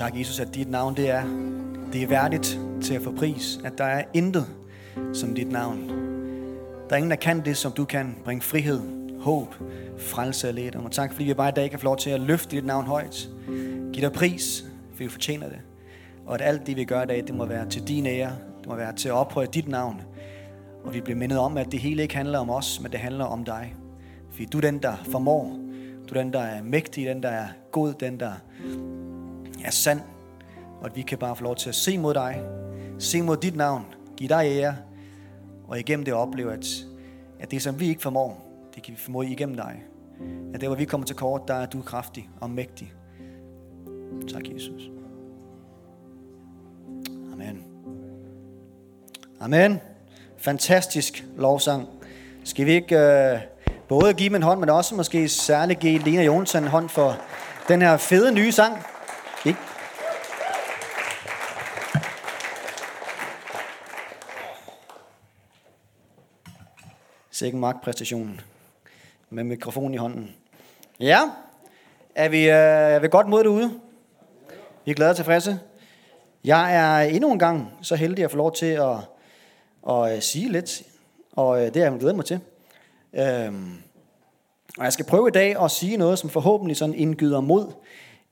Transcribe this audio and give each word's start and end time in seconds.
Tak, 0.00 0.18
Jesus, 0.18 0.40
at 0.40 0.54
dit 0.54 0.70
navn 0.70 0.96
det 0.96 1.10
er, 1.10 1.24
det 1.92 2.02
er 2.02 2.06
værdigt 2.06 2.60
til 2.82 2.94
at 2.94 3.02
få 3.02 3.12
pris. 3.12 3.60
At 3.64 3.78
der 3.78 3.84
er 3.84 4.04
intet 4.14 4.46
som 5.12 5.34
dit 5.34 5.52
navn. 5.52 5.88
Der 6.88 6.90
er 6.90 6.96
ingen, 6.96 7.10
der 7.10 7.16
kan 7.16 7.44
det, 7.44 7.56
som 7.56 7.72
du 7.72 7.84
kan. 7.84 8.16
Bringe 8.24 8.42
frihed, 8.42 8.80
håb, 9.20 9.54
frelse 9.98 10.48
og 10.48 10.54
lægedom. 10.54 10.84
Og 10.84 10.92
tak, 10.92 11.12
fordi 11.12 11.24
vi 11.24 11.34
bare 11.34 11.48
i 11.48 11.52
dag 11.52 11.70
kan 11.70 11.78
få 11.78 11.84
lov 11.84 11.96
til 11.96 12.10
at 12.10 12.20
løfte 12.20 12.56
dit 12.56 12.66
navn 12.66 12.86
højt. 12.86 13.28
Giv 13.92 14.02
dig 14.02 14.12
pris, 14.12 14.64
for 14.90 14.98
vi 14.98 15.08
fortjener 15.08 15.48
det. 15.48 15.58
Og 16.26 16.34
at 16.34 16.40
alt 16.42 16.66
det, 16.66 16.76
vi 16.76 16.84
gør 16.84 17.02
i 17.02 17.06
dag, 17.06 17.24
det 17.26 17.34
må 17.34 17.44
være 17.44 17.68
til 17.68 17.88
din 17.88 18.06
ære. 18.06 18.32
Det 18.60 18.68
må 18.68 18.74
være 18.74 18.96
til 18.96 19.08
at 19.08 19.14
ophøje 19.14 19.46
dit 19.46 19.68
navn. 19.68 20.00
Og 20.84 20.94
vi 20.94 21.00
bliver 21.00 21.18
mindet 21.18 21.38
om, 21.38 21.56
at 21.56 21.72
det 21.72 21.80
hele 21.80 22.02
ikke 22.02 22.16
handler 22.16 22.38
om 22.38 22.50
os, 22.50 22.80
men 22.82 22.92
det 22.92 23.00
handler 23.00 23.24
om 23.24 23.44
dig. 23.44 23.74
Fordi 24.30 24.44
du 24.44 24.58
er 24.58 24.62
den, 24.62 24.78
der 24.78 24.96
formår. 25.10 25.58
Du 26.08 26.14
er 26.14 26.22
den, 26.22 26.32
der 26.32 26.40
er 26.40 26.62
mægtig, 26.62 27.06
den, 27.06 27.22
der 27.22 27.28
er 27.28 27.48
god, 27.72 27.94
den, 28.00 28.20
der 28.20 28.32
er 29.64 29.70
sand. 29.70 30.00
Og 30.80 30.86
at 30.86 30.96
vi 30.96 31.02
kan 31.02 31.18
bare 31.18 31.36
få 31.36 31.44
lov 31.44 31.56
til 31.56 31.68
at 31.68 31.74
se 31.74 31.98
mod 31.98 32.14
dig, 32.14 32.42
se 32.98 33.22
mod 33.22 33.36
dit 33.36 33.56
navn, 33.56 33.84
give 34.16 34.28
dig 34.28 34.46
ære, 34.46 34.76
og 35.68 35.78
igennem 35.78 36.04
det 36.04 36.14
opleve, 36.14 36.52
at, 36.52 36.66
at 37.40 37.50
det, 37.50 37.62
som 37.62 37.80
vi 37.80 37.88
ikke 37.88 38.02
formår, 38.02 38.46
det 38.74 38.82
kan 38.82 38.94
vi 38.94 38.98
formå 38.98 39.22
igennem 39.22 39.56
dig. 39.56 39.82
At 40.54 40.60
der, 40.60 40.66
hvor 40.66 40.76
vi 40.76 40.84
kommer 40.84 41.06
til 41.06 41.16
kort, 41.16 41.48
der 41.48 41.54
er 41.54 41.66
du 41.66 41.82
kraftig 41.82 42.28
og 42.40 42.50
mægtig. 42.50 42.92
Tak, 44.32 44.42
Jesus. 44.54 44.90
Amen. 47.32 47.64
Amen. 49.40 49.80
Fantastisk 50.38 51.24
lovsang. 51.36 51.88
Skal 52.44 52.66
vi 52.66 52.72
ikke 52.72 52.98
øh, 52.98 53.38
både 53.88 54.14
give 54.14 54.28
dem 54.28 54.36
en 54.36 54.42
hånd, 54.42 54.60
men 54.60 54.68
også 54.68 54.94
måske 54.94 55.28
særligt 55.28 55.80
give 55.80 55.98
Lena 55.98 56.22
Jonsson 56.22 56.62
en 56.62 56.68
hånd 56.68 56.88
for 56.88 57.16
den 57.68 57.82
her 57.82 57.96
fede 57.96 58.34
nye 58.34 58.52
sang? 58.52 58.78
Ikke? 59.46 59.58
Sikke 67.30 67.56
magtpræstationen 67.56 68.40
med 69.30 69.44
mikrofon 69.44 69.94
i 69.94 69.96
hånden. 69.96 70.36
Ja, 71.00 71.20
er 72.14 72.28
vi, 72.28 72.42
øh, 72.42 72.54
er 72.54 72.98
vi 72.98 73.08
godt 73.08 73.28
mod 73.28 73.44
derude? 73.44 73.80
Vi 74.84 74.90
er 74.90 74.94
glade 74.94 75.10
og 75.10 75.16
tilfredse. 75.16 75.60
Jeg 76.44 76.76
er 76.76 77.08
endnu 77.08 77.32
en 77.32 77.38
gang 77.38 77.72
så 77.82 77.96
heldig 77.96 78.24
at 78.24 78.30
få 78.30 78.36
lov 78.36 78.54
til 78.54 78.66
at, 78.66 78.96
at, 79.88 80.10
at 80.10 80.24
sige 80.24 80.52
lidt, 80.52 80.82
og 81.32 81.58
øh, 81.60 81.74
det 81.74 81.76
er 81.76 81.90
jeg 81.90 81.98
glædet 81.98 82.16
mig 82.16 82.24
til. 82.24 82.40
Øhm, 83.12 83.82
og 84.78 84.84
jeg 84.84 84.92
skal 84.92 85.06
prøve 85.06 85.28
i 85.28 85.30
dag 85.32 85.64
at 85.64 85.70
sige 85.70 85.96
noget, 85.96 86.18
som 86.18 86.30
forhåbentlig 86.30 86.76
sådan 86.76 86.94
indgyder 86.94 87.40
mod, 87.40 87.72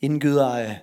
indgyder 0.00 0.52
øh, 0.52 0.74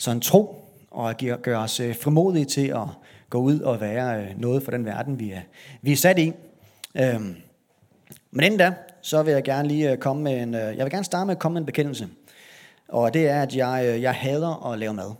sådan 0.00 0.20
tro, 0.20 0.64
og 0.90 1.14
gør 1.42 1.58
os 1.58 1.80
øh, 1.80 1.96
frimodige 1.96 2.44
til 2.44 2.68
at 2.68 2.86
gå 3.30 3.38
ud 3.38 3.60
og 3.60 3.80
være 3.80 4.22
øh, 4.22 4.40
noget 4.40 4.62
for 4.62 4.70
den 4.70 4.84
verden, 4.84 5.18
vi 5.18 5.30
er, 5.30 5.40
vi 5.82 5.92
er 5.92 5.96
sat 5.96 6.18
i. 6.18 6.32
Øhm, 6.94 7.36
men 8.30 8.44
inden 8.44 8.58
da, 8.58 8.74
så 9.02 9.22
vil 9.22 9.32
jeg 9.32 9.44
gerne 9.44 9.68
lige 9.68 9.92
øh, 9.92 9.98
komme 9.98 10.22
med 10.22 10.42
en, 10.42 10.54
jeg 10.54 10.84
vil 10.84 10.90
gerne 10.90 11.04
starte 11.04 11.26
med 11.26 11.34
at 11.34 11.38
komme 11.38 11.54
med 11.54 11.60
en 11.60 11.66
bekendelse. 11.66 12.08
Og 12.88 13.14
det 13.14 13.28
er, 13.28 13.42
at 13.42 13.56
jeg, 13.56 13.98
jeg 14.00 14.14
hader 14.14 14.72
at 14.72 14.78
lave 14.78 14.94
mad. 14.94 15.12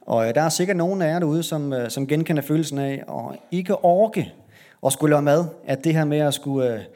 Og 0.00 0.34
der 0.34 0.42
er 0.42 0.48
sikkert 0.48 0.76
nogen 0.76 1.02
af 1.02 1.08
jer 1.08 1.18
derude, 1.18 1.42
som, 1.42 1.74
som 1.88 2.06
genkender 2.06 2.42
følelsen 2.42 2.78
af 2.78 3.04
at 3.08 3.38
ikke 3.50 3.84
orke 3.84 4.32
at 4.86 4.92
skulle 4.92 5.10
lave 5.10 5.22
mad. 5.22 5.44
At 5.66 5.84
det 5.84 5.94
her 5.94 6.04
med 6.04 6.18
at 6.18 6.34
skulle 6.34 6.86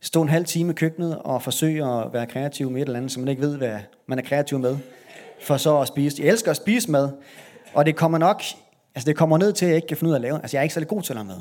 stå 0.00 0.22
en 0.22 0.28
halv 0.28 0.44
time 0.44 0.70
i 0.70 0.74
køkkenet 0.74 1.18
og 1.18 1.42
forsøge 1.42 1.86
at 1.86 2.12
være 2.12 2.26
kreativ 2.26 2.70
med 2.70 2.82
et 2.82 2.86
eller 2.86 2.98
andet, 2.98 3.12
som 3.12 3.22
man 3.22 3.28
ikke 3.28 3.42
ved, 3.42 3.56
hvad 3.56 3.78
man 4.06 4.18
er 4.18 4.22
kreativ 4.22 4.58
med, 4.58 4.78
for 5.42 5.56
så 5.56 5.80
at 5.80 5.88
spise. 5.88 6.22
Jeg 6.22 6.28
elsker 6.30 6.50
at 6.50 6.56
spise 6.56 6.90
mad, 6.90 7.10
og 7.74 7.86
det 7.86 7.96
kommer 7.96 8.18
nok, 8.18 8.42
altså 8.94 9.06
det 9.06 9.16
kommer 9.16 9.38
ned 9.38 9.52
til, 9.52 9.64
at 9.64 9.68
jeg 9.68 9.76
ikke 9.76 9.88
kan 9.88 9.96
finde 9.96 10.08
ud 10.08 10.14
af 10.14 10.18
at 10.18 10.22
lave. 10.22 10.36
Altså 10.36 10.56
jeg 10.56 10.60
er 10.60 10.62
ikke 10.62 10.74
særlig 10.74 10.88
god 10.88 11.02
til 11.02 11.12
at 11.12 11.16
lave 11.16 11.26
mad. 11.26 11.40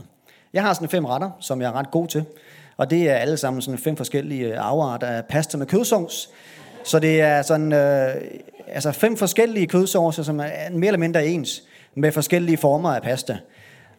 Jeg 0.54 0.64
har 0.64 0.74
sådan 0.74 0.90
fem 0.90 1.06
retter, 1.06 1.30
som 1.40 1.62
jeg 1.62 1.68
er 1.68 1.72
ret 1.72 1.92
god 1.92 2.08
til. 2.08 2.26
Og 2.78 2.90
det 2.90 3.10
er 3.10 3.16
alle 3.16 3.38
sammen 3.38 3.62
sådan 3.62 3.78
fem 3.78 3.98
forskellige 3.98 4.46
øh, 4.46 4.58
afarter 4.58 5.08
af 5.08 5.26
pasta 5.26 5.58
med 5.58 5.66
kødsovs. 5.66 6.30
Så 6.84 7.00
det 7.00 7.22
er 7.22 7.42
sådan, 7.42 7.74
øh, 7.74 8.16
altså 8.68 8.92
fem 8.92 9.18
forskellige 9.18 9.68
kødsovser, 9.68 10.24
som 10.24 10.40
er 10.40 10.70
mere 10.72 10.88
eller 10.88 11.00
mindre 11.00 11.28
ens, 11.28 11.64
med 11.96 12.12
forskellige 12.12 12.58
former 12.58 12.90
af 12.90 13.02
pasta. 13.02 13.38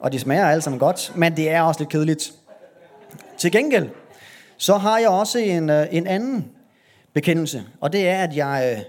Og 0.01 0.13
de 0.13 0.19
smager 0.19 0.47
alle 0.47 0.63
sammen 0.63 0.79
godt, 0.79 1.13
men 1.17 1.37
det 1.37 1.51
er 1.51 1.63
også 1.63 1.81
lidt 1.81 1.91
kedeligt. 1.91 2.33
Til 3.39 3.53
gengæld, 3.53 3.89
så 4.57 4.77
har 4.77 4.99
jeg 4.99 5.09
også 5.09 5.39
en, 5.39 5.71
øh, 5.71 5.87
en 5.91 6.07
anden 6.07 6.51
bekendelse, 7.13 7.63
og 7.81 7.93
det 7.93 8.09
er, 8.09 8.23
at 8.23 8.37
jeg, 8.37 8.75
øh, 8.77 8.83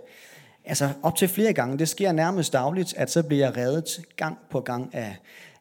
altså 0.65 0.89
op 1.03 1.15
til 1.15 1.27
flere 1.27 1.53
gange, 1.53 1.79
det 1.79 1.89
sker 1.89 2.11
nærmest 2.11 2.53
dagligt, 2.53 2.93
at 2.97 3.11
så 3.11 3.23
bliver 3.23 3.45
jeg 3.45 3.57
reddet 3.57 4.01
gang 4.15 4.37
på 4.49 4.59
gang 4.59 4.95
af, 4.95 5.15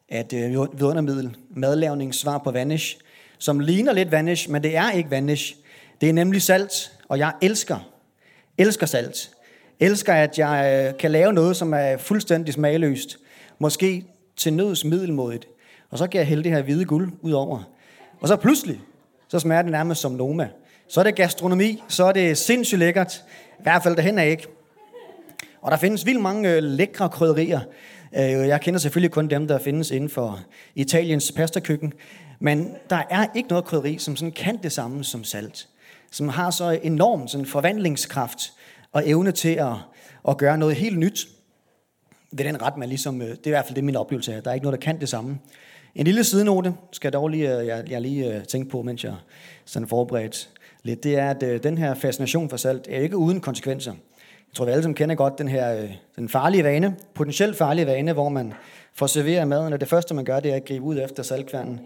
at 0.09 0.33
øh, 0.33 0.51
vidundermiddel, 0.51 1.37
madlavning, 1.49 2.15
svar 2.15 2.37
på 2.37 2.51
vanish, 2.51 2.97
som 3.37 3.59
ligner 3.59 3.93
lidt 3.93 4.11
vanish, 4.11 4.49
men 4.49 4.63
det 4.63 4.77
er 4.77 4.91
ikke 4.91 5.11
vanish. 5.11 5.55
Det 6.01 6.09
er 6.09 6.13
nemlig 6.13 6.41
salt, 6.41 6.91
og 7.09 7.19
jeg 7.19 7.33
elsker, 7.41 7.89
elsker 8.57 8.85
salt. 8.85 9.29
Elsker, 9.79 10.13
at 10.13 10.39
jeg 10.39 10.87
øh, 10.87 10.97
kan 10.99 11.11
lave 11.11 11.33
noget, 11.33 11.57
som 11.57 11.73
er 11.73 11.97
fuldstændig 11.97 12.53
smagløst. 12.53 13.17
Måske 13.59 14.05
til 14.35 14.53
nøds 14.53 14.85
middelmodigt. 14.85 15.47
Og 15.89 15.97
så 15.97 16.07
kan 16.07 16.19
jeg 16.19 16.27
hælde 16.27 16.43
det 16.43 16.51
her 16.51 16.61
hvide 16.61 16.85
guld 16.85 17.11
ud 17.21 17.31
over. 17.31 17.63
Og 18.21 18.27
så 18.27 18.35
pludselig, 18.35 18.81
så 19.27 19.39
smager 19.39 19.61
det 19.61 19.71
nærmest 19.71 20.01
som 20.01 20.11
Noma. 20.11 20.49
Så 20.87 20.99
er 20.99 21.03
det 21.03 21.15
gastronomi, 21.15 21.83
så 21.87 22.03
er 22.03 22.11
det 22.11 22.37
sindssygt 22.37 22.79
lækkert. 22.79 23.23
I 23.59 23.63
hvert 23.63 23.83
fald 23.83 23.95
derhen 23.95 24.19
er 24.19 24.23
ikke. 24.23 24.47
Og 25.63 25.71
der 25.71 25.77
findes 25.77 26.05
vildt 26.05 26.21
mange 26.21 26.51
øh, 26.51 26.63
lækre 26.63 27.09
krydderier. 27.09 27.59
Øh, 28.15 28.21
jeg 28.21 28.61
kender 28.61 28.79
selvfølgelig 28.79 29.11
kun 29.11 29.27
dem, 29.27 29.47
der 29.47 29.59
findes 29.59 29.91
inden 29.91 30.09
for 30.09 30.39
Italiens 30.75 31.31
pastakøkken. 31.31 31.93
Men 32.39 32.75
der 32.89 33.03
er 33.09 33.25
ikke 33.35 33.49
noget 33.49 33.65
krydderi, 33.65 33.97
som 33.97 34.15
sådan 34.15 34.31
kan 34.31 34.59
det 34.63 34.71
samme 34.71 35.03
som 35.03 35.23
salt. 35.23 35.67
Som 36.11 36.29
har 36.29 36.51
så 36.51 36.79
enorm 36.83 37.27
sådan 37.27 37.45
forvandlingskraft 37.45 38.53
og 38.91 39.09
evne 39.09 39.31
til 39.31 39.49
at, 39.49 39.73
at 40.29 40.37
gøre 40.37 40.57
noget 40.57 40.75
helt 40.75 40.99
nyt 40.99 41.27
ved 42.31 42.45
den 42.45 42.61
ret, 42.61 42.77
man 42.77 42.89
ligesom, 42.89 43.21
øh, 43.21 43.27
det 43.27 43.37
er 43.37 43.47
i 43.47 43.49
hvert 43.49 43.65
fald 43.65 43.75
det 43.75 43.83
min 43.83 43.95
oplevelse 43.95 44.33
af, 44.33 44.43
der 44.43 44.49
er 44.49 44.53
ikke 44.53 44.65
noget, 44.65 44.79
der 44.79 44.85
kan 44.85 44.99
det 44.99 45.09
samme. 45.09 45.39
En 45.95 46.05
lille 46.05 46.23
sidenote 46.23 46.73
skal 46.91 47.07
jeg 47.07 47.13
dog 47.13 47.27
lige, 47.27 47.59
øh, 47.59 47.67
jeg, 47.67 47.83
jeg 47.89 48.01
lige 48.01 48.35
øh, 48.35 48.43
tænke 48.43 48.69
på, 48.69 48.81
mens 48.81 49.03
jeg 49.03 49.15
sådan 49.65 49.87
forberedt 49.87 50.49
lidt, 50.83 51.03
det 51.03 51.17
er, 51.17 51.29
at 51.29 51.63
den 51.63 51.77
her 51.77 51.93
fascination 51.93 52.49
for 52.49 52.57
salt 52.57 52.87
er 52.89 52.99
ikke 52.99 53.17
uden 53.17 53.41
konsekvenser. 53.41 53.93
Jeg 54.53 54.57
tror, 54.57 54.65
vi 54.65 54.71
alle 54.71 54.83
som 54.83 54.93
kender 54.93 55.15
godt 55.15 55.37
den 55.37 55.47
her 55.47 55.75
øh, 55.75 55.91
den 56.15 56.29
farlige 56.29 56.63
vane, 56.63 56.95
potentielt 57.13 57.57
farlige 57.57 57.87
vane, 57.87 58.13
hvor 58.13 58.29
man 58.29 58.53
får 58.93 59.07
serveret 59.07 59.47
maden, 59.47 59.73
og 59.73 59.81
det 59.81 59.87
første, 59.87 60.13
man 60.13 60.25
gør, 60.25 60.39
det 60.39 60.51
er 60.51 60.55
at 60.55 60.65
gribe 60.65 60.85
ud 60.85 60.99
efter 60.99 61.23
saltkværnen. 61.23 61.79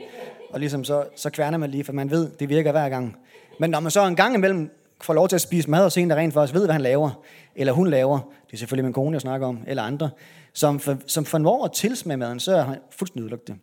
Og 0.50 0.60
ligesom 0.60 0.84
så, 0.84 1.04
så 1.16 1.30
kværner 1.30 1.58
man 1.58 1.70
lige, 1.70 1.84
for 1.84 1.94
man 1.94 2.12
ved, 2.12 2.30
det 2.40 2.50
virker 2.50 2.72
hver 2.72 2.90
gang. 2.90 3.16
Men 3.60 3.70
når 3.70 3.80
man 3.80 3.92
så 3.92 4.08
en 4.08 4.16
gang 4.16 4.36
imellem 4.36 4.72
får 5.02 5.14
lov 5.14 5.28
til 5.28 5.36
at 5.36 5.42
spise 5.42 5.70
mad, 5.70 5.86
og 5.86 5.92
se 5.92 6.02
en, 6.02 6.10
der 6.10 6.16
rent 6.16 6.34
faktisk 6.34 6.54
ved, 6.54 6.66
hvad 6.66 6.74
han 6.74 6.82
laver, 6.82 7.24
eller 7.56 7.74
hun 7.74 7.88
laver, 7.88 8.20
det 8.48 8.54
er 8.54 8.58
selvfølgelig 8.58 8.86
min 8.86 8.94
kone, 8.94 9.14
jeg 9.14 9.22
snakker 9.22 9.48
om, 9.48 9.60
eller 9.68 9.84
andre, 9.84 10.10
som, 10.54 10.80
for, 10.80 10.98
som 11.06 11.26
formår 11.26 11.66
at 11.66 11.72
tilsmage 11.72 12.18
maden, 12.18 12.40
så 12.40 12.56
er 12.56 12.62
han 12.62 12.78
fuldstændig 12.92 13.48
det. 13.48 13.56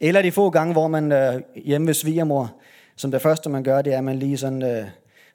Eller 0.00 0.22
de 0.22 0.32
få 0.32 0.50
gange, 0.50 0.72
hvor 0.72 0.88
man 0.88 1.12
øh, 1.12 1.40
hjemme 1.54 1.86
ved 1.86 1.94
svigermor, 1.94 2.54
som 2.96 3.10
det 3.10 3.22
første, 3.22 3.50
man 3.50 3.62
gør, 3.62 3.82
det 3.82 3.94
er, 3.94 3.98
at 3.98 4.04
man 4.04 4.18
lige 4.18 4.36
sådan 4.36 4.62
øh, 4.62 4.84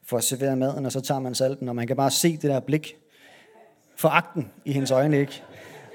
får 0.05 0.19
serveret 0.19 0.57
maden, 0.57 0.85
og 0.85 0.91
så 0.91 1.01
tager 1.01 1.19
man 1.19 1.35
salten, 1.35 1.69
og 1.69 1.75
man 1.75 1.87
kan 1.87 1.95
bare 1.95 2.11
se 2.11 2.31
det 2.31 2.43
der 2.43 2.59
blik, 2.59 2.95
foragten 3.95 4.51
i 4.65 4.73
hendes 4.73 4.91
øjne, 4.91 5.19
ikke? 5.19 5.43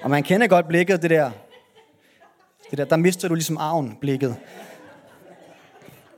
Og 0.02 0.10
man 0.10 0.22
kender 0.22 0.46
godt 0.46 0.68
blikket, 0.68 1.02
det 1.02 1.10
der, 1.10 1.30
det 2.70 2.78
der, 2.78 2.84
der 2.84 2.96
mister 2.96 3.28
du 3.28 3.34
ligesom 3.34 3.56
arven, 3.56 3.98
blikket. 4.00 4.36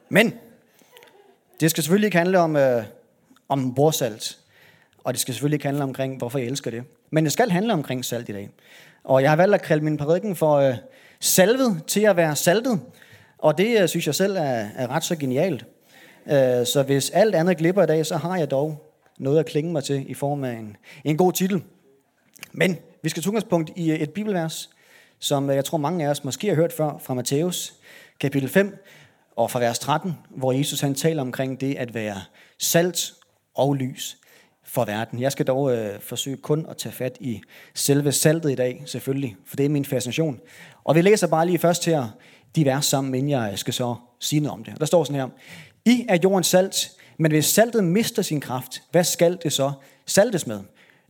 Men, 0.08 0.34
det 1.60 1.70
skal 1.70 1.82
selvfølgelig 1.82 2.06
ikke 2.06 2.18
handle 2.18 2.38
om, 2.38 2.56
øh, 2.56 2.84
om 3.48 3.74
bordsalt. 3.74 4.38
Og 5.04 5.12
det 5.12 5.20
skal 5.20 5.34
selvfølgelig 5.34 5.56
ikke 5.56 5.66
handle 5.66 5.82
omkring, 5.82 6.18
hvorfor 6.18 6.38
jeg 6.38 6.48
elsker 6.48 6.70
det. 6.70 6.84
Men 7.10 7.24
det 7.24 7.32
skal 7.32 7.50
handle 7.50 7.72
omkring 7.72 8.04
salt 8.04 8.28
i 8.28 8.32
dag. 8.32 8.50
Og 9.04 9.22
jeg 9.22 9.30
har 9.30 9.36
valgt 9.36 9.54
at 9.54 9.62
kalde 9.62 9.84
min 9.84 9.96
prædiken 9.96 10.36
for 10.36 10.56
øh, 10.56 10.74
salvet 11.20 11.82
til 11.86 12.00
at 12.00 12.16
være 12.16 12.36
saltet. 12.36 12.80
Og 13.38 13.58
det 13.58 13.82
øh, 13.82 13.88
synes 13.88 14.06
jeg 14.06 14.14
selv 14.14 14.36
er, 14.36 14.68
er 14.76 14.90
ret 14.90 15.04
så 15.04 15.16
genialt. 15.16 15.64
Øh, 16.26 16.66
så 16.66 16.82
hvis 16.86 17.10
alt 17.10 17.34
andet 17.34 17.56
glipper 17.56 17.82
i 17.82 17.86
dag, 17.86 18.06
så 18.06 18.16
har 18.16 18.36
jeg 18.36 18.50
dog 18.50 18.92
noget 19.18 19.38
at 19.38 19.46
klinge 19.46 19.72
mig 19.72 19.84
til 19.84 20.10
i 20.10 20.14
form 20.14 20.44
af 20.44 20.52
en, 20.52 20.76
en 21.04 21.16
god 21.16 21.32
titel. 21.32 21.62
Men 22.52 22.78
vi 23.02 23.08
skal 23.08 23.22
tage 23.22 23.30
udgangspunkt 23.30 23.70
i 23.76 23.90
øh, 23.90 23.98
et 23.98 24.10
bibelvers, 24.10 24.70
som 25.18 25.50
øh, 25.50 25.56
jeg 25.56 25.64
tror 25.64 25.78
mange 25.78 26.06
af 26.06 26.10
os 26.10 26.24
måske 26.24 26.48
har 26.48 26.54
hørt 26.54 26.72
før 26.72 26.98
fra 26.98 27.14
Matthæus 27.14 27.74
kapitel 28.20 28.48
5 28.48 28.84
og 29.36 29.50
fra 29.50 29.58
vers 29.58 29.78
13, 29.78 30.18
hvor 30.30 30.52
Jesus 30.52 30.80
han 30.80 30.94
taler 30.94 31.22
omkring 31.22 31.60
det 31.60 31.74
at 31.74 31.94
være 31.94 32.20
salt 32.58 33.12
og 33.54 33.74
lys 33.74 34.16
for 34.64 34.84
verden. 34.84 35.20
Jeg 35.20 35.32
skal 35.32 35.46
dog 35.46 35.76
øh, 35.76 36.00
forsøge 36.00 36.36
kun 36.36 36.66
at 36.68 36.76
tage 36.76 36.92
fat 36.92 37.16
i 37.20 37.40
selve 37.74 38.12
saltet 38.12 38.50
i 38.50 38.54
dag, 38.54 38.82
selvfølgelig, 38.86 39.36
for 39.46 39.56
det 39.56 39.66
er 39.66 39.70
min 39.70 39.84
fascination. 39.84 40.40
Og 40.84 40.94
vi 40.94 41.02
læser 41.02 41.26
bare 41.26 41.46
lige 41.46 41.58
først 41.58 41.84
her 41.84 42.08
de 42.56 42.64
vers 42.64 42.86
sammen, 42.86 43.14
inden 43.14 43.30
jeg 43.30 43.58
skal 43.58 43.74
så 43.74 43.94
sige 44.20 44.40
noget 44.40 44.52
om 44.58 44.64
det. 44.64 44.80
Der 44.80 44.86
står 44.86 45.04
sådan 45.04 45.20
her. 45.20 45.28
I 45.84 46.06
er 46.08 46.18
jordens 46.24 46.46
salt, 46.46 46.90
men 47.18 47.30
hvis 47.30 47.46
saltet 47.46 47.84
mister 47.84 48.22
sin 48.22 48.40
kraft, 48.40 48.82
hvad 48.90 49.04
skal 49.04 49.38
det 49.42 49.52
så 49.52 49.72
saltes 50.06 50.46
med? 50.46 50.60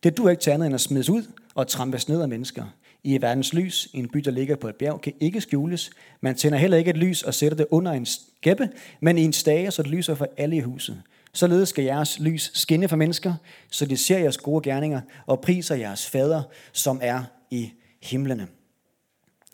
Det 0.03 0.17
du 0.17 0.29
ikke 0.29 0.43
til 0.43 0.51
andet 0.51 0.67
end 0.67 0.75
at 0.75 0.81
smides 0.81 1.11
ud 1.11 1.23
og 1.55 1.69
trampes 1.69 2.09
ned 2.09 2.23
af 2.23 2.29
mennesker. 2.29 2.65
I 3.05 3.23
verdens 3.23 3.53
lys, 3.53 3.89
en 3.93 4.09
by, 4.09 4.19
der 4.19 4.31
ligger 4.31 4.57
på 4.57 4.69
et 4.69 4.77
bjerg, 4.77 5.01
kan 5.01 5.13
ikke 5.21 5.41
skjules. 5.41 5.91
Man 6.21 6.35
tænder 6.35 6.59
heller 6.59 6.77
ikke 6.77 6.91
et 6.91 6.97
lys 6.97 7.23
og 7.23 7.35
sætter 7.35 7.57
det 7.57 7.67
under 7.71 7.93
en 7.93 8.07
skæppe, 8.07 8.69
men 9.01 9.19
i 9.19 9.23
en 9.23 9.33
stage, 9.33 9.71
så 9.71 9.83
det 9.83 9.91
lyser 9.91 10.15
for 10.15 10.29
alle 10.37 10.57
i 10.57 10.61
huset. 10.61 11.03
Således 11.33 11.69
skal 11.69 11.85
jeres 11.85 12.21
lys 12.21 12.51
skinne 12.55 12.89
for 12.89 12.97
mennesker, 12.97 13.35
så 13.71 13.87
de 13.87 13.97
ser 13.97 14.19
jeres 14.19 14.37
gode 14.37 14.63
gerninger 14.63 15.01
og 15.27 15.41
priser 15.41 15.75
jeres 15.75 16.07
fader, 16.07 16.43
som 16.73 17.01
er 17.03 17.25
i 17.51 17.73
himlene. 18.03 18.49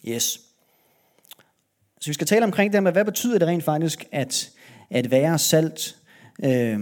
Yes. 0.09 0.41
Så 2.01 2.11
vi 2.11 2.15
skal 2.15 2.27
tale 2.27 2.45
omkring 2.45 2.73
det 2.73 2.83
med, 2.83 2.93
hvad 2.93 3.05
betyder 3.05 3.39
det 3.39 3.49
rent 3.49 3.65
faktisk 3.65 4.05
at, 4.13 4.51
at 4.91 5.11
være 5.11 5.39
salt 5.39 5.97
øh, 6.45 6.81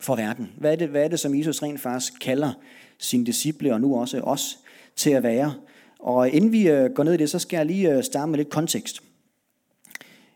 for 0.00 0.16
verden? 0.16 0.52
Hvad 0.58 0.72
er, 0.72 0.76
det, 0.76 0.88
hvad 0.88 1.04
er 1.04 1.08
det, 1.08 1.20
som 1.20 1.38
Jesus 1.38 1.62
rent 1.62 1.80
faktisk 1.80 2.12
kalder 2.20 2.52
sine 3.00 3.26
disciple 3.26 3.72
og 3.74 3.80
nu 3.80 4.00
også 4.00 4.20
os 4.20 4.58
til 4.96 5.10
at 5.10 5.22
være? 5.22 5.54
Og 5.98 6.28
inden 6.28 6.52
vi 6.52 6.68
øh, 6.68 6.90
går 6.90 7.02
ned 7.02 7.14
i 7.14 7.16
det, 7.16 7.30
så 7.30 7.38
skal 7.38 7.56
jeg 7.56 7.66
lige 7.66 7.90
øh, 7.90 8.04
starte 8.04 8.30
med 8.30 8.38
lidt 8.38 8.50
kontekst. 8.50 9.02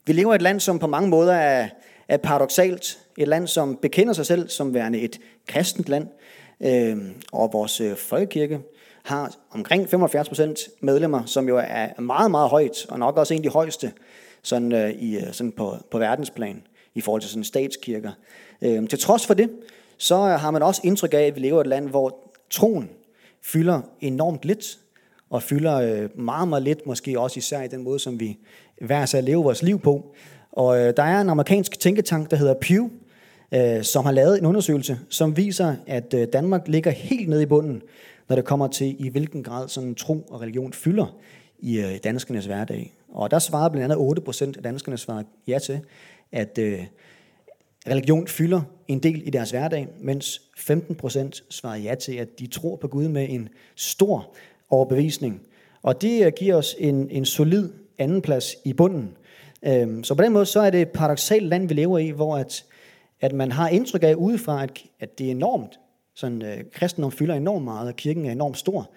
Vi 0.07 0.13
lever 0.13 0.33
i 0.33 0.37
et 0.37 0.43
land, 0.43 0.61
som 0.61 0.79
på 0.79 0.87
mange 0.87 1.09
måder 1.09 1.33
er, 1.35 1.69
er 2.09 2.17
paradoxalt. 2.17 2.99
Et 3.19 3.29
land, 3.29 3.47
som 3.47 3.77
bekender 3.77 4.13
sig 4.13 4.27
selv 4.27 4.49
som 4.49 4.75
værende 4.75 5.01
et 5.01 5.21
kristent 5.47 5.89
land. 5.89 6.09
Øh, 6.61 6.97
og 7.33 7.53
vores 7.53 7.81
øh, 7.81 7.97
folkekirke 7.97 8.61
har 9.03 9.35
omkring 9.51 9.89
75 9.89 10.29
procent 10.29 10.59
medlemmer, 10.81 11.25
som 11.25 11.49
jo 11.49 11.57
er 11.57 12.01
meget, 12.01 12.31
meget 12.31 12.51
højt, 12.51 12.87
og 12.89 12.99
nok 12.99 13.17
også 13.17 13.35
en 13.35 13.41
af 13.41 13.43
de 13.43 13.49
højeste 13.49 13.93
sådan, 14.43 14.73
øh, 14.73 14.91
i, 14.91 15.21
sådan 15.33 15.53
på, 15.53 15.77
på 15.91 15.99
verdensplan 15.99 16.63
i 16.95 17.01
forhold 17.01 17.23
til 17.23 17.31
sådan 17.31 17.45
statskirker. 17.45 18.13
Øh, 18.63 18.89
til 18.89 18.99
trods 18.99 19.27
for 19.27 19.35
det, 19.35 19.51
så 19.99 20.17
har 20.17 20.51
man 20.51 20.63
også 20.63 20.81
indtryk 20.85 21.15
af, 21.15 21.23
at 21.23 21.35
vi 21.35 21.41
lever 21.41 21.59
i 21.59 21.61
et 21.61 21.67
land, 21.67 21.89
hvor 21.89 22.34
troen 22.55 22.91
fylder 23.43 23.81
enormt 24.01 24.45
lidt, 24.45 24.79
og 25.31 25.43
fylder 25.43 25.75
øh, 25.75 26.21
meget, 26.21 26.49
meget 26.49 26.63
lidt, 26.63 26.87
måske 26.87 27.21
også 27.21 27.39
især 27.39 27.63
i 27.63 27.69
den 27.69 27.83
måde, 27.83 27.99
som 27.99 28.21
vi 28.21 28.39
hver 28.81 29.07
sig 29.07 29.23
lever 29.23 29.43
vores 29.43 29.63
liv 29.63 29.81
på. 29.81 30.15
Og 30.53 30.79
øh, 30.79 30.97
der 30.97 31.03
er 31.03 31.21
en 31.21 31.29
amerikansk 31.29 31.81
tænketank, 31.81 32.31
der 32.31 32.37
hedder 32.37 32.55
Pew, 32.55 32.89
øh, 33.55 33.83
som 33.83 34.05
har 34.05 34.13
lavet 34.13 34.39
en 34.39 34.47
undersøgelse, 34.47 34.99
som 35.09 35.37
viser, 35.37 35.75
at 35.87 36.15
Danmark 36.33 36.69
ligger 36.69 36.91
helt 36.91 37.29
nede 37.29 37.43
i 37.43 37.47
bunden, 37.47 37.83
når 38.29 38.37
det 38.37 38.45
kommer 38.45 38.69
til, 38.69 39.07
i 39.07 39.09
hvilken 39.09 39.43
grad 39.43 39.69
sådan 39.69 39.95
tro 39.95 40.27
og 40.31 40.41
religion 40.41 40.73
fylder 40.73 41.17
i 41.59 41.99
danskernes 42.05 42.47
hverdag. 42.47 42.95
Og 43.09 43.31
der 43.31 43.39
svarede 43.39 43.71
blandt 43.71 43.85
andet 43.85 43.99
8 43.99 44.23
procent 44.23 44.57
af 44.57 44.63
danskerne 44.63 44.99
svarede 44.99 45.25
ja 45.47 45.59
til, 45.59 45.81
at 46.33 46.59
øh, 46.59 46.81
religion 47.89 48.27
fylder 48.27 48.61
en 48.89 48.99
del 48.99 49.27
i 49.27 49.31
deres 49.31 49.51
hverdag, 49.51 49.89
mens 50.01 50.43
15 50.57 50.95
procent 50.95 51.45
svarer 51.51 51.77
ja 51.77 51.95
til, 51.95 52.13
at 52.13 52.39
de 52.39 52.47
tror 52.47 52.77
på 52.77 52.89
Gud 52.89 53.09
med 53.09 53.27
en 53.31 53.49
stor 53.77 54.35
overbevisning. 54.71 55.43
Og 55.83 56.03
det 56.03 56.27
øh, 56.27 56.33
giver 56.39 56.57
os 56.57 56.77
en, 56.79 57.11
en 57.11 57.25
solid 57.25 57.71
andenplads 57.99 58.55
i 58.65 58.73
bunden. 58.73 59.17
Øhm, 59.63 60.05
så 60.05 60.15
på 60.15 60.23
den 60.23 60.33
måde 60.33 60.47
så 60.47 60.61
er 60.61 60.71
det 60.71 60.81
et 60.81 60.89
paradoxalt 60.89 61.47
land, 61.47 61.69
vi 61.69 61.75
lever 61.75 61.99
i, 61.99 62.11
hvor 62.11 62.37
at, 62.37 62.65
at 63.21 63.33
man 63.33 63.53
har 63.53 63.69
indtryk 63.69 64.03
af 64.03 64.15
udefra, 64.15 64.63
at, 64.63 64.79
at 65.01 65.19
det 65.19 65.27
er 65.27 65.31
enormt. 65.31 65.81
Sådan, 66.15 66.43
øh, 66.43 66.59
kristendom 66.73 67.13
fylder 67.13 67.35
enormt 67.35 67.65
meget, 67.65 67.89
og 67.89 67.97
kirken 67.97 68.27
er 68.27 68.33
enormt 68.33 68.59
stor. 68.59 68.91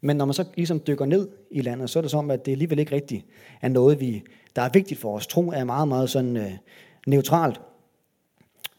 Men 0.00 0.16
når 0.16 0.24
man 0.24 0.34
så 0.34 0.44
ligesom 0.56 0.80
dykker 0.86 1.06
ned 1.06 1.28
i 1.50 1.60
landet, 1.60 1.90
så 1.90 1.98
er 1.98 2.00
det 2.00 2.10
som, 2.10 2.30
at 2.30 2.46
det 2.46 2.52
alligevel 2.52 2.78
ikke 2.78 2.94
rigtigt 2.94 3.26
er 3.60 3.68
noget, 3.68 4.00
vi, 4.00 4.22
der 4.56 4.62
er 4.62 4.68
vigtigt 4.72 5.00
for 5.00 5.16
os. 5.16 5.26
Tro 5.26 5.50
er 5.50 5.64
meget, 5.64 5.88
meget 5.88 6.10
sådan 6.10 6.36
øh, 6.36 6.52
neutralt. 7.06 7.60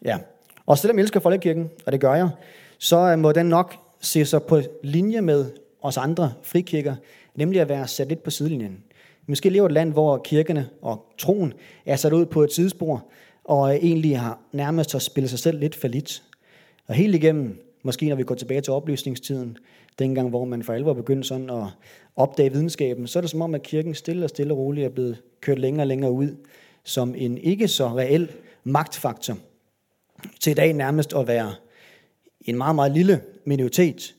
Ja. 0.05 0.17
Og 0.65 0.77
selvom 0.77 0.97
jeg 0.97 1.03
elsker 1.03 1.19
folkekirken, 1.19 1.69
og 1.85 1.91
det 1.91 2.01
gør 2.01 2.15
jeg, 2.15 2.29
så 2.77 2.97
øh, 2.97 3.19
må 3.19 3.31
den 3.31 3.45
nok 3.45 3.75
se 3.99 4.25
sig 4.25 4.43
på 4.43 4.61
linje 4.83 5.21
med 5.21 5.51
os 5.81 5.97
andre 5.97 6.33
frikirker, 6.43 6.95
nemlig 7.35 7.61
at 7.61 7.69
være 7.69 7.87
sat 7.87 8.07
lidt 8.07 8.23
på 8.23 8.31
sidelinjen. 8.31 8.83
Vi 9.21 9.31
måske 9.31 9.49
lever 9.49 9.65
et 9.65 9.71
land, 9.71 9.91
hvor 9.91 10.17
kirkerne 10.17 10.69
og 10.81 11.05
troen 11.17 11.53
er 11.85 11.95
sat 11.95 12.13
ud 12.13 12.25
på 12.25 12.43
et 12.43 12.53
sidespor, 12.53 13.05
og 13.43 13.75
øh, 13.75 13.75
egentlig 13.75 14.19
har 14.19 14.39
nærmest 14.51 14.95
at 14.95 15.01
spille 15.01 15.27
sig 15.27 15.39
selv 15.39 15.59
lidt 15.59 15.75
for 15.75 15.87
lidt. 15.87 16.23
Og 16.87 16.95
helt 16.95 17.15
igennem, 17.15 17.61
måske 17.83 18.09
når 18.09 18.15
vi 18.15 18.23
går 18.23 18.35
tilbage 18.35 18.61
til 18.61 18.73
oplysningstiden, 18.73 19.57
dengang 19.99 20.29
hvor 20.29 20.45
man 20.45 20.63
for 20.63 20.73
alvor 20.73 20.93
begyndte 20.93 21.27
sådan 21.27 21.49
at 21.49 21.63
opdage 22.15 22.51
videnskaben, 22.51 23.07
så 23.07 23.19
er 23.19 23.21
det 23.21 23.29
som 23.29 23.41
om, 23.41 23.55
at 23.55 23.63
kirken 23.63 23.95
stille 23.95 24.25
og 24.25 24.29
stille 24.29 24.53
og 24.53 24.57
roligt 24.57 24.85
er 24.85 24.89
blevet 24.89 25.21
kørt 25.41 25.59
længere 25.59 25.83
og 25.83 25.87
længere 25.87 26.11
ud 26.11 26.35
som 26.83 27.15
en 27.17 27.37
ikke 27.37 27.67
så 27.67 27.87
reel 27.87 28.31
magtfaktor. 28.63 29.37
Til 30.39 30.51
i 30.51 30.53
dag 30.53 30.73
nærmest 30.73 31.13
at 31.13 31.27
være 31.27 31.53
en 32.41 32.57
meget, 32.57 32.75
meget 32.75 32.91
lille 32.91 33.21
minoritet, 33.45 34.15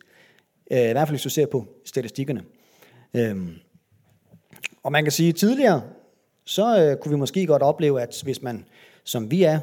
øh, 0.71 0.79
i 0.79 0.93
hvert 0.93 1.09
fald 1.09 1.17
hvis 1.17 1.23
du 1.23 1.29
ser 1.29 1.47
på 1.47 1.67
statistikkerne. 1.85 2.43
Øhm, 3.15 3.55
og 4.83 4.93
man 4.93 5.05
kan 5.05 5.13
sige, 5.13 5.29
at 5.29 5.35
tidligere, 5.35 5.83
så 6.45 6.81
øh, 6.81 6.97
kunne 6.97 7.11
vi 7.11 7.19
måske 7.19 7.47
godt 7.47 7.63
opleve, 7.63 8.03
at 8.03 8.21
hvis 8.25 8.43
man, 8.43 8.65
som 9.05 9.31
vi 9.31 9.43
er, 9.43 9.61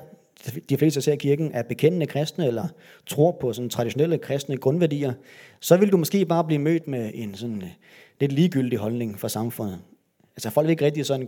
de 0.70 0.78
fleste 0.78 1.02
ser 1.02 1.16
kirken, 1.16 1.52
er 1.54 1.64
bekendende 1.64 2.06
kristne, 2.06 2.48
eller 2.48 2.68
tror 3.08 3.38
på 3.42 3.54
sådan 3.54 3.70
traditionelle 3.70 4.18
kristne 4.18 4.58
grundværdier, 4.58 5.14
så 5.60 5.78
vil 5.78 5.92
du 5.92 5.98
måske 5.98 6.26
bare 6.26 6.44
blive 6.44 6.60
mødt 6.60 6.88
med 6.88 7.12
en 7.14 7.36
sådan 7.36 7.62
øh, 7.62 7.70
lidt 8.20 8.32
ligegyldig 8.32 8.80
holdning 8.80 9.20
for 9.20 9.28
samfundet. 9.28 9.80
Altså 10.36 10.50
folk 10.50 10.66
vil 10.66 10.72
ikke 10.72 10.86
rigtig 10.86 11.06
sådan, 11.06 11.28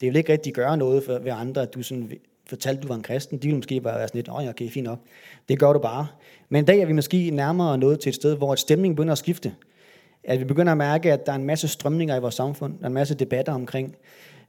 det 0.00 0.06
vil 0.08 0.16
ikke 0.16 0.32
rigtig 0.32 0.54
gøre 0.54 0.76
noget 0.76 1.04
for, 1.04 1.18
ved 1.18 1.32
andre, 1.32 1.62
at 1.62 1.74
du 1.74 1.82
sådan 1.82 2.12
fortalte, 2.48 2.78
at 2.78 2.82
du 2.82 2.88
var 2.88 2.94
en 2.94 3.02
kristen. 3.02 3.38
De 3.38 3.42
ville 3.42 3.56
måske 3.56 3.80
bare 3.80 3.98
være 3.98 4.08
sådan 4.08 4.18
lidt, 4.18 4.28
åh 4.28 4.48
okay, 4.48 4.70
fint 4.70 4.84
nok. 4.84 4.98
Det 5.48 5.58
gør 5.58 5.72
du 5.72 5.78
bare. 5.78 6.06
Men 6.48 6.62
i 6.62 6.66
dag 6.66 6.80
er 6.80 6.86
vi 6.86 6.92
måske 6.92 7.30
nærmere 7.30 7.78
nået 7.78 8.00
til 8.00 8.10
et 8.10 8.14
sted, 8.14 8.36
hvor 8.36 8.54
stemningen 8.54 8.96
begynder 8.96 9.12
at 9.12 9.18
skifte. 9.18 9.54
At 10.24 10.40
vi 10.40 10.44
begynder 10.44 10.72
at 10.72 10.78
mærke, 10.78 11.12
at 11.12 11.26
der 11.26 11.32
er 11.32 11.36
en 11.36 11.44
masse 11.44 11.68
strømninger 11.68 12.16
i 12.16 12.20
vores 12.20 12.34
samfund. 12.34 12.78
Der 12.78 12.82
er 12.82 12.86
en 12.86 12.94
masse 12.94 13.14
debatter 13.14 13.52
omkring 13.52 13.96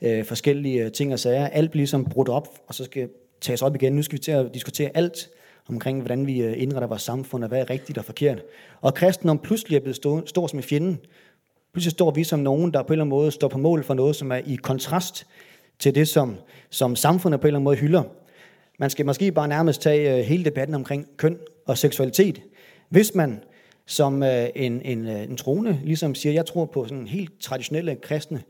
øh, 0.02 0.26
forskellige 0.26 0.86
øh, 0.86 0.92
ting 0.92 1.14
og 1.14 1.20
sager. 1.20 1.48
Alt 1.48 1.72
bliver 1.72 1.82
ligesom 1.82 2.06
brudt 2.06 2.30
op, 2.30 2.48
og 2.68 2.76
så 2.76 2.84
skal 2.84 3.10
tages 3.42 3.62
op 3.62 3.76
igen. 3.76 3.94
Nu 3.94 4.02
skal 4.02 4.18
vi 4.18 4.22
til 4.22 4.32
at 4.32 4.54
diskutere 4.54 4.90
alt 4.94 5.30
omkring, 5.70 6.00
hvordan 6.00 6.28
vi 6.28 6.42
øh, 6.42 6.62
indretter 6.62 6.88
vores 6.88 7.02
samfund, 7.02 7.44
og 7.44 7.48
hvad 7.48 7.60
er 7.60 7.70
rigtigt 7.70 7.98
og 7.98 8.06
forkert. 8.06 8.42
Og 8.82 8.94
kristendom 8.94 9.40
pludselig 9.40 9.76
er 9.76 9.80
blevet 9.80 9.96
stå, 9.96 10.26
stor 10.26 10.48
som 10.48 10.60
en 10.60 10.64
fjende. 10.64 10.98
Pludselig 11.74 11.92
står 11.92 12.12
vi 12.12 12.24
som 12.24 12.40
nogen, 12.40 12.74
der 12.74 12.84
på 12.84 12.88
en 12.88 12.92
eller 12.94 13.04
anden 13.04 13.10
måde 13.10 13.32
står 13.32 13.48
på 13.48 13.58
mål 13.58 13.84
for 13.84 13.94
noget, 13.94 14.16
som 14.16 14.32
er 14.32 14.42
i 14.46 14.56
kontrast 14.56 15.28
til 15.80 15.96
det, 15.96 16.08
som, 16.08 16.36
som 16.70 16.96
samfundet 16.96 17.42
på 17.42 17.48
en 17.48 17.48
eller 17.48 17.58
anden 17.58 17.64
måde 17.64 17.78
hylder. 17.78 18.04
Man 18.80 18.90
skal 18.90 19.06
måske 19.06 19.32
bare 19.32 19.48
nærmest 19.48 19.82
tage 19.82 20.18
øh, 20.18 20.26
hele 20.26 20.46
debatten 20.46 20.76
omkring 20.76 21.08
køn 21.18 21.38
og 21.66 21.78
seksualitet. 21.78 22.42
Hvis 22.90 23.16
man 23.16 23.44
som 23.86 24.24
øh, 24.24 24.50
en, 24.56 24.82
en, 24.82 25.08
øh, 25.08 25.24
en 25.24 25.38
troende 25.38 25.80
ligesom 25.84 26.16
siger, 26.16 26.34
jeg 26.34 26.46
tror 26.46 26.66
på 26.66 26.86
sådan 26.86 27.08
helt 27.08 27.42
traditionelle 27.42 27.96
kristne 27.96 28.44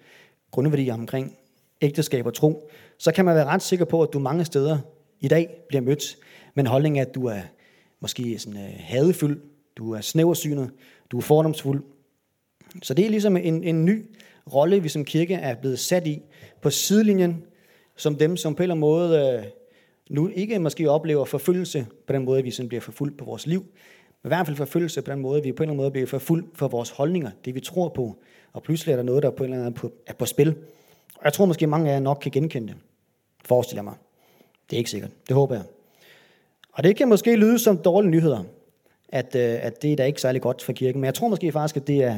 grundværdier 0.51 0.93
omkring 0.93 1.37
ægteskab 1.81 2.25
og 2.25 2.33
tro, 2.33 2.69
så 2.97 3.11
kan 3.11 3.25
man 3.25 3.35
være 3.35 3.45
ret 3.45 3.61
sikker 3.61 3.85
på, 3.85 4.01
at 4.01 4.09
du 4.13 4.19
mange 4.19 4.45
steder 4.45 4.77
i 5.19 5.27
dag 5.27 5.49
bliver 5.67 5.81
mødt 5.81 6.17
med 6.55 6.63
en 6.63 6.67
holdning, 6.67 6.99
at 6.99 7.15
du 7.15 7.25
er 7.25 7.39
måske 7.99 8.39
sådan, 8.39 8.59
øh, 8.59 8.73
hadefuld, 8.77 9.41
du 9.77 9.93
er 9.93 10.01
snæversynet, 10.01 10.69
du 11.11 11.17
er 11.17 11.21
fordomsfuld. 11.21 11.83
Så 12.83 12.93
det 12.93 13.05
er 13.05 13.09
ligesom 13.09 13.37
en, 13.37 13.63
en 13.63 13.85
ny 13.85 14.05
rolle, 14.53 14.83
vi 14.83 14.89
som 14.89 15.05
kirke 15.05 15.33
er 15.33 15.55
blevet 15.55 15.79
sat 15.79 16.07
i 16.07 16.21
på 16.61 16.69
sidelinjen, 16.69 17.43
som 17.95 18.15
dem, 18.15 18.37
som 18.37 18.55
på 18.55 18.63
en 18.63 18.63
eller 18.63 18.73
anden 18.73 18.79
måde 18.79 19.37
øh, 19.37 19.43
nu 20.09 20.29
ikke 20.35 20.59
måske 20.59 20.89
oplever 20.89 21.25
forfølgelse 21.25 21.87
på 22.07 22.13
den 22.13 22.25
måde, 22.25 22.43
vi 22.43 22.51
sådan 22.51 22.69
bliver 22.69 22.81
forfulgt 22.81 23.17
på 23.17 23.25
vores 23.25 23.47
liv, 23.47 23.65
men 24.23 24.27
i 24.27 24.35
hvert 24.35 24.45
fald 24.45 24.57
forfølgelse 24.57 25.01
på 25.01 25.11
den 25.11 25.19
måde, 25.19 25.43
vi 25.43 25.51
på 25.51 25.63
en 25.63 25.69
eller 25.69 25.71
anden 25.71 25.83
måde 25.83 25.91
bliver 25.91 26.07
forfulgt 26.07 26.57
for 26.57 26.67
vores 26.67 26.89
holdninger, 26.89 27.31
det 27.45 27.55
vi 27.55 27.59
tror 27.59 27.89
på, 27.89 28.15
og 28.53 28.63
pludselig 28.63 28.91
er 28.91 28.95
der 28.95 29.03
noget, 29.03 29.23
der 29.23 29.29
på 29.29 29.43
en 29.43 29.53
eller 29.53 29.65
anden 29.65 29.79
måde 29.83 29.93
er 30.07 30.13
på 30.13 30.25
spil. 30.25 30.55
Og 31.15 31.25
jeg 31.25 31.33
tror 31.33 31.45
måske 31.45 31.67
mange 31.67 31.89
af 31.89 31.93
jer 31.93 31.99
nok 31.99 32.19
kan 32.21 32.31
genkende 32.31 32.67
det. 32.67 32.77
Forestiller 33.45 33.83
mig. 33.83 33.93
Det 34.69 34.75
er 34.75 34.77
ikke 34.77 34.89
sikkert. 34.89 35.11
Det 35.27 35.35
håber 35.35 35.55
jeg. 35.55 35.63
Og 36.73 36.83
det 36.83 36.95
kan 36.95 37.09
måske 37.09 37.35
lyde 37.35 37.59
som 37.59 37.77
dårlige 37.77 38.11
nyheder, 38.11 38.43
at, 39.09 39.35
øh, 39.35 39.65
at 39.65 39.81
det 39.81 39.91
er 39.91 39.95
da 39.95 40.05
ikke 40.05 40.21
særlig 40.21 40.41
godt 40.41 40.61
for 40.61 40.73
kirken. 40.73 41.01
Men 41.01 41.05
jeg 41.05 41.13
tror 41.13 41.27
måske 41.27 41.51
faktisk, 41.51 41.77
at 41.77 41.87
det, 41.87 42.03
er, 42.03 42.17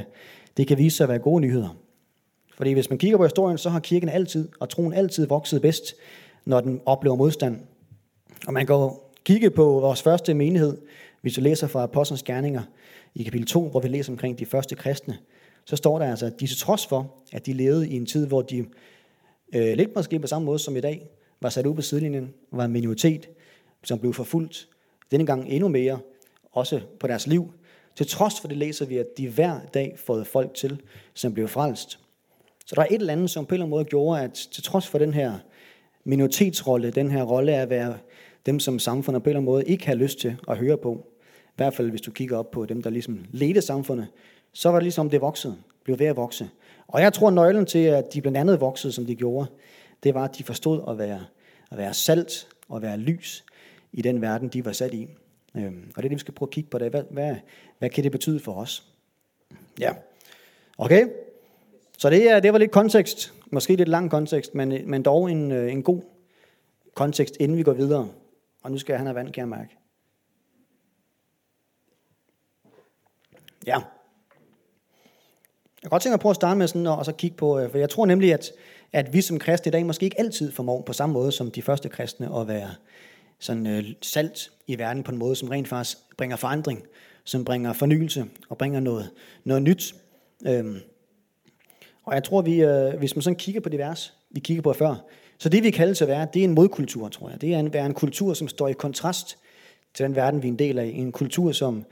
det 0.58 0.68
kan 0.68 0.78
vise 0.78 0.98
sig 0.98 1.04
at 1.04 1.10
være 1.10 1.20
gode 1.20 1.42
nyheder. 1.42 1.78
Fordi 2.62 2.74
hvis 2.74 2.90
man 2.90 3.00
kigger 3.00 3.18
på 3.18 3.24
historien, 3.24 3.58
så 3.58 3.70
har 3.70 3.80
kirken 3.80 4.10
altid, 4.10 4.50
og 4.60 4.70
troen 4.70 4.94
altid 4.94 5.28
vokset 5.28 5.62
bedst, 5.62 5.96
når 6.46 6.62
den 6.62 6.82
oplever 6.86 7.16
modstand. 7.16 7.60
Og 8.48 8.54
man 8.54 8.68
kan 8.68 8.90
kigge 9.24 9.50
på 9.50 9.64
vores 9.64 10.02
første 10.02 10.34
menighed, 10.34 10.78
hvis 11.22 11.34
du 11.34 11.42
læser 11.42 11.68
fra 11.68 11.84
Apostlenes 11.84 12.24
Gerninger 12.24 12.62
i 13.16 13.24
kapitel 13.24 13.48
2, 13.48 13.70
hvor 13.70 13.80
vi 13.80 13.88
læser 13.88 14.12
omkring 14.12 14.40
de 14.40 14.46
første 14.46 14.76
kristne, 14.76 15.18
så 15.66 15.76
står 15.76 16.00
der 16.00 16.06
altså, 16.06 16.26
at 16.26 16.40
de 16.40 16.48
til 16.48 16.58
trods 16.58 16.88
for, 16.88 17.14
at 17.34 17.46
de 17.46 17.54
levede 17.54 17.90
i 17.90 17.96
en 17.96 18.06
tid, 18.06 18.28
hvor 18.28 18.42
de 18.42 18.66
øh, 19.56 19.78
lidt 19.78 19.96
måske 19.96 20.20
på 20.20 20.28
samme 20.28 20.46
måde 20.46 20.60
som 20.60 20.78
i 20.78 20.82
dag, 20.82 21.10
var 21.42 21.50
sat 21.50 21.66
ud 21.66 21.76
på 21.76 21.82
sidelinjen, 21.82 22.34
var 22.52 22.66
en 22.66 22.72
minoritet, 22.72 23.30
som 23.84 24.00
blev 24.00 24.14
forfulgt, 24.14 24.68
denne 25.12 25.26
gang 25.26 25.50
endnu 25.50 25.68
mere, 25.68 26.00
også 26.52 26.82
på 27.00 27.08
deres 27.08 27.28
liv. 27.28 27.54
Til 27.96 28.08
trods 28.08 28.40
for 28.40 28.48
det 28.48 28.58
læser 28.58 28.86
vi, 28.86 28.98
at 28.98 29.08
de 29.18 29.30
hver 29.30 29.60
dag 29.74 29.96
fået 29.98 30.28
folk 30.28 30.54
til, 30.54 30.82
som 31.14 31.34
blev 31.34 31.48
frelst. 31.48 32.00
Så 32.66 32.76
der 32.76 32.82
er 32.82 32.86
et 32.86 32.96
eller 32.96 33.14
andet, 33.14 33.30
som 33.30 33.46
på 33.46 33.50
en 33.50 33.54
eller 33.56 33.66
anden 33.66 33.78
måde 33.78 33.86
gjorde, 33.86 34.22
at 34.22 34.34
til 34.34 34.64
trods 34.64 34.88
for 34.88 34.98
den 34.98 35.14
her 35.14 35.38
minoritetsrolle, 36.04 36.92
den 36.92 37.12
her 37.12 37.24
rolle 37.24 37.54
at 37.56 37.70
være 37.70 37.98
dem, 38.46 38.60
som 38.60 38.80
samfundet 38.80 39.24
på 39.24 39.30
en 39.30 39.32
eller 39.32 39.40
anden 39.40 39.52
måde 39.52 39.66
ikke 39.66 39.88
har 39.88 39.96
lyst 39.96 40.20
til 40.20 40.36
at 40.48 40.58
høre 40.58 40.78
på, 40.78 41.08
i 41.46 41.54
hvert 41.56 41.74
fald 41.74 41.90
hvis 41.90 42.02
du 42.02 42.12
kigger 42.12 42.38
op 42.38 42.52
på 42.52 42.66
dem, 42.66 42.82
der 42.82 42.90
ligesom 42.90 43.26
ledte 43.32 43.62
samfundet, 43.62 44.08
så 44.54 44.70
var 44.70 44.78
det 44.78 44.84
ligesom, 44.84 45.10
det 45.10 45.22
voksede, 45.22 45.58
blev 45.84 46.00
ved 46.00 46.06
at 46.06 46.16
vokse. 46.16 46.50
Og 46.88 47.02
jeg 47.02 47.14
tror, 47.14 47.28
at 47.28 47.34
nøglen 47.34 47.66
til, 47.66 47.80
at 47.80 48.14
de 48.14 48.22
blandt 48.22 48.38
andet 48.38 48.62
voksede, 48.62 48.94
som 48.94 49.06
de 49.06 49.16
gjorde, 49.16 49.48
det 50.04 50.14
var, 50.14 50.24
at 50.24 50.38
de 50.38 50.44
forstod 50.44 50.84
at 50.90 50.98
være, 50.98 51.26
at 51.72 51.78
være 51.78 51.94
salt 51.94 52.48
og 52.70 52.82
være 52.82 52.98
lys 52.98 53.46
i 53.92 54.02
den 54.02 54.22
verden, 54.22 54.48
de 54.48 54.66
var 54.66 54.72
sat 54.72 54.94
i. 54.94 55.08
Øhm, 55.56 55.92
og 55.96 56.04
det 56.04 56.06
er 56.06 56.10
det, 56.10 56.12
vi 56.12 56.20
skal 56.20 56.34
prøve 56.34 56.48
at 56.48 56.52
kigge 56.52 56.70
på. 56.70 56.78
Hvad, 56.78 57.04
hvad, 57.10 57.36
hvad 57.80 57.90
kan 57.90 58.04
det 58.04 58.12
betyde 58.12 58.40
for 58.40 58.54
os? 58.54 58.86
Ja. 59.80 59.94
Okay? 60.78 61.08
Så 62.02 62.10
det, 62.10 62.30
er, 62.30 62.40
det 62.40 62.54
var 62.54 62.60
lidt 62.60 62.72
kontekst. 62.72 63.34
Måske 63.52 63.76
lidt 63.76 63.90
lang 63.90 64.12
kontekst, 64.12 64.56
men, 64.56 64.90
men 64.90 65.04
dog 65.04 65.32
en, 65.32 65.52
øh, 65.52 65.72
en 65.72 65.84
god 65.84 66.02
kontekst, 66.94 67.38
inden 67.40 67.58
vi 67.58 67.64
går 67.64 67.74
videre. 67.74 68.10
Og 68.64 68.72
nu 68.72 68.78
skal 68.78 68.98
han 68.98 69.06
have 69.06 69.16
vand, 69.16 69.32
kan 69.34 69.42
jeg 69.42 69.48
mærke. 69.48 69.78
Ja. 73.68 73.76
Jeg 73.76 73.84
kan 75.82 75.90
godt 75.90 76.02
tænke 76.02 76.14
mig 76.14 76.20
prøve 76.20 76.30
at 76.30 76.36
starte 76.36 76.58
med 76.58 76.68
sådan, 76.68 76.88
og 76.88 77.06
så 77.06 77.12
kigge 77.12 77.38
på, 77.38 77.60
øh, 77.60 77.72
for 77.72 77.78
jeg 77.78 77.90
tror 77.90 78.06
nemlig, 78.06 78.34
at, 78.34 78.52
at 78.92 79.14
vi 79.14 79.22
som 79.22 79.40
kristne 79.40 79.70
i 79.70 79.72
dag 79.72 79.86
måske 79.86 80.04
ikke 80.04 80.20
altid 80.20 80.52
formår 80.52 80.82
på 80.82 80.94
samme 80.94 81.14
måde 81.14 81.32
som 81.32 81.52
de 81.52 81.62
første 81.62 81.90
kristne 81.90 82.40
at 82.40 82.48
være 82.48 82.70
sådan 83.40 83.68
øh, 83.68 83.84
salt 84.02 84.52
i 84.68 84.78
verden 84.78 85.04
på 85.04 85.12
en 85.12 85.18
måde, 85.18 85.36
som 85.36 85.50
rent 85.50 85.68
faktisk 85.68 85.98
bringer 86.18 86.38
forandring, 86.38 86.84
som 87.24 87.46
bringer 87.46 87.74
fornyelse 87.74 88.26
og 88.50 88.58
bringer 88.58 88.80
noget, 88.80 89.10
noget 89.44 89.64
nyt. 89.64 89.96
Øhm, 90.48 90.80
og 92.04 92.14
jeg 92.14 92.24
tror, 92.24 92.42
vi, 92.42 92.64
øh, 92.64 92.98
hvis 92.98 93.16
man 93.16 93.22
sådan 93.22 93.38
kigger 93.38 93.62
på 93.62 93.70
det 93.70 93.80
vers, 93.80 94.14
vi 94.32 94.40
kigger 94.40 94.62
på 94.62 94.74
før, 94.74 94.96
så 95.38 95.50
det 95.50 95.64
vi 95.64 95.72
kalder 95.72 95.94
til 95.94 96.04
at 96.04 96.08
være, 96.08 96.28
det 96.34 96.40
er 96.40 96.44
en 96.44 96.54
modkultur, 96.54 97.10
tror 97.10 97.30
jeg. 97.30 97.42
Det 97.42 97.54
er 97.54 97.60
en, 97.60 97.74
være 97.74 97.86
en 97.86 97.94
kultur, 97.94 98.34
som 98.34 98.48
står 98.48 98.68
i 98.68 98.74
kontrast 98.74 99.38
til 99.94 100.06
den 100.06 100.16
verden, 100.16 100.44
vi 100.44 100.48
er 100.48 100.52
en 100.52 100.60
del 100.60 100.80
af. 100.80 100.86
En 100.86 101.12
kultur, 101.12 101.52
som, 101.52 101.86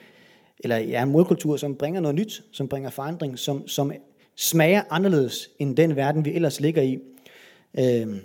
eller 0.60 0.78
ja, 0.78 1.04
en 1.04 1.10
modkultur, 1.10 1.58
som 1.58 1.76
bringer 1.76 2.02
noget 2.02 2.16
nyt, 2.16 2.44
som 2.52 2.68
bringer 2.68 2.90
forandring, 2.90 3.40
som, 3.40 3.68
som 3.68 3.92
smager 4.36 4.82
anderledes 4.90 5.50
end 5.60 5.78
den 5.78 5.96
verden, 5.96 6.26
vi 6.26 6.34
ellers 6.34 6.60
ligger 6.60 6.82
i. 6.82 7.00
Øhm, 7.80 8.20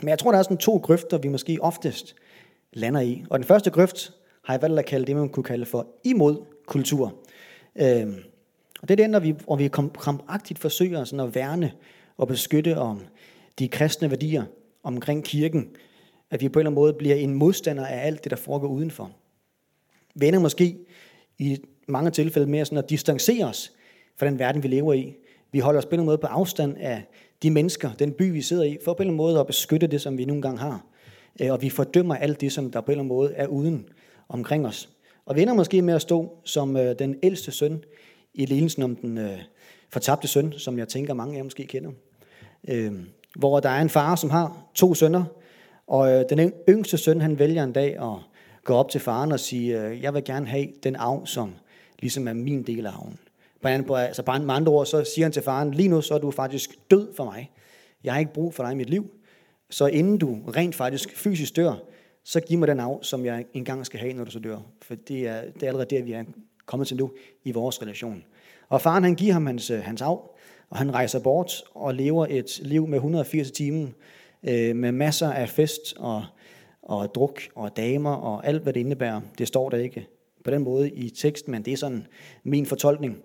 men 0.00 0.08
jeg 0.08 0.18
tror, 0.18 0.30
der 0.30 0.38
er 0.38 0.42
sådan 0.42 0.56
to 0.56 0.76
grøfter, 0.76 1.18
vi 1.18 1.28
måske 1.28 1.58
oftest 1.60 2.14
lander 2.72 3.00
i. 3.00 3.24
Og 3.30 3.38
den 3.38 3.46
første 3.46 3.70
grøft 3.70 4.12
har 4.44 4.54
jeg 4.54 4.62
valgt 4.62 4.78
at 4.78 4.86
kalde 4.86 5.06
det, 5.06 5.16
man 5.16 5.28
kunne 5.28 5.44
kalde 5.44 5.66
for 5.66 5.86
imod 6.04 6.36
kultur. 6.66 7.14
Øhm, 7.76 8.16
og 8.82 8.88
det 8.88 9.00
er 9.00 9.04
det, 9.04 9.10
når 9.10 9.20
vi, 9.20 9.34
hvor 9.44 9.56
vi 9.56 9.68
krampagtigt 9.68 10.58
forsøger 10.58 11.04
sådan 11.04 11.26
at 11.26 11.34
værne 11.34 11.72
og 12.16 12.28
beskytte 12.28 12.78
om 12.78 13.00
de 13.58 13.68
kristne 13.68 14.10
værdier 14.10 14.44
omkring 14.82 15.24
kirken, 15.24 15.68
at 16.30 16.40
vi 16.40 16.48
på 16.48 16.58
en 16.58 16.60
eller 16.60 16.70
anden 16.70 16.80
måde 16.80 16.92
bliver 16.92 17.14
en 17.14 17.34
modstander 17.34 17.86
af 17.86 18.06
alt 18.06 18.24
det, 18.24 18.30
der 18.30 18.36
foregår 18.36 18.68
udenfor. 18.68 19.10
Vi 20.14 20.26
ender 20.26 20.40
måske 20.40 20.78
i 21.38 21.58
mange 21.88 22.10
tilfælde 22.10 22.50
med 22.50 22.64
sådan 22.64 22.78
at 22.78 22.90
distancere 22.90 23.44
os 23.44 23.72
fra 24.18 24.26
den 24.26 24.38
verden, 24.38 24.62
vi 24.62 24.68
lever 24.68 24.92
i. 24.92 25.14
Vi 25.52 25.58
holder 25.58 25.78
os 25.78 25.86
på 25.86 25.88
en 25.88 25.92
eller 25.92 26.02
anden 26.02 26.06
måde 26.06 26.18
på 26.18 26.26
afstand 26.26 26.76
af 26.78 27.02
de 27.42 27.50
mennesker, 27.50 27.90
den 27.98 28.12
by, 28.12 28.32
vi 28.32 28.42
sidder 28.42 28.64
i, 28.64 28.78
for 28.84 28.94
på 28.94 29.02
en 29.02 29.06
eller 29.06 29.10
anden 29.10 29.16
måde 29.16 29.40
at 29.40 29.46
beskytte 29.46 29.86
det, 29.86 30.00
som 30.00 30.18
vi 30.18 30.24
nogle 30.24 30.42
gange 30.42 30.58
har. 30.58 30.86
Øh, 31.42 31.52
og 31.52 31.62
vi 31.62 31.70
fordømmer 31.70 32.14
alt 32.14 32.40
det, 32.40 32.52
som 32.52 32.70
der 32.70 32.80
på 32.80 32.86
en 32.86 32.90
eller 32.92 33.02
anden 33.02 33.16
måde 33.16 33.32
er 33.32 33.46
uden 33.46 33.88
omkring 34.28 34.66
os. 34.66 34.88
Og 35.26 35.36
vi 35.36 35.42
ender 35.42 35.54
måske 35.54 35.82
med 35.82 35.94
at 35.94 36.02
stå 36.02 36.38
som 36.44 36.76
øh, 36.76 36.98
den 36.98 37.16
ældste 37.22 37.52
søn 37.52 37.84
i 38.34 38.46
lignelsen 38.46 38.82
om 38.82 38.96
den 38.96 39.18
øh, 39.18 39.38
fortabte 39.90 40.28
søn, 40.28 40.52
som 40.52 40.78
jeg 40.78 40.88
tænker 40.88 41.14
mange 41.14 41.34
af 41.34 41.36
jer 41.36 41.44
måske 41.44 41.66
kender. 41.66 41.90
Øh, 42.68 42.92
hvor 43.36 43.60
der 43.60 43.68
er 43.68 43.80
en 43.80 43.88
far, 43.88 44.16
som 44.16 44.30
har 44.30 44.70
to 44.74 44.94
sønner, 44.94 45.24
og 45.86 46.12
øh, 46.12 46.24
den 46.30 46.52
yngste 46.68 46.98
søn, 46.98 47.20
han 47.20 47.38
vælger 47.38 47.64
en 47.64 47.72
dag 47.72 48.02
at 48.02 48.18
gå 48.64 48.74
op 48.74 48.90
til 48.90 49.00
faren 49.00 49.32
og 49.32 49.40
sige, 49.40 49.82
øh, 49.82 50.02
jeg 50.02 50.14
vil 50.14 50.24
gerne 50.24 50.46
have 50.46 50.68
den 50.82 50.96
arv, 50.96 51.26
som 51.26 51.54
ligesom 51.98 52.28
er 52.28 52.32
min 52.32 52.62
del 52.62 52.86
af 52.86 52.90
arven. 52.90 53.18
På 53.86 53.94
altså 53.94 54.22
på 54.22 54.30
andre 54.30 54.72
ord, 54.72 54.86
så 54.86 55.04
siger 55.04 55.24
han 55.24 55.32
til 55.32 55.42
faren, 55.42 55.74
lige 55.74 55.88
nu 55.88 56.00
så 56.00 56.14
er 56.14 56.18
du 56.18 56.30
faktisk 56.30 56.90
død 56.90 57.14
for 57.16 57.24
mig. 57.24 57.50
Jeg 58.04 58.12
har 58.12 58.20
ikke 58.20 58.32
brug 58.32 58.54
for 58.54 58.62
dig 58.62 58.72
i 58.72 58.76
mit 58.76 58.90
liv. 58.90 59.10
Så 59.70 59.86
inden 59.86 60.18
du 60.18 60.38
rent 60.56 60.74
faktisk 60.74 61.16
fysisk 61.16 61.56
dør, 61.56 61.74
så 62.24 62.40
giv 62.40 62.58
mig 62.58 62.68
den 62.68 62.80
arv, 62.80 63.02
som 63.02 63.24
jeg 63.24 63.44
engang 63.54 63.86
skal 63.86 64.00
have, 64.00 64.12
når 64.12 64.24
du 64.24 64.30
så 64.30 64.38
dør. 64.38 64.58
For 64.82 64.94
det 64.94 65.26
er, 65.26 65.42
det 65.54 65.62
er 65.62 65.66
allerede 65.66 65.96
der, 65.96 66.02
vi 66.02 66.12
er 66.12 66.24
kommet 66.68 66.88
til 66.88 66.96
nu 66.96 67.10
i 67.44 67.52
vores 67.52 67.82
relation. 67.82 68.24
Og 68.68 68.80
faren 68.80 69.04
han 69.04 69.14
giver 69.14 69.32
ham 69.32 69.46
hans, 69.46 69.70
øh, 69.70 69.82
hans 69.82 70.02
arv, 70.02 70.30
og 70.70 70.78
han 70.78 70.94
rejser 70.94 71.20
bort 71.20 71.62
og 71.74 71.94
lever 71.94 72.26
et 72.30 72.60
liv 72.62 72.86
med 72.86 72.98
180 72.98 73.50
timer, 73.50 73.88
øh, 74.48 74.76
med 74.76 74.92
masser 74.92 75.30
af 75.30 75.48
fest 75.48 75.94
og, 75.96 76.24
og 76.82 77.14
druk 77.14 77.40
og 77.54 77.76
damer 77.76 78.14
og 78.14 78.46
alt, 78.46 78.62
hvad 78.62 78.72
det 78.72 78.80
indebærer. 78.80 79.20
Det 79.38 79.48
står 79.48 79.70
der 79.70 79.76
ikke 79.76 80.06
på 80.44 80.50
den 80.50 80.62
måde 80.62 80.90
i 80.90 81.10
teksten, 81.10 81.50
men 81.50 81.62
det 81.62 81.72
er 81.72 81.76
sådan 81.76 82.06
min 82.44 82.66
fortolkning. 82.66 83.16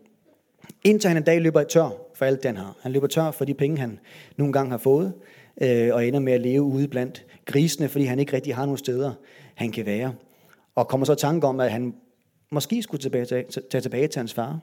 Indtil 0.83 1.07
han 1.07 1.17
en 1.17 1.23
dag 1.23 1.41
løber 1.41 1.63
tør 1.63 1.89
for 2.15 2.25
alt 2.25 2.43
den 2.43 2.57
har. 2.57 2.77
Han 2.81 2.91
løber 2.91 3.07
tør 3.07 3.31
for 3.31 3.45
de 3.45 3.53
penge, 3.53 3.77
han 3.77 3.99
nogle 4.37 4.53
gange 4.53 4.71
har 4.71 4.77
fået, 4.77 5.13
øh, 5.61 5.93
og 5.93 6.07
ender 6.07 6.19
med 6.19 6.33
at 6.33 6.41
leve 6.41 6.61
ude 6.61 6.87
blandt 6.87 7.25
grisene, 7.45 7.89
fordi 7.89 8.05
han 8.05 8.19
ikke 8.19 8.33
rigtig 8.33 8.55
har 8.55 8.65
nogen 8.65 8.77
steder, 8.77 9.13
han 9.55 9.71
kan 9.71 9.85
være. 9.85 10.13
Og 10.75 10.87
kommer 10.87 11.05
så 11.05 11.13
i 11.13 11.15
tanke 11.15 11.47
om, 11.47 11.59
at 11.59 11.71
han 11.71 11.93
måske 12.53 12.83
skulle 12.83 13.01
tilbage, 13.01 13.25
tage, 13.25 13.45
tage 13.71 13.81
tilbage 13.81 14.07
til 14.07 14.19
hans 14.19 14.33
far 14.33 14.59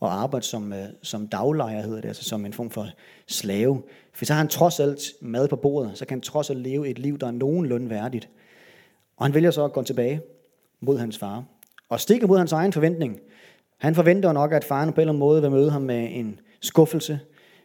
og 0.00 0.12
arbejde 0.12 0.46
som, 0.46 0.72
øh, 0.72 0.84
som 1.02 1.28
daglejer, 1.28 1.82
hedder 1.82 2.00
det, 2.00 2.08
altså 2.08 2.24
som 2.24 2.46
en 2.46 2.52
form 2.52 2.70
for 2.70 2.86
slave. 3.26 3.82
For 4.12 4.24
så 4.24 4.32
har 4.32 4.38
han 4.38 4.48
trods 4.48 4.80
alt 4.80 5.00
mad 5.20 5.48
på 5.48 5.56
bordet, 5.56 5.98
så 5.98 6.06
kan 6.06 6.16
han 6.16 6.20
trods 6.20 6.50
alt 6.50 6.58
leve 6.58 6.88
et 6.88 6.98
liv, 6.98 7.18
der 7.18 7.26
er 7.26 7.30
nogenlunde 7.30 7.90
værdigt. 7.90 8.28
Og 9.16 9.26
han 9.26 9.34
vælger 9.34 9.50
så 9.50 9.64
at 9.64 9.72
gå 9.72 9.82
tilbage 9.82 10.20
mod 10.80 10.98
hans 10.98 11.18
far. 11.18 11.44
Og 11.88 12.00
stikker 12.00 12.26
mod 12.26 12.38
hans 12.38 12.52
egen 12.52 12.72
forventning. 12.72 13.20
Han 13.78 13.94
forventer 13.94 14.32
nok, 14.32 14.52
at 14.52 14.64
faren 14.64 14.92
på 14.92 14.94
en 14.94 15.00
eller 15.00 15.12
anden 15.12 15.18
måde 15.18 15.42
vil 15.42 15.50
møde 15.50 15.70
ham 15.70 15.82
med 15.82 16.08
en 16.10 16.40
skuffelse, 16.60 17.20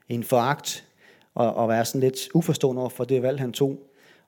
en 0.10 0.24
foragt, 0.24 0.88
og, 1.36 1.53
og 1.53 1.70
være 1.70 1.86
sådan 1.86 2.01
lidt 2.01 2.29
uforstående 2.34 2.79
over 2.79 2.89
for 2.89 3.03
det 3.03 3.22
valg, 3.22 3.39
han 3.39 3.53
tog. 3.53 3.79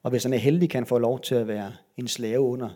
Og 0.04 0.10
hvis 0.10 0.24
han 0.24 0.34
er 0.34 0.38
heldig, 0.38 0.70
kan 0.70 0.78
han 0.78 0.88
få 0.88 0.98
lov 0.98 1.20
til 1.20 1.36
at 1.36 1.48
være 1.48 1.72
en 1.98 2.08
slave 2.08 2.40
under, 2.40 2.70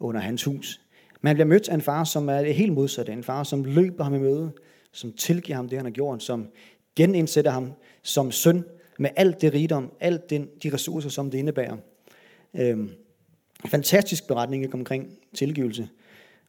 under 0.00 0.20
hans 0.20 0.44
hus. 0.44 0.80
Men 1.20 1.34
bliver 1.36 1.46
mødt 1.46 1.68
af 1.68 1.74
en 1.74 1.80
far, 1.80 2.04
som 2.04 2.28
er 2.28 2.42
helt 2.42 2.72
modsat. 2.72 3.08
En 3.08 3.24
far, 3.24 3.42
som 3.42 3.64
løber 3.64 4.04
ham 4.04 4.14
i 4.14 4.18
møde, 4.18 4.50
som 4.92 5.12
tilgiver 5.12 5.56
ham 5.56 5.68
det, 5.68 5.78
han 5.78 5.86
har 5.86 5.92
gjort, 5.92 6.22
som 6.22 6.46
genindsætter 6.96 7.50
ham 7.50 7.72
som 8.02 8.32
søn 8.32 8.64
med 8.98 9.10
alt 9.16 9.40
det 9.40 9.54
rigdom, 9.54 9.92
alt 10.00 10.30
den, 10.30 10.48
de 10.62 10.74
ressourcer, 10.74 11.10
som 11.10 11.30
det 11.30 11.38
indebærer. 11.38 11.76
Øhm, 12.54 12.90
fantastisk 13.66 14.26
beretning 14.28 14.62
ikke, 14.62 14.74
omkring 14.74 15.08
tilgivelse. 15.34 15.88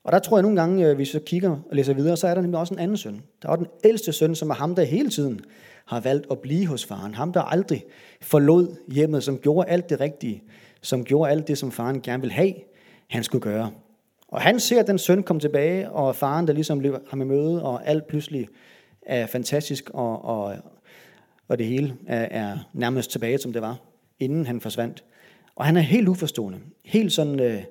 Og 0.04 0.12
der 0.12 0.20
tror 0.20 0.38
jeg 0.38 0.42
nogle 0.42 0.62
gange, 0.62 0.88
øh, 0.88 0.96
hvis 0.96 1.08
vi 1.08 1.12
så 1.12 1.20
kigger 1.20 1.50
og 1.50 1.76
læser 1.76 1.94
videre, 1.94 2.18
så 2.18 2.28
er 2.28 2.34
der 2.34 2.42
nemlig 2.42 2.60
også 2.60 2.74
en 2.74 2.80
anden 2.80 2.98
søn. 2.98 3.22
Der 3.42 3.50
er 3.50 3.56
den 3.56 3.68
ældste 3.84 4.14
søn, 4.14 4.36
som 4.36 4.50
er 4.50 4.54
ham, 4.54 4.76
der 4.76 4.84
hele 4.84 5.10
tiden 5.10 5.42
har 5.86 6.00
valgt 6.00 6.28
at 6.32 6.40
blive 6.40 6.68
hos 6.68 6.86
faren. 6.86 7.14
Ham, 7.14 7.34
der 7.34 7.42
aldrig 7.42 7.84
forlod 8.22 8.76
hjemmet, 8.94 9.24
som 9.24 9.38
gjorde 9.38 9.70
alt 9.70 9.90
det 9.90 10.00
rigtige, 10.00 10.44
som 10.82 11.04
gjorde 11.04 11.32
alt 11.32 11.48
det, 11.48 11.58
som 11.58 11.72
faren 11.72 12.02
gerne 12.02 12.22
vil 12.22 12.32
have, 12.32 12.54
han 13.08 13.24
skulle 13.24 13.42
gøre. 13.42 13.72
Og 14.32 14.42
han 14.42 14.60
ser 14.60 14.84
den 14.84 14.98
søn 14.98 15.24
komme 15.24 15.40
tilbage, 15.40 15.92
og 15.92 16.16
faren, 16.16 16.48
der 16.48 16.54
ligesom 16.54 16.80
løber 16.80 17.00
ham 17.10 17.22
i 17.22 17.26
møde, 17.26 17.64
og 17.64 17.88
alt 17.88 18.08
pludselig 18.08 18.48
er 19.02 19.26
fantastisk, 19.26 19.90
og, 19.94 20.26
og, 20.26 20.56
og 21.48 21.58
det 21.58 21.66
hele 21.66 21.96
er, 22.08 22.28
er 22.32 22.58
nærmest 22.74 23.12
tilbage, 23.12 23.38
som 23.38 23.54
det 23.54 23.62
var, 23.62 23.78
inden 24.20 24.46
han 24.46 24.62
forsvandt. 24.62 25.04
Og 25.56 25.66
han 25.66 25.78
er 25.78 25.82
helt 25.82 26.08
uforstående, 26.08 26.60
helt 26.86 27.14
sådan 27.14 27.40
øh, 27.40 27.64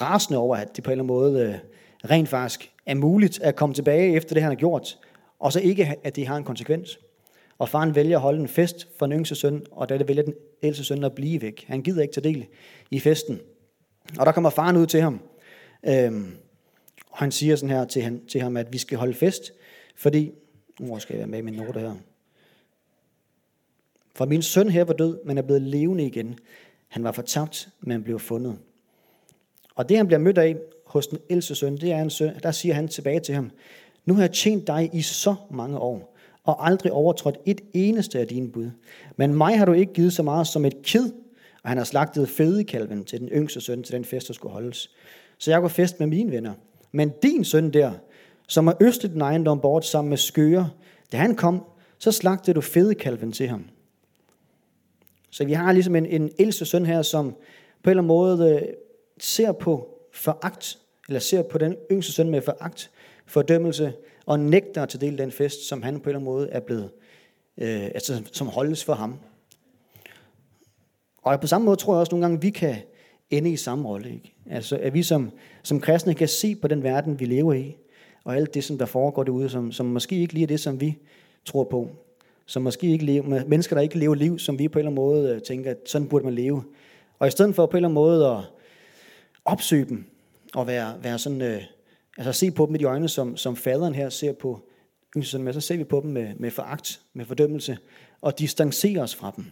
rasende 0.00 0.38
over, 0.38 0.56
at 0.56 0.76
det 0.76 0.84
på 0.84 0.90
en 0.90 0.92
eller 0.92 1.04
anden 1.04 1.16
måde 1.16 1.42
øh, 1.42 2.10
rent 2.10 2.28
faktisk 2.28 2.70
er 2.86 2.94
muligt 2.94 3.40
at 3.40 3.56
komme 3.56 3.74
tilbage 3.74 4.16
efter 4.16 4.34
det, 4.34 4.42
han 4.42 4.52
har 4.52 4.56
gjort, 4.56 4.98
og 5.38 5.52
så 5.52 5.60
ikke, 5.60 5.94
at 6.04 6.16
det 6.16 6.26
har 6.26 6.36
en 6.36 6.44
konsekvens. 6.44 6.98
Og 7.58 7.68
faren 7.68 7.94
vælger 7.94 8.16
at 8.16 8.22
holde 8.22 8.40
en 8.40 8.48
fest 8.48 8.88
for 8.98 9.06
den 9.06 9.16
yngste 9.18 9.34
søn, 9.34 9.62
og 9.72 9.88
da 9.88 9.98
det 9.98 10.08
vælger 10.08 10.22
den 10.22 10.34
ældste 10.62 10.84
søn 10.84 11.04
at 11.04 11.12
blive 11.12 11.42
væk. 11.42 11.64
Han 11.68 11.82
gider 11.82 12.02
ikke 12.02 12.14
tage 12.14 12.28
del 12.28 12.46
i 12.90 13.00
festen. 13.00 13.40
Og 14.18 14.26
der 14.26 14.32
kommer 14.32 14.50
faren 14.50 14.76
ud 14.76 14.86
til 14.86 15.00
ham, 15.00 15.20
øhm, 15.88 16.36
og 17.10 17.18
han 17.18 17.32
siger 17.32 17.56
sådan 17.56 17.76
her 17.76 17.84
til, 17.84 18.02
han, 18.02 18.26
til 18.26 18.40
ham, 18.40 18.56
at 18.56 18.72
vi 18.72 18.78
skal 18.78 18.98
holde 18.98 19.14
fest, 19.14 19.52
fordi, 19.96 20.30
hvor 20.80 20.98
skal 20.98 21.14
jeg 21.14 21.18
være 21.18 21.28
med 21.28 21.38
i 21.38 21.42
min 21.42 21.54
note 21.54 21.80
her? 21.80 21.94
For 24.14 24.24
min 24.24 24.42
søn 24.42 24.68
her 24.68 24.84
var 24.84 24.94
død, 24.94 25.18
men 25.24 25.38
er 25.38 25.42
blevet 25.42 25.62
levende 25.62 26.06
igen. 26.06 26.38
Han 26.88 27.04
var 27.04 27.12
fortabt, 27.12 27.68
men 27.80 28.02
blev 28.02 28.18
fundet. 28.18 28.58
Og 29.74 29.88
det 29.88 29.96
han 29.96 30.06
bliver 30.06 30.20
mødt 30.20 30.38
af 30.38 30.56
hos 30.86 31.06
den 31.06 31.18
ældste 31.30 31.54
søn, 31.54 31.76
det 31.76 31.92
er 31.92 32.02
en 32.02 32.10
søn, 32.10 32.38
der 32.42 32.50
siger 32.50 32.74
han 32.74 32.88
tilbage 32.88 33.20
til 33.20 33.34
ham, 33.34 33.50
nu 34.04 34.14
har 34.14 34.20
jeg 34.20 34.32
tjent 34.32 34.66
dig 34.66 34.90
i 34.92 35.02
så 35.02 35.34
mange 35.50 35.78
år, 35.78 36.16
og 36.44 36.66
aldrig 36.66 36.92
overtrådt 36.92 37.38
et 37.46 37.60
eneste 37.72 38.18
af 38.18 38.28
dine 38.28 38.52
bud. 38.52 38.70
Men 39.16 39.34
mig 39.34 39.58
har 39.58 39.64
du 39.64 39.72
ikke 39.72 39.92
givet 39.92 40.12
så 40.12 40.22
meget 40.22 40.46
som 40.46 40.64
et 40.64 40.82
kid, 40.82 41.12
og 41.62 41.68
han 41.68 41.78
har 41.78 41.84
slagtet 41.84 42.28
fedekalven 42.28 43.04
til 43.04 43.20
den 43.20 43.28
yngste 43.28 43.60
søn 43.60 43.82
til 43.82 43.94
den 43.94 44.04
fest, 44.04 44.28
der 44.28 44.34
skulle 44.34 44.52
holdes. 44.52 44.90
Så 45.44 45.50
jeg 45.50 45.60
går 45.60 45.68
fest 45.68 46.00
med 46.00 46.06
mine 46.06 46.32
venner. 46.32 46.54
Men 46.92 47.12
din 47.22 47.44
søn 47.44 47.70
der, 47.70 47.92
som 48.48 48.66
har 48.66 48.76
østet 48.80 49.12
din 49.12 49.20
ejendom 49.20 49.60
bort 49.60 49.86
sammen 49.86 50.08
med 50.08 50.18
skøre, 50.18 50.70
da 51.12 51.16
han 51.16 51.34
kom, 51.34 51.64
så 51.98 52.12
slagtede 52.12 52.54
du 52.54 52.60
fedekalven 52.60 53.32
til 53.32 53.48
ham. 53.48 53.64
Så 55.30 55.44
vi 55.44 55.52
har 55.52 55.72
ligesom 55.72 55.96
en, 55.96 56.06
en 56.06 56.30
ældste 56.38 56.64
søn 56.64 56.86
her, 56.86 57.02
som 57.02 57.30
på 57.82 57.90
en 57.90 57.90
eller 57.90 58.02
anden 58.02 58.06
måde 58.06 58.60
øh, 58.62 58.68
ser 59.18 59.52
på 59.52 59.88
foragt 60.12 60.78
eller 61.08 61.20
ser 61.20 61.42
på 61.42 61.58
den 61.58 61.76
yngste 61.90 62.12
søn 62.12 62.30
med 62.30 62.42
foragt, 62.42 62.90
fordømmelse, 63.26 63.92
og 64.26 64.40
nægter 64.40 64.82
at 64.82 64.88
tage 64.88 65.06
del 65.06 65.14
i 65.14 65.16
den 65.16 65.32
fest, 65.32 65.68
som 65.68 65.82
han 65.82 66.00
på 66.00 66.02
en 66.02 66.08
eller 66.08 66.18
anden 66.18 66.32
måde 66.32 66.48
er 66.48 66.60
blevet, 66.60 66.90
øh, 67.58 67.84
altså 67.84 68.22
som 68.32 68.46
holdes 68.46 68.84
for 68.84 68.94
ham. 68.94 69.18
Og 71.22 71.40
på 71.40 71.46
samme 71.46 71.64
måde 71.64 71.76
tror 71.76 71.94
jeg 71.94 72.00
også 72.00 72.12
nogle 72.12 72.24
gange, 72.24 72.40
vi 72.40 72.50
kan 72.50 72.76
ende 73.36 73.50
i 73.50 73.56
samme 73.56 73.88
rolle. 73.88 74.12
Ikke? 74.12 74.34
Altså 74.50 74.76
at 74.76 74.94
vi 74.94 75.02
som, 75.02 75.30
som 75.62 75.80
kristne 75.80 76.14
kan 76.14 76.28
se 76.28 76.54
på 76.54 76.68
den 76.68 76.82
verden, 76.82 77.20
vi 77.20 77.24
lever 77.24 77.52
i, 77.52 77.76
og 78.24 78.36
alt 78.36 78.54
det, 78.54 78.64
som 78.64 78.78
der 78.78 78.86
foregår 78.86 79.22
derude, 79.22 79.48
som, 79.48 79.72
som 79.72 79.86
måske 79.86 80.16
ikke 80.16 80.34
lige 80.34 80.42
er 80.42 80.46
det, 80.46 80.60
som 80.60 80.80
vi 80.80 80.98
tror 81.44 81.64
på. 81.64 81.90
Som 82.46 82.62
måske 82.62 82.86
ikke 82.86 83.04
lever, 83.04 83.44
mennesker, 83.46 83.76
der 83.76 83.82
ikke 83.82 83.98
lever 83.98 84.14
liv, 84.14 84.38
som 84.38 84.58
vi 84.58 84.68
på 84.68 84.78
en 84.78 84.80
eller 84.80 84.90
anden 84.90 85.04
måde 85.04 85.34
øh, 85.34 85.42
tænker, 85.42 85.70
at 85.70 85.78
sådan 85.86 86.08
burde 86.08 86.24
man 86.24 86.34
leve. 86.34 86.64
Og 87.18 87.28
i 87.28 87.30
stedet 87.30 87.54
for 87.54 87.66
på 87.66 87.70
en 87.70 87.76
eller 87.76 87.88
anden 87.88 87.94
måde 87.94 88.26
at 88.26 88.40
opsøge 89.44 89.84
dem, 89.84 90.04
og 90.54 90.66
være, 90.66 90.94
være 91.02 91.18
sådan, 91.18 91.42
øh, 91.42 91.62
altså 92.18 92.32
se 92.32 92.50
på 92.50 92.66
dem 92.66 92.74
i 92.74 92.78
de 92.78 92.84
øjne, 92.84 93.08
som, 93.08 93.36
som 93.36 93.56
faderen 93.56 93.94
her 93.94 94.08
ser 94.08 94.32
på 94.32 94.60
yngstesønnen 95.16 95.44
med, 95.44 95.52
så 95.52 95.60
ser 95.60 95.76
vi 95.76 95.84
på 95.84 96.00
dem 96.00 96.10
med, 96.10 96.34
med 96.36 96.50
foragt, 96.50 97.00
med 97.14 97.24
fordømmelse, 97.24 97.78
og 98.20 98.38
distancerer 98.38 99.02
os 99.02 99.14
fra 99.14 99.32
dem. 99.36 99.44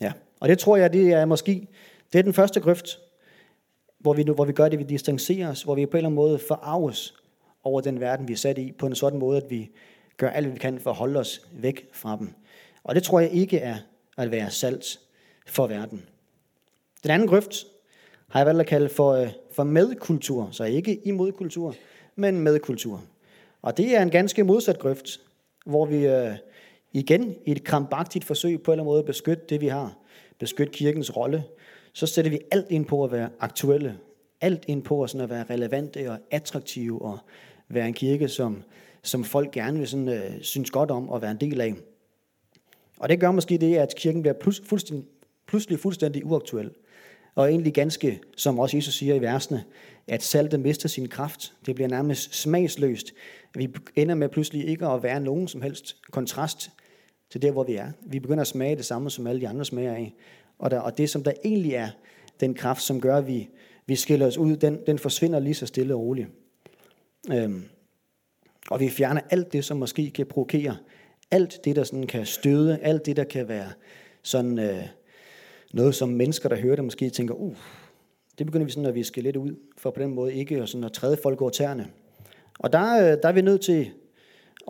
Ja, 0.00 0.12
og 0.40 0.48
det 0.48 0.58
tror 0.58 0.76
jeg, 0.76 0.92
det 0.92 1.12
er 1.12 1.24
måske, 1.24 1.68
det 2.12 2.18
er 2.18 2.22
den 2.22 2.32
første 2.32 2.60
grøft, 2.60 2.98
hvor 3.98 4.12
vi, 4.12 4.22
hvor 4.22 4.44
vi 4.44 4.52
gør 4.52 4.68
det, 4.68 4.78
vi 4.78 4.84
distancerer 4.84 5.50
os, 5.50 5.62
hvor 5.62 5.74
vi 5.74 5.86
på 5.86 5.90
en 5.90 5.96
eller 5.96 6.08
anden 6.08 6.14
måde 6.16 6.38
forarves 6.38 7.14
over 7.64 7.80
den 7.80 8.00
verden, 8.00 8.28
vi 8.28 8.32
er 8.32 8.36
sat 8.36 8.58
i, 8.58 8.72
på 8.72 8.86
en 8.86 8.94
sådan 8.94 9.18
måde, 9.18 9.36
at 9.36 9.50
vi 9.50 9.70
gør 10.16 10.30
alt, 10.30 10.46
hvad 10.46 10.52
vi 10.52 10.58
kan 10.58 10.80
for 10.80 10.90
at 10.90 10.96
holde 10.96 11.20
os 11.20 11.46
væk 11.52 11.88
fra 11.92 12.16
dem. 12.16 12.30
Og 12.84 12.94
det 12.94 13.02
tror 13.02 13.20
jeg 13.20 13.30
ikke 13.30 13.58
er 13.58 13.76
at 14.16 14.30
være 14.30 14.50
salt 14.50 15.00
for 15.46 15.66
verden. 15.66 16.06
Den 17.02 17.10
anden 17.10 17.28
grøft 17.28 17.66
har 18.28 18.40
jeg 18.40 18.46
valgt 18.46 18.60
at 18.60 18.66
kalde 18.66 18.88
for, 18.88 19.12
øh, 19.12 19.28
for 19.52 19.64
medkultur, 19.64 20.48
så 20.52 20.64
ikke 20.64 21.00
imod 21.04 21.32
kultur, 21.32 21.74
men 22.16 22.40
medkultur. 22.40 23.02
Og 23.62 23.76
det 23.76 23.96
er 23.96 24.02
en 24.02 24.10
ganske 24.10 24.44
modsat 24.44 24.78
grøft, 24.78 25.20
hvor 25.66 25.86
vi 25.86 26.06
øh, 26.06 26.34
igen 26.92 27.36
i 27.44 27.50
et 27.52 27.64
krampagtigt 27.64 28.24
forsøg 28.24 28.62
på 28.62 28.70
en 28.70 28.72
eller 28.72 28.82
anden 28.82 28.90
måde 28.92 28.98
at 28.98 29.04
beskytte 29.04 29.44
det, 29.48 29.60
vi 29.60 29.68
har, 29.68 29.96
beskytte 30.38 30.72
kirkens 30.72 31.16
rolle, 31.16 31.44
så 31.96 32.06
sætter 32.06 32.30
vi 32.30 32.38
alt 32.50 32.70
ind 32.70 32.86
på 32.86 33.04
at 33.04 33.12
være 33.12 33.28
aktuelle, 33.40 33.98
alt 34.40 34.64
ind 34.66 34.82
på 34.82 35.02
at, 35.02 35.10
sådan 35.10 35.24
at 35.24 35.30
være 35.30 35.44
relevante 35.50 36.10
og 36.10 36.18
attraktive 36.30 37.02
og 37.02 37.18
være 37.68 37.88
en 37.88 37.94
kirke, 37.94 38.28
som, 38.28 38.62
som 39.02 39.24
folk 39.24 39.50
gerne 39.50 39.78
vil 39.78 39.88
sådan, 39.88 40.08
øh, 40.08 40.42
synes 40.42 40.70
godt 40.70 40.90
om 40.90 41.08
og 41.08 41.22
være 41.22 41.30
en 41.30 41.40
del 41.40 41.60
af. 41.60 41.74
Og 42.98 43.08
det 43.08 43.20
gør 43.20 43.30
måske 43.30 43.58
det, 43.58 43.76
at 43.76 43.94
kirken 43.96 44.22
bliver 44.22 44.34
plus, 44.34 44.62
fuldstændig, 44.64 45.06
pludselig 45.46 45.80
fuldstændig 45.80 46.26
uaktuel. 46.26 46.70
Og 47.34 47.50
egentlig 47.50 47.74
ganske, 47.74 48.20
som 48.36 48.58
også 48.58 48.76
Jesus 48.76 48.94
siger 48.94 49.14
i 49.14 49.20
versene, 49.20 49.64
at 50.06 50.22
saltet 50.22 50.60
mister 50.60 50.88
sin 50.88 51.08
kraft. 51.08 51.52
Det 51.66 51.74
bliver 51.74 51.88
nærmest 51.88 52.34
smagsløst. 52.34 53.12
Vi 53.54 53.74
ender 53.94 54.14
med 54.14 54.28
pludselig 54.28 54.68
ikke 54.68 54.86
at 54.86 55.02
være 55.02 55.20
nogen 55.20 55.48
som 55.48 55.62
helst 55.62 55.96
kontrast 56.10 56.70
til 57.30 57.42
der, 57.42 57.50
hvor 57.50 57.64
vi 57.64 57.74
er. 57.74 57.92
Vi 58.06 58.20
begynder 58.20 58.40
at 58.40 58.46
smage 58.46 58.76
det 58.76 58.84
samme, 58.84 59.10
som 59.10 59.26
alle 59.26 59.40
de 59.40 59.48
andre 59.48 59.64
smager 59.64 59.92
af. 59.92 60.14
Og, 60.58 60.70
der, 60.70 60.80
og 60.80 60.98
det, 60.98 61.10
som 61.10 61.22
der 61.22 61.32
egentlig 61.44 61.74
er 61.74 61.88
den 62.40 62.54
kraft, 62.54 62.82
som 62.82 63.00
gør, 63.00 63.16
at 63.16 63.26
vi, 63.26 63.48
vi 63.86 63.96
skiller 63.96 64.26
os 64.26 64.38
ud, 64.38 64.56
den, 64.56 64.78
den 64.86 64.98
forsvinder 64.98 65.38
lige 65.38 65.54
så 65.54 65.66
stille 65.66 65.94
og 65.94 66.00
roligt. 66.00 66.28
Øhm, 67.32 67.64
og 68.70 68.80
vi 68.80 68.88
fjerner 68.88 69.20
alt 69.30 69.52
det, 69.52 69.64
som 69.64 69.76
måske 69.76 70.10
kan 70.10 70.26
provokere. 70.26 70.76
Alt 71.30 71.64
det, 71.64 71.76
der 71.76 71.84
sådan 71.84 72.06
kan 72.06 72.26
støde. 72.26 72.78
Alt 72.82 73.06
det, 73.06 73.16
der 73.16 73.24
kan 73.24 73.48
være 73.48 73.68
sådan 74.22 74.58
øh, 74.58 74.82
noget, 75.72 75.94
som 75.94 76.08
mennesker, 76.08 76.48
der 76.48 76.56
hører 76.56 76.76
det, 76.76 76.84
måske 76.84 77.10
tænker, 77.10 77.34
uh, 77.34 77.56
det 78.38 78.46
begynder 78.46 78.64
vi 78.64 78.72
sådan 78.72 78.86
at 78.86 78.94
viske 78.94 79.20
lidt 79.20 79.36
ud, 79.36 79.54
for 79.76 79.90
på 79.90 80.00
den 80.00 80.14
måde 80.14 80.34
ikke 80.34 80.62
og 80.62 80.68
sådan 80.68 80.84
at 80.84 80.92
træde 80.92 81.18
folk 81.22 81.40
over 81.40 81.50
tæerne. 81.50 81.86
Og 82.58 82.72
der, 82.72 82.94
øh, 82.96 83.18
der 83.22 83.28
er 83.28 83.32
vi 83.32 83.40
nødt 83.40 83.60
til 83.60 83.90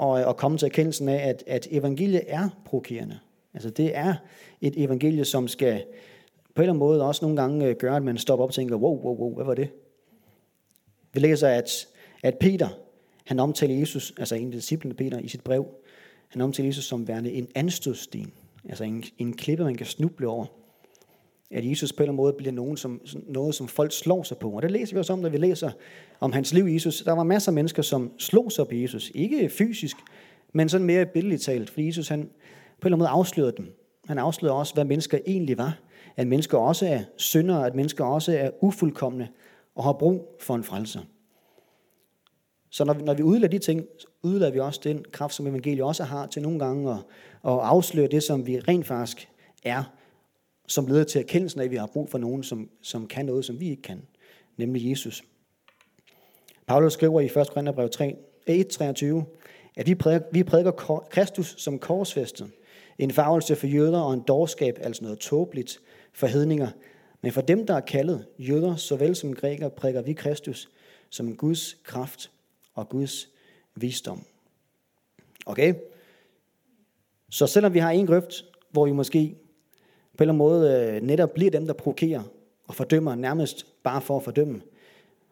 at, 0.02 0.28
at 0.28 0.36
komme 0.36 0.58
til 0.58 0.66
erkendelsen 0.66 1.08
af, 1.08 1.28
at, 1.28 1.44
at 1.46 1.68
evangeliet 1.70 2.22
er 2.26 2.48
provokerende. 2.64 3.18
Altså 3.56 3.70
det 3.70 3.96
er 3.96 4.14
et 4.60 4.84
evangelie, 4.84 5.24
som 5.24 5.48
skal 5.48 5.84
på 6.54 6.62
en 6.62 6.62
eller 6.62 6.72
anden 6.72 6.78
måde 6.78 7.06
også 7.06 7.24
nogle 7.24 7.40
gange 7.40 7.66
øh, 7.66 7.76
gøre, 7.76 7.96
at 7.96 8.02
man 8.02 8.18
stopper 8.18 8.44
op 8.44 8.50
og 8.50 8.54
tænker, 8.54 8.76
wow, 8.76 9.02
wow, 9.02 9.16
wow, 9.16 9.34
hvad 9.34 9.44
var 9.44 9.54
det? 9.54 9.68
Vi 11.12 11.20
læser, 11.20 11.48
at, 11.48 11.88
at 12.22 12.38
Peter, 12.40 12.68
han 13.24 13.38
omtaler 13.38 13.74
Jesus, 13.74 14.14
altså 14.18 14.34
en 14.34 14.46
af 14.46 14.52
disciplene 14.52 14.94
Peter 14.94 15.18
i 15.18 15.28
sit 15.28 15.40
brev, 15.44 15.66
han 16.28 16.40
omtaler 16.40 16.68
Jesus 16.68 16.84
som 16.84 17.08
værende 17.08 17.32
en 17.32 17.48
anstødsten, 17.54 18.32
altså 18.68 18.84
en, 18.84 19.04
en 19.18 19.32
klippe, 19.32 19.64
man 19.64 19.74
kan 19.74 19.86
snuble 19.86 20.28
over. 20.28 20.46
At 21.50 21.70
Jesus 21.70 21.92
på 21.92 21.96
en 21.96 22.02
eller 22.02 22.12
anden 22.12 22.16
måde 22.16 22.32
bliver 22.32 22.52
nogen, 22.52 22.76
som, 22.76 23.00
noget, 23.26 23.54
som 23.54 23.68
folk 23.68 23.92
slår 23.92 24.22
sig 24.22 24.38
på. 24.38 24.50
Og 24.50 24.62
det 24.62 24.70
læser 24.70 24.94
vi 24.94 24.98
også 24.98 25.12
om, 25.12 25.18
når 25.18 25.28
vi 25.28 25.36
læser 25.36 25.70
om 26.20 26.32
hans 26.32 26.54
liv 26.54 26.68
i 26.68 26.74
Jesus. 26.74 27.02
Der 27.02 27.12
var 27.12 27.22
masser 27.22 27.50
af 27.50 27.54
mennesker, 27.54 27.82
som 27.82 28.12
slog 28.18 28.52
sig 28.52 28.68
på 28.68 28.74
Jesus. 28.74 29.12
Ikke 29.14 29.48
fysisk, 29.48 29.96
men 30.52 30.68
sådan 30.68 30.86
mere 30.86 31.06
billedligt 31.06 31.42
talt. 31.42 31.70
Fordi 31.70 31.86
Jesus 31.86 32.08
han 32.08 32.30
eller 32.82 32.86
anden 32.86 32.98
måde 32.98 33.08
afslørede 33.08 33.54
dem. 33.56 33.72
Han 34.08 34.18
afslørede 34.18 34.58
også, 34.58 34.74
hvad 34.74 34.84
mennesker 34.84 35.18
egentlig 35.26 35.58
var. 35.58 35.78
At 36.16 36.26
mennesker 36.26 36.58
også 36.58 36.86
er 36.86 37.00
syndere, 37.16 37.66
at 37.66 37.74
mennesker 37.74 38.04
også 38.04 38.38
er 38.38 38.50
ufuldkommende 38.60 39.28
og 39.74 39.84
har 39.84 39.92
brug 39.92 40.36
for 40.40 40.54
en 40.54 40.64
frelser. 40.64 41.00
Så 42.70 42.84
når 42.84 42.94
vi, 42.94 43.02
når 43.02 43.14
vi 43.14 43.22
udlader 43.22 43.48
de 43.48 43.58
ting, 43.58 43.86
udlader 44.22 44.52
vi 44.52 44.60
også 44.60 44.80
den 44.84 45.04
kraft, 45.12 45.34
som 45.34 45.46
evangeliet 45.46 45.84
også 45.84 46.04
har 46.04 46.26
til 46.26 46.42
nogle 46.42 46.58
gange 46.58 46.90
at, 46.90 46.98
at 47.44 47.58
afsløre 47.62 48.06
det, 48.06 48.22
som 48.22 48.46
vi 48.46 48.60
rent 48.60 48.86
faktisk 48.86 49.28
er, 49.64 49.82
som 50.66 50.86
leder 50.86 51.04
til 51.04 51.18
erkendelsen 51.20 51.60
af, 51.60 51.64
at 51.64 51.70
vi 51.70 51.76
har 51.76 51.86
brug 51.86 52.10
for 52.10 52.18
nogen, 52.18 52.42
som, 52.42 52.70
som 52.82 53.06
kan 53.06 53.26
noget, 53.26 53.44
som 53.44 53.60
vi 53.60 53.70
ikke 53.70 53.82
kan, 53.82 54.02
nemlig 54.56 54.90
Jesus. 54.90 55.24
Paulus 56.66 56.92
skriver 56.92 57.20
i 57.20 57.24
1. 57.24 57.32
Korintherbrev 57.34 57.88
1.23, 58.50 59.06
eh, 59.06 59.22
at 59.76 59.86
vi 59.86 59.94
prædiker, 59.94 60.26
vi 60.32 60.42
prædiker 60.42 61.04
Kristus 61.10 61.54
som 61.58 61.78
korsfæstet, 61.78 62.50
en 62.98 63.10
farvelse 63.10 63.56
for 63.56 63.66
jøder 63.66 64.00
og 64.00 64.14
en 64.14 64.20
dårskab, 64.20 64.78
altså 64.80 65.04
noget 65.04 65.18
tåbeligt 65.18 65.80
for 66.12 66.26
hedninger. 66.26 66.68
Men 67.22 67.32
for 67.32 67.40
dem, 67.40 67.66
der 67.66 67.74
er 67.74 67.80
kaldet, 67.80 68.26
jøder 68.38 68.76
såvel 68.76 69.16
som 69.16 69.34
grækere, 69.34 69.70
prædiker 69.70 70.02
vi 70.02 70.12
Kristus 70.12 70.68
som 71.10 71.36
Guds 71.36 71.76
kraft 71.84 72.30
og 72.74 72.88
Guds 72.88 73.28
visdom. 73.74 74.24
Okay? 75.46 75.74
Så 77.30 77.46
selvom 77.46 77.74
vi 77.74 77.78
har 77.78 77.90
en 77.90 78.06
grøft, 78.06 78.44
hvor 78.70 78.86
vi 78.86 78.92
måske 78.92 79.36
på 80.16 80.24
en 80.24 80.30
eller 80.30 80.32
anden 80.32 80.38
måde 80.38 80.90
øh, 80.94 81.02
netop 81.02 81.30
bliver 81.34 81.50
dem, 81.50 81.66
der 81.66 81.74
provokerer 81.74 82.22
og 82.66 82.74
fordømmer 82.74 83.14
nærmest 83.14 83.82
bare 83.82 84.00
for 84.00 84.16
at 84.16 84.22
fordømme, 84.22 84.62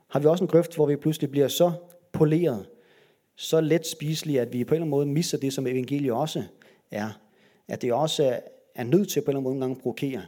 har 0.09 0.21
vi 0.21 0.27
også 0.27 0.45
en 0.45 0.49
grøft, 0.49 0.75
hvor 0.75 0.87
vi 0.87 0.97
pludselig 0.97 1.31
bliver 1.31 1.49
så 1.49 1.73
poleret, 2.13 2.69
så 3.37 3.61
let 3.61 3.87
spiselige, 3.87 4.41
at 4.41 4.53
vi 4.53 4.65
på 4.65 4.75
en 4.75 4.77
eller 4.77 4.83
anden 4.83 4.91
måde 4.91 5.07
misser 5.07 5.39
det, 5.39 5.53
som 5.53 5.67
evangeliet 5.67 6.13
også 6.13 6.43
er. 6.91 7.21
At 7.69 7.83
det 7.83 7.93
også 7.93 8.25
er, 8.25 8.39
er 8.75 8.85
nødt 8.85 9.09
til 9.09 9.21
på 9.21 9.31
en 9.31 9.37
eller 9.37 9.39
anden 9.39 9.45
måde 9.45 9.55
nogle 9.55 9.61
gange 9.61 9.83
provokere. 9.83 10.23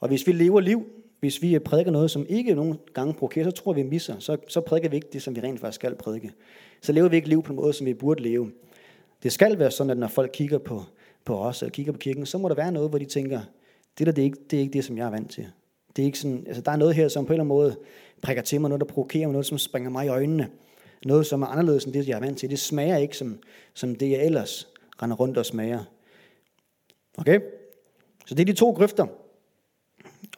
Og 0.00 0.08
hvis 0.08 0.26
vi 0.26 0.32
lever 0.32 0.60
liv, 0.60 0.86
hvis 1.20 1.42
vi 1.42 1.58
prædiker 1.58 1.90
noget, 1.90 2.10
som 2.10 2.26
ikke 2.28 2.54
nogen 2.54 2.78
gange 2.94 3.14
provokerer, 3.14 3.44
så 3.44 3.50
tror 3.50 3.72
vi, 3.72 3.82
vi 3.82 3.88
misser. 3.88 4.18
Så, 4.18 4.36
så 4.48 4.60
prædiker 4.60 4.88
vi 4.88 4.96
ikke 4.96 5.08
det, 5.12 5.22
som 5.22 5.36
vi 5.36 5.40
rent 5.40 5.60
faktisk 5.60 5.74
skal 5.74 5.94
prædike. 5.94 6.30
Så 6.80 6.92
lever 6.92 7.08
vi 7.08 7.16
ikke 7.16 7.28
liv 7.28 7.42
på 7.42 7.52
en 7.52 7.56
måde, 7.56 7.72
som 7.72 7.86
vi 7.86 7.94
burde 7.94 8.22
leve. 8.22 8.50
Det 9.22 9.32
skal 9.32 9.58
være 9.58 9.70
sådan, 9.70 9.90
at 9.90 9.98
når 9.98 10.08
folk 10.08 10.30
kigger 10.34 10.58
på, 10.58 10.82
på 11.24 11.38
os, 11.38 11.62
og 11.62 11.72
kigger 11.72 11.92
på 11.92 11.98
kirken, 11.98 12.26
så 12.26 12.38
må 12.38 12.48
der 12.48 12.54
være 12.54 12.72
noget, 12.72 12.88
hvor 12.88 12.98
de 12.98 13.04
tænker, 13.04 13.40
det 13.98 14.06
der, 14.06 14.12
det 14.12 14.22
er 14.22 14.24
ikke 14.24 14.38
det, 14.50 14.56
er 14.56 14.60
ikke 14.60 14.72
det 14.72 14.84
som 14.84 14.98
jeg 14.98 15.06
er 15.06 15.10
vant 15.10 15.30
til. 15.30 15.46
Det 15.96 16.02
er 16.02 16.06
ikke 16.06 16.18
sådan, 16.18 16.44
altså 16.46 16.62
der 16.62 16.70
er 16.70 16.76
noget 16.76 16.94
her, 16.94 17.08
som 17.08 17.26
på 17.26 17.32
en 17.32 17.40
eller 17.40 17.42
anden 17.42 17.48
måde 17.48 17.76
prikker 18.22 18.42
til 18.42 18.60
mig, 18.60 18.68
noget, 18.68 18.80
der 18.80 18.86
provokerer 18.86 19.26
mig, 19.26 19.32
noget, 19.32 19.46
som 19.46 19.58
springer 19.58 19.90
mig 19.90 20.06
i 20.06 20.08
øjnene. 20.08 20.48
Noget, 21.04 21.26
som 21.26 21.42
er 21.42 21.46
anderledes 21.46 21.84
end 21.84 21.94
det, 21.94 22.08
jeg 22.08 22.16
er 22.16 22.20
vant 22.20 22.38
til. 22.38 22.50
Det 22.50 22.58
smager 22.58 22.96
ikke 22.96 23.16
som, 23.16 23.38
som 23.74 23.94
det, 23.94 24.10
jeg 24.10 24.24
ellers 24.24 24.68
render 25.02 25.16
rundt 25.16 25.38
og 25.38 25.46
smager. 25.46 25.84
Okay? 27.20 27.40
Så 28.26 28.34
det 28.34 28.40
er 28.40 28.52
de 28.52 28.52
to 28.52 28.70
grøfter. 28.70 29.06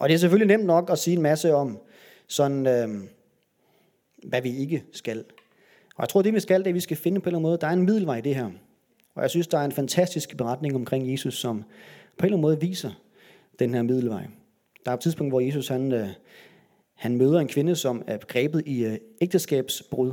Og 0.01 0.09
det 0.09 0.15
er 0.15 0.19
selvfølgelig 0.19 0.57
nemt 0.57 0.67
nok 0.67 0.91
at 0.91 0.99
sige 0.99 1.17
en 1.17 1.23
masse 1.23 1.55
om, 1.55 1.79
sådan, 2.27 2.67
øh, 2.67 2.89
hvad 4.23 4.43
vi 4.43 4.57
ikke 4.57 4.85
skal. 4.93 5.25
Og 5.97 6.03
jeg 6.03 6.09
tror, 6.09 6.23
det 6.23 6.35
vi 6.35 6.41
skal, 6.41 6.61
det 6.61 6.67
er, 6.67 6.71
at 6.71 6.75
vi 6.75 6.81
skal 6.81 6.97
finde 6.97 7.21
på 7.21 7.25
en 7.25 7.29
eller 7.29 7.39
anden 7.39 7.51
måde, 7.51 7.59
der 7.61 7.67
er 7.67 7.73
en 7.73 7.83
middelvej 7.83 8.17
i 8.17 8.21
det 8.21 8.35
her. 8.35 8.51
Og 9.15 9.23
jeg 9.23 9.31
synes, 9.31 9.47
der 9.47 9.59
er 9.59 9.65
en 9.65 9.73
fantastisk 9.73 10.37
beretning 10.37 10.75
omkring 10.75 11.13
Jesus, 11.13 11.35
som 11.35 11.63
på 11.63 11.63
en 12.21 12.25
eller 12.25 12.37
anden 12.37 12.41
måde 12.41 12.61
viser 12.61 12.91
den 13.59 13.75
her 13.75 13.83
middelvej. 13.83 14.27
Der 14.85 14.91
er 14.91 14.95
et 14.95 15.01
tidspunkt, 15.01 15.33
hvor 15.33 15.41
Jesus 15.41 15.69
han, 15.69 15.93
øh, 15.93 16.09
han 16.95 17.17
møder 17.17 17.41
en 17.41 17.49
kvinde, 17.49 17.77
som 17.77 18.03
er 18.07 18.19
grebet 18.19 18.63
i 18.67 18.85
øh, 18.85 18.99
ægteskabsbrud, 19.21 20.13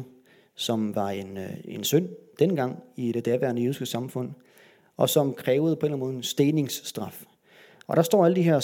som 0.55 0.95
var 0.95 1.09
en, 1.09 1.37
øh, 1.37 1.49
en 1.65 1.83
synd 1.83 2.09
dengang 2.39 2.83
i 2.95 3.11
det 3.11 3.25
daværende 3.25 3.61
jødiske 3.61 3.85
samfund, 3.85 4.31
og 4.99 5.09
som 5.09 5.33
krævede 5.33 5.75
på 5.75 5.85
en 5.85 5.91
eller 5.91 5.95
anden 5.95 6.07
måde 6.07 6.17
en 6.17 6.23
steningsstraf. 6.23 7.23
Og 7.87 7.97
der 7.97 8.03
står 8.03 8.25
alle 8.25 8.35
de 8.35 8.41
her 8.41 8.59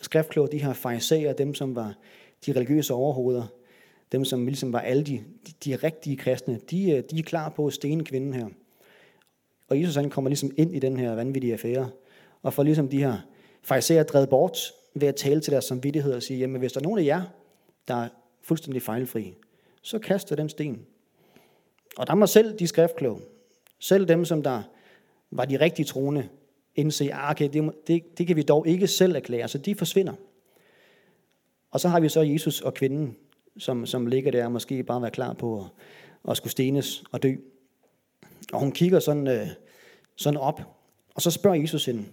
skriftkloge, 0.00 0.48
de 0.52 0.62
her 0.62 0.72
fariserer, 0.72 1.32
dem 1.32 1.54
som 1.54 1.74
var 1.74 1.94
de 2.46 2.52
religiøse 2.52 2.94
overhoveder, 2.94 3.46
dem 4.12 4.24
som 4.24 4.46
ligesom 4.46 4.72
var 4.72 4.80
alle 4.80 5.02
de, 5.02 5.24
de, 5.46 5.52
de 5.64 5.76
rigtige 5.76 6.16
kristne, 6.16 6.60
de, 6.70 6.90
øh, 6.90 7.02
de 7.10 7.18
er 7.18 7.22
klar 7.22 7.48
på 7.48 7.66
at 7.66 7.72
stene 7.72 8.04
kvinden 8.04 8.34
her. 8.34 8.46
Og 9.68 9.80
Jesus 9.80 9.94
han 9.94 10.10
kommer 10.10 10.28
ligesom 10.28 10.50
ind 10.56 10.74
i 10.74 10.78
den 10.78 10.96
her 10.96 11.14
vanvittige 11.14 11.52
affære, 11.52 11.90
og 12.42 12.54
får 12.54 12.62
ligesom 12.62 12.88
de 12.88 12.98
her 12.98 13.18
fariserer 13.62 14.02
drevet 14.02 14.28
bort 14.28 14.58
ved 14.94 15.08
at 15.08 15.16
tale 15.16 15.40
til 15.40 15.52
deres 15.52 15.64
samvittighed 15.64 16.12
og 16.12 16.22
sige, 16.22 16.38
jamen 16.38 16.58
hvis 16.58 16.72
der 16.72 16.80
er 16.80 16.84
nogen 16.84 16.98
af 16.98 17.04
jer, 17.04 17.22
der 17.88 17.94
er 17.94 18.08
fuldstændig 18.42 18.82
fejlfri, 18.82 19.34
så 19.82 19.98
kaster 19.98 20.36
den 20.36 20.48
sten. 20.48 20.86
Og 21.96 22.06
der 22.06 22.14
må 22.14 22.26
selv 22.26 22.58
de 22.58 22.66
skriftkloge, 22.66 23.20
selv 23.78 24.08
dem, 24.08 24.24
som 24.24 24.42
der 24.42 24.62
var 25.34 25.44
de 25.44 25.60
rigtige 25.60 25.86
troende, 25.86 26.28
indse, 26.74 27.12
ah, 27.12 27.30
okay, 27.30 27.48
det, 27.52 27.72
det, 27.86 28.18
det 28.18 28.26
kan 28.26 28.36
vi 28.36 28.42
dog 28.42 28.68
ikke 28.68 28.86
selv 28.86 29.16
erklære, 29.16 29.48
så 29.48 29.58
de 29.58 29.74
forsvinder. 29.74 30.12
Og 31.70 31.80
så 31.80 31.88
har 31.88 32.00
vi 32.00 32.08
så 32.08 32.20
Jesus 32.20 32.60
og 32.60 32.74
kvinden, 32.74 33.16
som, 33.58 33.86
som 33.86 34.06
ligger 34.06 34.30
der 34.30 34.44
og 34.44 34.52
måske 34.52 34.82
bare 34.82 35.02
være 35.02 35.10
klar 35.10 35.32
på 35.32 35.60
at, 35.60 35.66
at 36.30 36.36
skulle 36.36 36.50
stenes 36.50 37.04
og 37.12 37.22
dø. 37.22 37.34
Og 38.52 38.60
hun 38.60 38.72
kigger 38.72 39.00
sådan, 39.00 39.26
øh, 39.26 39.48
sådan 40.16 40.40
op, 40.40 40.60
og 41.14 41.22
så 41.22 41.30
spørger 41.30 41.60
Jesus 41.60 41.84
hende 41.84 42.04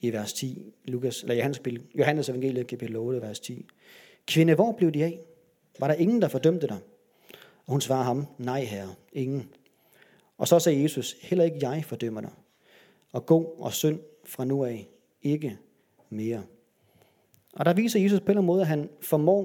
i 0.00 0.12
vers 0.12 0.32
10, 0.32 0.72
Lukas, 0.84 1.22
eller 1.22 1.34
Johannes, 1.34 1.60
Johannes 1.94 2.28
evangeliet 2.28 2.66
kapitel 2.66 2.96
8, 2.96 3.22
vers 3.22 3.40
10. 3.40 3.66
Kvinde, 4.26 4.54
hvor 4.54 4.72
blev 4.72 4.92
de 4.92 5.04
af? 5.04 5.20
Var 5.80 5.86
der 5.86 5.94
ingen, 5.94 6.22
der 6.22 6.28
fordømte 6.28 6.66
dig? 6.66 6.78
Og 7.66 7.72
hun 7.72 7.80
svarer 7.80 8.04
ham, 8.04 8.26
nej 8.38 8.64
herre, 8.64 8.94
ingen. 9.12 9.48
Og 10.38 10.48
så 10.48 10.58
sagde 10.58 10.82
Jesus, 10.82 11.16
heller 11.22 11.44
ikke 11.44 11.68
jeg 11.68 11.84
fordømmer 11.84 12.20
dig. 12.20 12.30
Og 13.12 13.26
gå 13.26 13.38
og 13.42 13.72
synd 13.72 14.00
fra 14.24 14.44
nu 14.44 14.64
af, 14.64 14.88
ikke 15.22 15.58
mere. 16.10 16.42
Og 17.52 17.64
der 17.64 17.74
viser 17.74 18.00
Jesus 18.00 18.20
på 18.20 18.24
en 18.24 18.30
eller 18.30 18.40
anden 18.40 18.46
måde, 18.46 18.60
at 18.60 18.66
han 18.66 18.88
formår 19.00 19.42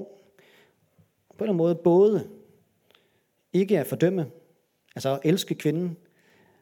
på 1.38 1.44
en 1.44 1.50
eller 1.50 1.52
anden 1.52 1.56
måde 1.56 1.74
både 1.74 2.28
ikke 3.52 3.78
at 3.78 3.86
fordømme, 3.86 4.30
altså 4.94 5.10
at 5.10 5.20
elske 5.24 5.54
kvinden, 5.54 5.96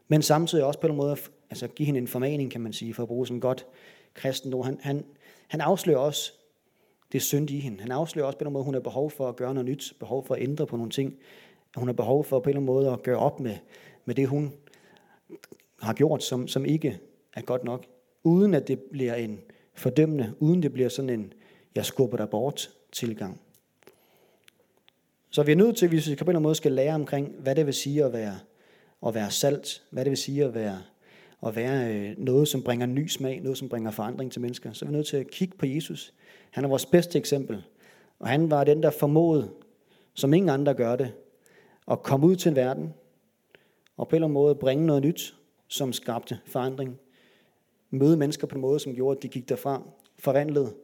men 0.09 0.23
samtidig 0.23 0.65
også 0.65 0.81
på 0.81 0.87
en 0.87 0.93
eller 0.93 1.03
anden 1.03 1.11
måde 1.11 1.33
altså 1.51 1.69
give 1.69 1.87
hende 1.87 2.01
en 2.01 2.09
formaning, 2.09 2.51
kan 2.51 2.61
man 2.61 2.73
sige, 2.73 2.95
for 2.95 3.03
at 3.03 3.09
bruge 3.09 3.27
som 3.27 3.41
godt 3.41 3.67
kristen 4.15 4.55
ord. 4.55 4.65
Han, 4.65 4.79
han, 4.83 5.05
han 5.49 5.61
afslører 5.61 5.99
også 5.99 6.33
det 7.13 7.23
synd 7.23 7.51
i 7.51 7.61
hende. 7.61 7.81
Han 7.81 7.91
afslører 7.91 8.27
også 8.27 8.39
på 8.39 8.45
en 8.45 8.53
måde, 8.53 8.63
at 8.63 8.65
hun 8.65 8.75
har 8.75 8.81
behov 8.81 9.11
for 9.11 9.29
at 9.29 9.37
gøre 9.37 9.55
noget 9.55 9.69
nyt, 9.69 9.93
behov 9.99 10.27
for 10.27 10.35
at 10.35 10.43
ændre 10.43 10.67
på 10.67 10.77
nogle 10.77 10.91
ting. 10.91 11.17
Hun 11.77 11.89
har 11.89 11.93
behov 11.93 12.25
for 12.25 12.41
på 12.41 12.45
en 12.45 12.49
eller 12.49 12.61
anden 12.61 12.75
måde 12.75 12.91
at 12.91 13.03
gøre 13.03 13.19
op 13.19 13.41
med, 13.41 13.57
med 14.09 14.15
det, 14.15 14.29
hun 14.29 14.53
har 15.81 15.93
gjort, 15.93 16.23
som, 16.23 16.49
som 16.49 16.65
ikke 16.65 17.01
er 17.35 17.41
godt 17.41 17.65
nok. 17.65 17.87
Uden 18.25 18.55
at 18.55 18.69
det 18.69 18.81
bliver 18.81 19.15
en 19.15 19.41
fordømmende, 19.75 20.35
uden 20.39 20.63
det 20.63 20.73
bliver 20.73 20.89
sådan 20.89 21.11
en, 21.11 21.33
jeg 21.75 21.85
skubber 21.85 22.17
dig 22.17 22.29
bort 22.31 22.71
tilgang. 22.93 23.41
Så 25.31 25.43
vi 25.43 25.53
er 25.53 25.57
nødt 25.57 25.77
til, 25.77 25.89
hvis 25.89 26.11
vi 26.11 26.15
på 26.15 26.25
en 26.25 26.29
eller 26.29 26.31
anden 26.31 26.43
måde 26.43 26.55
skal 26.55 26.73
lære 26.73 26.95
omkring, 26.95 27.35
hvad 27.39 27.55
det 27.55 27.67
vil 27.67 27.75
sige 27.75 28.05
at 28.05 28.13
være, 28.13 28.39
at 29.07 29.15
være 29.15 29.31
salt, 29.31 29.83
hvad 29.91 30.05
det 30.05 30.11
vil 30.11 30.19
sige 30.19 30.45
at 30.45 30.55
være, 30.55 30.83
at 31.47 31.57
være 31.57 31.95
øh, 31.95 32.15
noget, 32.19 32.49
som 32.49 32.63
bringer 32.63 32.87
ny 32.87 33.07
smag, 33.07 33.41
noget, 33.41 33.59
som 33.59 33.69
bringer 33.69 33.91
forandring 33.91 34.33
til 34.33 34.41
mennesker, 34.41 34.73
så 34.73 34.85
er 34.85 34.89
vi 34.89 34.97
nødt 34.97 35.07
til 35.07 35.17
at 35.17 35.31
kigge 35.31 35.57
på 35.59 35.67
Jesus. 35.67 36.15
Han 36.51 36.65
er 36.65 36.69
vores 36.69 36.87
bedste 36.87 37.19
eksempel. 37.19 37.63
Og 38.19 38.29
han 38.29 38.51
var 38.51 38.65
den, 38.65 38.83
der 38.83 38.91
formåede, 38.91 39.51
som 40.15 40.35
ingen 40.35 40.49
andre 40.49 40.75
gør 40.75 40.97
det, 40.97 41.13
at 41.91 42.03
komme 42.03 42.27
ud 42.27 42.37
til 42.37 42.49
en 42.49 42.57
verden, 42.57 42.95
og 43.99 44.09
på 44.09 44.17
en 44.17 44.17
eller 44.17 44.27
anden 44.27 44.35
måde 44.35 44.55
bringe 44.55 44.87
noget 44.87 45.03
nyt, 45.03 45.35
som 45.69 45.93
skabte 45.93 46.39
forandring. 46.47 46.99
Møde 47.91 48.17
mennesker 48.17 48.47
på 48.47 48.55
en 48.55 48.61
måde, 48.61 48.81
som 48.81 48.95
gjorde, 48.95 49.17
at 49.17 49.23
de 49.23 49.29
gik 49.29 49.49
derfra 49.49 49.83
forvandlet. 50.19 50.75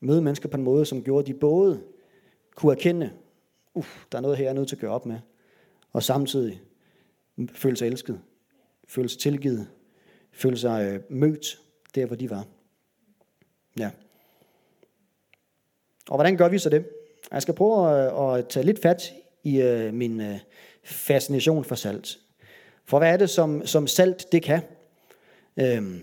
Møde 0.00 0.22
mennesker 0.22 0.48
på 0.48 0.56
en 0.56 0.62
måde, 0.62 0.86
som 0.86 1.04
gjorde, 1.04 1.20
at 1.20 1.26
de 1.26 1.34
både 1.34 1.82
kunne 2.54 2.72
erkende, 2.72 3.10
uff, 3.74 4.04
der 4.12 4.18
er 4.18 4.22
noget 4.22 4.36
her, 4.36 4.44
jeg 4.44 4.50
er 4.50 4.54
nødt 4.54 4.68
til 4.68 4.76
at 4.76 4.80
gøre 4.80 4.90
op 4.90 5.06
med, 5.06 5.18
og 5.92 6.02
samtidig 6.02 6.60
føle 7.52 7.76
sig 7.76 7.86
elsket, 7.86 8.20
føle 8.88 9.08
sig 9.08 9.20
tilgivet, 9.20 9.68
føle 10.32 10.56
sig 10.56 10.92
øh, 10.92 11.00
mødt 11.08 11.60
der, 11.94 12.06
hvor 12.06 12.16
de 12.16 12.30
var. 12.30 12.46
Ja. 13.78 13.90
Og 16.08 16.16
hvordan 16.16 16.36
gør 16.36 16.48
vi 16.48 16.58
så 16.58 16.70
det? 16.70 16.88
Jeg 17.32 17.42
skal 17.42 17.54
prøve 17.54 17.90
at, 17.90 18.38
at 18.38 18.48
tage 18.48 18.66
lidt 18.66 18.82
fat 18.82 19.12
i 19.44 19.62
uh, 19.62 19.94
min 19.94 20.20
uh, 20.20 20.36
fascination 20.84 21.64
for 21.64 21.74
salt. 21.74 22.18
For 22.90 22.98
hvad 22.98 23.12
er 23.12 23.16
det, 23.16 23.30
som, 23.30 23.66
som 23.66 23.86
salt 23.86 24.32
det 24.32 24.42
kan? 24.42 24.60
Øhm, 25.56 26.00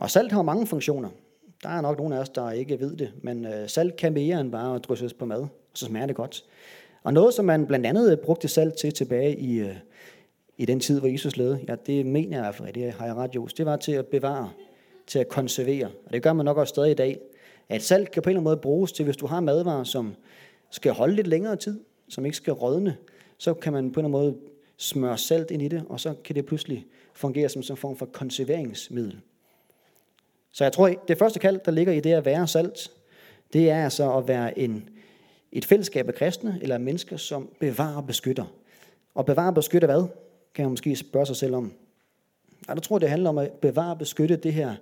og 0.00 0.10
salt 0.10 0.32
har 0.32 0.42
mange 0.42 0.66
funktioner. 0.66 1.08
Der 1.62 1.68
er 1.68 1.80
nok 1.80 1.98
nogle 1.98 2.16
af 2.16 2.20
os, 2.20 2.28
der 2.28 2.50
ikke 2.50 2.80
ved 2.80 2.96
det, 2.96 3.12
men 3.22 3.46
øh, 3.46 3.68
salt 3.68 3.96
kan 3.96 4.12
mere 4.12 4.40
end 4.40 4.52
bare 4.52 4.74
at 4.74 4.84
drysses 4.84 5.14
på 5.14 5.24
mad, 5.24 5.40
og 5.40 5.48
så 5.74 5.86
smager 5.86 6.06
det 6.06 6.16
godt. 6.16 6.44
Og 7.02 7.12
noget, 7.12 7.34
som 7.34 7.44
man 7.44 7.66
blandt 7.66 7.86
andet 7.86 8.12
øh, 8.12 8.18
brugte 8.18 8.48
salt 8.48 8.76
til 8.76 8.92
tilbage 8.92 9.36
i, 9.36 9.58
øh, 9.60 9.76
i 10.56 10.64
den 10.64 10.80
tid, 10.80 10.98
hvor 10.98 11.08
Jesus 11.08 11.36
levede, 11.36 11.60
ja, 11.68 11.74
det 11.86 12.06
mener 12.06 12.36
jeg 12.36 12.38
i 12.38 12.44
hvert 12.44 12.54
fald, 12.54 12.72
det 12.72 12.92
har 12.92 13.06
jeg 13.06 13.14
ret 13.14 13.34
just, 13.34 13.58
det 13.58 13.66
var 13.66 13.76
til 13.76 13.92
at 13.92 14.06
bevare, 14.06 14.50
til 15.06 15.18
at 15.18 15.28
konservere. 15.28 15.86
Og 16.06 16.12
det 16.12 16.22
gør 16.22 16.32
man 16.32 16.44
nok 16.44 16.56
også 16.56 16.70
stadig 16.70 16.90
i 16.90 16.94
dag. 16.94 17.18
At 17.68 17.82
salt 17.82 18.10
kan 18.10 18.22
på 18.22 18.30
en 18.30 18.30
eller 18.30 18.40
anden 18.40 18.50
måde 18.50 18.56
bruges 18.56 18.92
til, 18.92 19.04
hvis 19.04 19.16
du 19.16 19.26
har 19.26 19.40
madvarer, 19.40 19.84
som 19.84 20.14
skal 20.70 20.92
holde 20.92 21.14
lidt 21.14 21.26
længere 21.26 21.56
tid, 21.56 21.80
som 22.08 22.24
ikke 22.24 22.36
skal 22.36 22.52
rådne, 22.52 22.96
så 23.38 23.54
kan 23.54 23.72
man 23.72 23.92
på 23.92 24.00
en 24.00 24.06
eller 24.06 24.18
anden 24.18 24.32
måde 24.32 24.48
smøre 24.78 25.18
salt 25.18 25.50
ind 25.50 25.62
i 25.62 25.68
det, 25.68 25.84
og 25.88 26.00
så 26.00 26.14
kan 26.24 26.34
det 26.34 26.46
pludselig 26.46 26.86
fungere 27.14 27.48
som 27.48 27.62
en 27.70 27.76
form 27.76 27.96
for 27.96 28.06
konserveringsmiddel. 28.06 29.20
Så 30.52 30.64
jeg 30.64 30.72
tror, 30.72 30.88
det 30.88 31.18
første 31.18 31.38
kald, 31.38 31.60
der 31.64 31.70
ligger 31.70 31.92
i 31.92 32.00
det 32.00 32.12
at 32.12 32.24
være 32.24 32.46
salt, 32.46 32.90
det 33.52 33.70
er 33.70 33.84
altså 33.84 34.16
at 34.16 34.28
være 34.28 34.58
en, 34.58 34.88
et 35.52 35.64
fællesskab 35.64 36.08
af 36.08 36.14
kristne, 36.14 36.58
eller 36.62 36.78
mennesker, 36.78 37.16
som 37.16 37.48
bevarer 37.60 37.96
og 37.96 38.06
beskytter. 38.06 38.44
Og 39.14 39.26
bevarer 39.26 39.48
og 39.48 39.54
beskytter 39.54 39.88
hvad? 39.88 40.06
Kan 40.54 40.64
man 40.64 40.70
måske 40.70 40.96
spørge 40.96 41.26
sig 41.26 41.36
selv 41.36 41.54
om. 41.54 41.72
Og 42.68 42.76
der 42.76 42.82
tror 42.82 42.96
jeg, 42.96 43.00
det 43.00 43.10
handler 43.10 43.30
om 43.30 43.38
at 43.38 43.52
bevare 43.52 43.90
og 43.90 43.98
beskytte 43.98 44.36
det 44.36 44.52
her, 44.52 44.74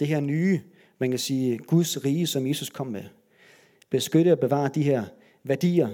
det 0.00 0.08
her 0.08 0.20
nye, 0.20 0.60
man 0.98 1.10
kan 1.10 1.18
sige, 1.18 1.58
Guds 1.58 2.04
rige, 2.04 2.26
som 2.26 2.46
Jesus 2.46 2.70
kom 2.70 2.86
med. 2.86 3.04
Beskytte 3.90 4.32
og 4.32 4.38
bevare 4.38 4.70
de 4.74 4.82
her 4.82 5.04
værdier, 5.42 5.88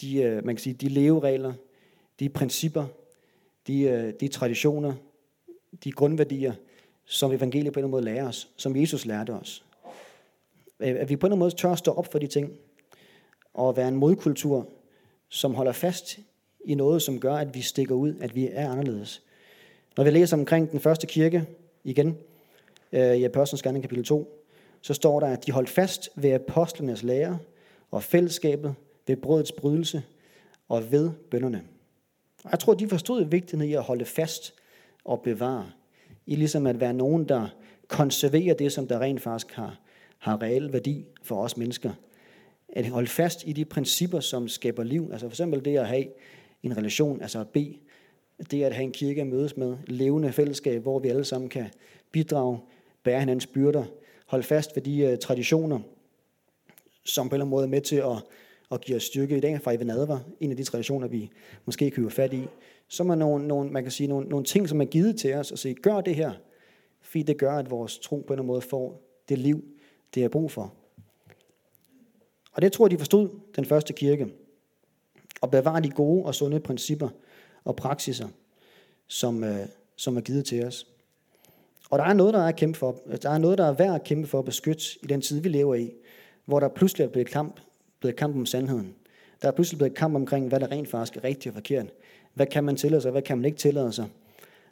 de, 0.00 0.16
øh, 0.16 0.44
man 0.44 0.56
kan 0.56 0.62
sige, 0.62 0.74
de 0.74 0.88
leveregler, 0.88 1.52
de 2.20 2.28
principper, 2.28 2.86
de, 3.66 3.82
øh, 3.82 4.12
de 4.20 4.28
traditioner, 4.28 4.94
de 5.84 5.92
grundværdier, 5.92 6.52
som 7.04 7.32
evangeliet 7.32 7.72
på 7.72 7.80
en 7.80 7.84
eller 7.84 7.98
anden 7.98 8.04
måde 8.04 8.14
lærer 8.14 8.28
os, 8.28 8.48
som 8.56 8.76
Jesus 8.76 9.06
lærte 9.06 9.30
os. 9.30 9.64
Øh, 10.80 10.96
at 11.00 11.08
vi 11.08 11.16
på 11.16 11.26
en 11.26 11.28
eller 11.28 11.34
anden 11.34 11.38
måde 11.38 11.50
tør 11.50 11.72
at 11.72 11.78
stå 11.78 11.92
op 11.92 12.12
for 12.12 12.18
de 12.18 12.26
ting, 12.26 12.52
og 13.54 13.76
være 13.76 13.88
en 13.88 13.96
modkultur, 13.96 14.68
som 15.28 15.54
holder 15.54 15.72
fast 15.72 16.18
i 16.64 16.74
noget, 16.74 17.02
som 17.02 17.20
gør, 17.20 17.34
at 17.34 17.54
vi 17.54 17.60
stikker 17.60 17.94
ud, 17.94 18.14
at 18.20 18.34
vi 18.34 18.48
er 18.52 18.70
anderledes. 18.70 19.22
Når 19.96 20.04
vi 20.04 20.10
læser 20.10 20.36
omkring 20.36 20.70
den 20.70 20.80
første 20.80 21.06
kirke, 21.06 21.44
igen, 21.84 22.16
øh, 22.92 23.16
i 23.16 23.24
Apostlenes 23.24 23.62
Gerning 23.62 23.84
kapitel 23.84 24.04
2, 24.04 24.46
så 24.80 24.94
står 24.94 25.20
der, 25.20 25.26
at 25.26 25.46
de 25.46 25.52
holdt 25.52 25.68
fast 25.68 26.10
ved 26.16 26.30
apostlenes 26.30 27.02
lære 27.02 27.38
og 27.90 28.02
fællesskabet 28.02 28.74
ved 29.06 29.16
brødets 29.16 29.52
brydelse 29.52 30.02
og 30.68 30.92
ved 30.92 31.10
bønderne. 31.30 31.62
Og 32.44 32.50
jeg 32.50 32.58
tror, 32.58 32.74
de 32.74 32.88
forstod 32.88 33.24
vigtigheden 33.24 33.70
i 33.70 33.74
at 33.74 33.82
holde 33.82 34.04
fast 34.04 34.54
og 35.04 35.22
bevare. 35.22 35.70
I 36.26 36.36
ligesom 36.36 36.66
at 36.66 36.80
være 36.80 36.94
nogen, 36.94 37.28
der 37.28 37.48
konserverer 37.88 38.54
det, 38.54 38.72
som 38.72 38.86
der 38.86 38.98
rent 38.98 39.22
faktisk 39.22 39.52
har, 39.52 39.80
har 40.18 40.42
reel 40.42 40.72
værdi 40.72 41.06
for 41.22 41.42
os 41.42 41.56
mennesker. 41.56 41.92
At 42.68 42.88
holde 42.88 43.08
fast 43.08 43.46
i 43.46 43.52
de 43.52 43.64
principper, 43.64 44.20
som 44.20 44.48
skaber 44.48 44.82
liv. 44.82 45.08
Altså 45.12 45.26
for 45.26 45.32
eksempel 45.32 45.64
det 45.64 45.76
at 45.78 45.88
have 45.88 46.06
en 46.62 46.76
relation, 46.76 47.22
altså 47.22 47.40
at 47.40 47.48
bede. 47.48 47.76
Det 48.50 48.62
at 48.62 48.74
have 48.74 48.84
en 48.84 48.92
kirke 48.92 49.20
at 49.20 49.26
mødes 49.26 49.56
med. 49.56 49.76
Levende 49.86 50.32
fællesskab, 50.32 50.82
hvor 50.82 50.98
vi 50.98 51.08
alle 51.08 51.24
sammen 51.24 51.48
kan 51.48 51.66
bidrage, 52.12 52.58
bære 53.02 53.20
hinandens 53.20 53.46
byrder. 53.46 53.84
Holde 54.26 54.44
fast 54.44 54.76
ved 54.76 54.82
de 54.82 55.12
uh, 55.12 55.18
traditioner, 55.18 55.80
som 57.04 57.28
på 57.28 57.34
en 57.34 57.36
eller 57.36 57.44
anden 57.44 57.50
måde 57.50 57.64
er 57.64 57.68
med 57.68 57.80
til 57.80 57.96
at 57.96 58.16
og 58.70 58.80
giver 58.80 58.98
styrke 58.98 59.36
i 59.36 59.40
dag 59.40 59.60
fra 59.62 59.72
Even 59.72 59.90
Adver, 59.90 60.18
en 60.40 60.50
af 60.50 60.56
de 60.56 60.64
traditioner, 60.64 61.08
vi 61.08 61.30
måske 61.64 61.90
kan 61.90 62.10
fat 62.10 62.32
i, 62.32 62.46
så 62.88 63.02
er 63.02 63.14
nogle, 63.14 63.48
nogle, 63.48 63.70
man 63.70 63.82
kan 63.82 63.92
sige, 63.92 64.06
nogle, 64.06 64.28
nogle 64.28 64.44
ting, 64.44 64.68
som 64.68 64.80
er 64.80 64.84
givet 64.84 65.18
til 65.18 65.34
os, 65.34 65.52
og 65.52 65.58
sige, 65.58 65.74
gør 65.74 66.00
det 66.00 66.14
her, 66.14 66.32
fordi 67.00 67.22
det 67.22 67.38
gør, 67.38 67.52
at 67.52 67.70
vores 67.70 67.98
tro 67.98 68.16
på 68.16 68.20
en 68.20 68.22
eller 68.22 68.32
anden 68.32 68.46
måde 68.46 68.60
får 68.60 69.02
det 69.28 69.38
liv, 69.38 69.64
det 70.14 70.24
er 70.24 70.28
brug 70.28 70.50
for. 70.50 70.74
Og 72.52 72.62
det 72.62 72.72
tror 72.72 72.86
jeg, 72.86 72.90
de 72.90 72.98
forstod, 72.98 73.28
den 73.56 73.64
første 73.64 73.92
kirke. 73.92 74.26
Og 75.40 75.50
bevare 75.50 75.80
de 75.80 75.90
gode 75.90 76.24
og 76.24 76.34
sunde 76.34 76.60
principper 76.60 77.08
og 77.64 77.76
praksiser, 77.76 78.28
som, 79.06 79.44
øh, 79.44 79.66
som 79.96 80.16
er 80.16 80.20
givet 80.20 80.44
til 80.44 80.64
os. 80.64 80.86
Og 81.90 81.98
der 81.98 82.04
er 82.04 82.12
noget, 82.12 82.34
der 82.34 82.40
er, 82.40 82.48
at 82.48 82.56
kæmpe 82.56 82.78
for. 82.78 83.00
Der 83.22 83.30
er 83.30 83.38
noget, 83.38 83.58
der 83.58 83.64
er 83.64 83.72
værd 83.72 83.94
at 83.94 84.04
kæmpe 84.04 84.28
for 84.28 84.38
at 84.38 84.44
beskytte 84.44 84.84
i 85.02 85.06
den 85.06 85.20
tid, 85.20 85.40
vi 85.40 85.48
lever 85.48 85.74
i, 85.74 85.92
hvor 86.44 86.60
der 86.60 86.68
pludselig 86.68 87.04
er 87.04 87.08
blevet 87.08 87.28
kamp 87.28 87.60
blevet 88.00 88.16
kamp 88.16 88.36
om 88.36 88.46
sandheden. 88.46 88.94
Der 89.42 89.48
er 89.48 89.52
pludselig 89.52 89.78
blevet 89.78 89.94
kamp 89.94 90.14
omkring, 90.14 90.48
hvad 90.48 90.60
der 90.60 90.70
rent 90.70 90.88
faktisk 90.88 91.16
er 91.16 91.24
rigtigt 91.24 91.46
og 91.46 91.54
forkert. 91.54 91.86
Hvad 92.34 92.46
kan 92.46 92.64
man 92.64 92.76
tillade 92.76 93.02
sig, 93.02 93.10
hvad 93.10 93.22
kan 93.22 93.38
man 93.38 93.44
ikke 93.44 93.58
tillade 93.58 93.92
sig. 93.92 94.08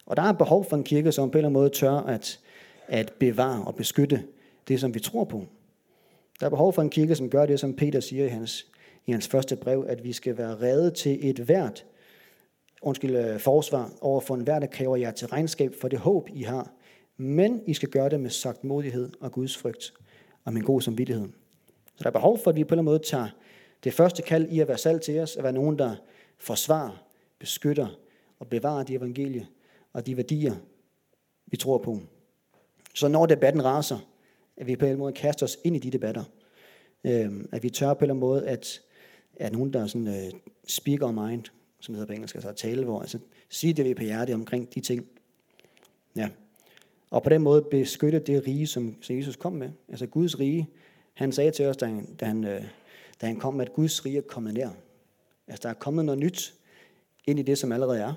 Og 0.06 0.16
der 0.16 0.22
er 0.22 0.32
behov 0.32 0.64
for 0.64 0.76
en 0.76 0.84
kirke, 0.84 1.12
som 1.12 1.30
på 1.30 1.38
en 1.38 1.38
eller 1.38 1.48
anden 1.48 1.60
måde 1.60 1.70
tør 1.70 1.92
at, 1.92 2.40
at 2.86 3.12
bevare 3.20 3.64
og 3.64 3.74
beskytte 3.74 4.24
det, 4.68 4.80
som 4.80 4.94
vi 4.94 5.00
tror 5.00 5.24
på. 5.24 5.44
Der 6.40 6.46
er 6.46 6.50
behov 6.50 6.72
for 6.72 6.82
en 6.82 6.90
kirke, 6.90 7.14
som 7.14 7.30
gør 7.30 7.46
det, 7.46 7.60
som 7.60 7.74
Peter 7.74 8.00
siger 8.00 8.24
i 8.24 8.28
hans, 8.28 8.66
i 9.06 9.12
hans 9.12 9.28
første 9.28 9.56
brev, 9.56 9.84
at 9.88 10.04
vi 10.04 10.12
skal 10.12 10.38
være 10.38 10.54
redde 10.54 10.90
til 10.90 11.30
et 11.30 11.38
hvert 11.38 11.84
undskyld, 12.82 13.16
øh, 13.16 13.40
forsvar 13.40 13.92
over 14.00 14.20
for 14.20 14.34
enhver, 14.34 14.58
der 14.58 14.66
kræver 14.66 14.96
jer 14.96 15.10
til 15.10 15.28
regnskab 15.28 15.74
for 15.80 15.88
det 15.88 15.98
håb, 15.98 16.28
I 16.34 16.42
har. 16.42 16.72
Men 17.16 17.60
I 17.66 17.74
skal 17.74 17.88
gøre 17.88 18.08
det 18.08 18.20
med 18.20 18.30
sagt 18.30 18.64
modighed 18.64 19.10
og 19.20 19.32
Guds 19.32 19.56
frygt 19.56 19.92
og 20.44 20.52
med 20.52 20.60
en 20.60 20.66
god 20.66 20.80
samvittighed. 20.80 21.28
Så 21.98 22.04
der 22.04 22.06
er 22.06 22.12
behov 22.12 22.38
for, 22.38 22.50
at 22.50 22.56
vi 22.56 22.64
på 22.64 22.74
en 22.74 22.78
eller 22.78 22.82
anden 22.82 22.92
måde 22.92 22.98
tager, 22.98 23.28
Det 23.84 23.92
første 23.92 24.22
kald 24.22 24.48
i 24.48 24.60
at 24.60 24.68
være 24.68 24.78
salt 24.78 25.02
til 25.02 25.20
os, 25.20 25.36
at 25.36 25.42
være 25.42 25.52
nogen, 25.52 25.78
der 25.78 25.96
forsvarer, 26.38 27.04
beskytter 27.38 27.88
og 28.38 28.46
bevarer 28.46 28.82
de 28.82 28.94
evangelie 28.94 29.46
og 29.92 30.06
de 30.06 30.16
værdier, 30.16 30.54
vi 31.46 31.56
tror 31.56 31.78
på. 31.78 32.00
Så 32.94 33.08
når 33.08 33.26
debatten 33.26 33.64
raser, 33.64 33.98
at 34.56 34.66
vi 34.66 34.76
på 34.76 34.84
en 34.84 34.88
eller 34.88 34.88
anden 34.88 34.98
måde 34.98 35.12
kaster 35.12 35.46
os 35.46 35.58
ind 35.64 35.76
i 35.76 35.78
de 35.78 35.90
debatter. 35.90 36.24
Øh, 37.04 37.44
at 37.52 37.62
vi 37.62 37.70
tør 37.70 37.94
på 37.94 38.04
en 38.04 38.10
eller 38.10 38.20
måde 38.20 38.48
at, 38.48 38.80
at 39.36 39.52
nogen, 39.52 39.72
der 39.72 39.82
er 39.82 39.86
sådan 39.86 40.08
øh, 40.08 40.40
speak 40.68 41.02
our 41.02 41.28
mind, 41.28 41.44
som 41.80 41.94
hedder 41.94 42.06
på 42.06 42.12
engelsk, 42.12 42.34
altså 42.34 42.52
tale, 42.52 42.84
hvor, 42.84 43.00
altså 43.00 43.18
sige 43.48 43.72
det, 43.72 43.84
vi 43.84 43.90
er 43.90 43.94
på 43.94 44.02
hjerte 44.02 44.34
omkring 44.34 44.74
de 44.74 44.80
ting. 44.80 45.06
Ja. 46.16 46.28
Og 47.10 47.22
på 47.22 47.28
den 47.28 47.42
måde 47.42 47.62
beskytte 47.62 48.18
det 48.18 48.46
rige, 48.46 48.66
som, 48.66 49.02
som 49.02 49.16
Jesus 49.16 49.36
kom 49.36 49.52
med. 49.52 49.70
Altså 49.88 50.06
Guds 50.06 50.38
rige. 50.38 50.68
Han 51.18 51.32
sagde 51.32 51.50
til 51.50 51.66
os, 51.66 51.76
da 51.76 51.86
han, 51.86 52.14
da 52.20 52.24
han, 52.24 52.44
øh, 52.44 52.64
da 53.20 53.26
han 53.26 53.36
kom 53.36 53.54
med, 53.54 53.66
at 53.66 53.72
Guds 53.72 54.06
rige 54.06 54.18
er 54.18 54.22
kommet 54.22 54.54
nær. 54.54 54.68
Altså 55.48 55.62
der 55.62 55.68
er 55.68 55.74
kommet 55.74 56.04
noget 56.04 56.18
nyt 56.18 56.54
ind 57.26 57.38
i 57.38 57.42
det, 57.42 57.58
som 57.58 57.72
allerede 57.72 57.98
er. 57.98 58.14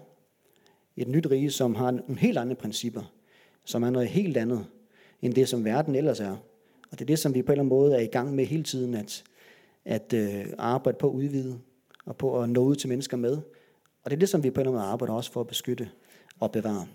Et 0.98 1.08
nyt 1.08 1.28
rige, 1.32 1.52
som 1.52 1.76
har 1.76 1.92
nogle 1.92 2.18
helt 2.18 2.38
andre 2.38 2.56
principper. 2.56 3.14
Som 3.66 3.84
er 3.84 3.90
noget 3.90 4.08
helt 4.08 4.38
andet, 4.38 4.66
end 5.22 5.34
det, 5.34 5.50
som 5.50 5.66
verden 5.66 5.96
ellers 5.96 6.20
er. 6.20 6.32
Og 6.92 6.92
det 6.92 7.02
er 7.02 7.06
det, 7.06 7.20
som 7.20 7.34
vi 7.34 7.42
på 7.42 7.52
en 7.52 7.52
eller 7.52 7.62
anden 7.62 7.78
måde 7.78 7.96
er 7.96 8.00
i 8.00 8.06
gang 8.06 8.36
med 8.36 8.46
hele 8.46 8.64
tiden, 8.64 8.94
at, 8.94 9.24
at 9.86 10.14
øh, 10.14 10.46
arbejde 10.58 10.98
på 10.98 11.10
at 11.10 11.14
udvide, 11.14 11.60
og 12.06 12.18
på 12.18 12.42
at 12.42 12.50
nå 12.50 12.64
ud 12.64 12.76
til 12.76 12.90
mennesker 12.90 13.18
med. 13.18 13.38
Og 14.04 14.12
det 14.12 14.14
er 14.14 14.20
det, 14.20 14.30
som 14.30 14.44
vi 14.44 14.50
på 14.50 14.62
en 14.62 14.68
eller 14.68 14.72
anden 14.72 14.82
måde 14.82 14.92
arbejder 14.92 15.14
også 15.14 15.32
for 15.32 15.42
at 15.42 15.48
beskytte 15.48 15.90
og 16.40 16.52
bevare. 16.52 16.88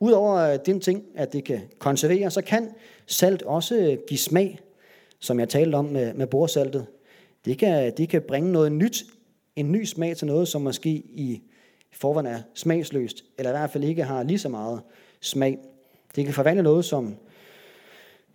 Udover 0.00 0.36
øh, 0.36 0.58
den 0.66 0.80
ting, 0.80 1.04
at 1.14 1.32
det 1.32 1.44
kan 1.44 1.60
konservere, 1.78 2.30
så 2.30 2.42
kan 2.42 2.70
salt 3.06 3.42
også 3.42 3.76
øh, 3.76 3.98
give 4.08 4.18
smag, 4.18 4.60
som 5.18 5.40
jeg 5.40 5.48
talte 5.48 5.76
om 5.76 5.84
med, 5.84 6.14
med 6.14 6.26
borsaltet. 6.26 6.86
Det 7.44 7.58
kan, 7.58 7.92
det 7.96 8.08
kan 8.08 8.22
bringe 8.22 8.52
noget 8.52 8.72
nyt, 8.72 9.04
en 9.56 9.72
ny 9.72 9.84
smag 9.84 10.16
til 10.16 10.26
noget, 10.26 10.48
som 10.48 10.62
måske 10.62 10.90
i 10.90 11.42
forvejen 11.92 12.26
er 12.26 12.42
smagsløst, 12.54 13.24
eller 13.38 13.50
i 13.50 13.52
hvert 13.52 13.70
fald 13.70 13.84
ikke 13.84 14.04
har 14.04 14.22
lige 14.22 14.38
så 14.38 14.48
meget 14.48 14.80
smag. 15.20 15.58
Det 16.16 16.24
kan 16.24 16.34
forvandle 16.34 16.62
noget, 16.62 16.84
som 16.84 17.16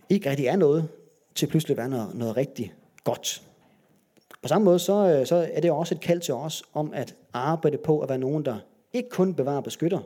ikke 0.10 0.30
rigtig 0.30 0.46
er 0.46 0.56
noget, 0.56 0.88
til 1.36 1.48
pludselig 1.48 1.74
at 1.74 1.78
være 1.78 1.90
noget, 1.90 2.16
noget 2.16 2.38
rigtig 2.38 2.74
godt. 3.04 3.42
På 4.42 4.48
samme 4.48 4.66
måde 4.66 4.80
så, 4.80 4.94
øh, 4.94 5.26
så 5.26 5.50
er 5.54 5.62
det 5.62 5.72
også 5.72 5.96
et 5.96 6.02
kald 6.02 6.22
til 6.22 6.34
os 6.34 6.64
om 6.74 6.94
at 6.94 7.16
arbejde 7.34 7.78
på 7.78 8.00
at 8.00 8.10
være 8.10 8.18
nogen, 8.18 8.46
der 8.46 8.58
ikke 8.94 9.10
kun 9.10 9.34
bevarer 9.34 9.58
og 9.58 9.64
beskytter, 9.64 10.00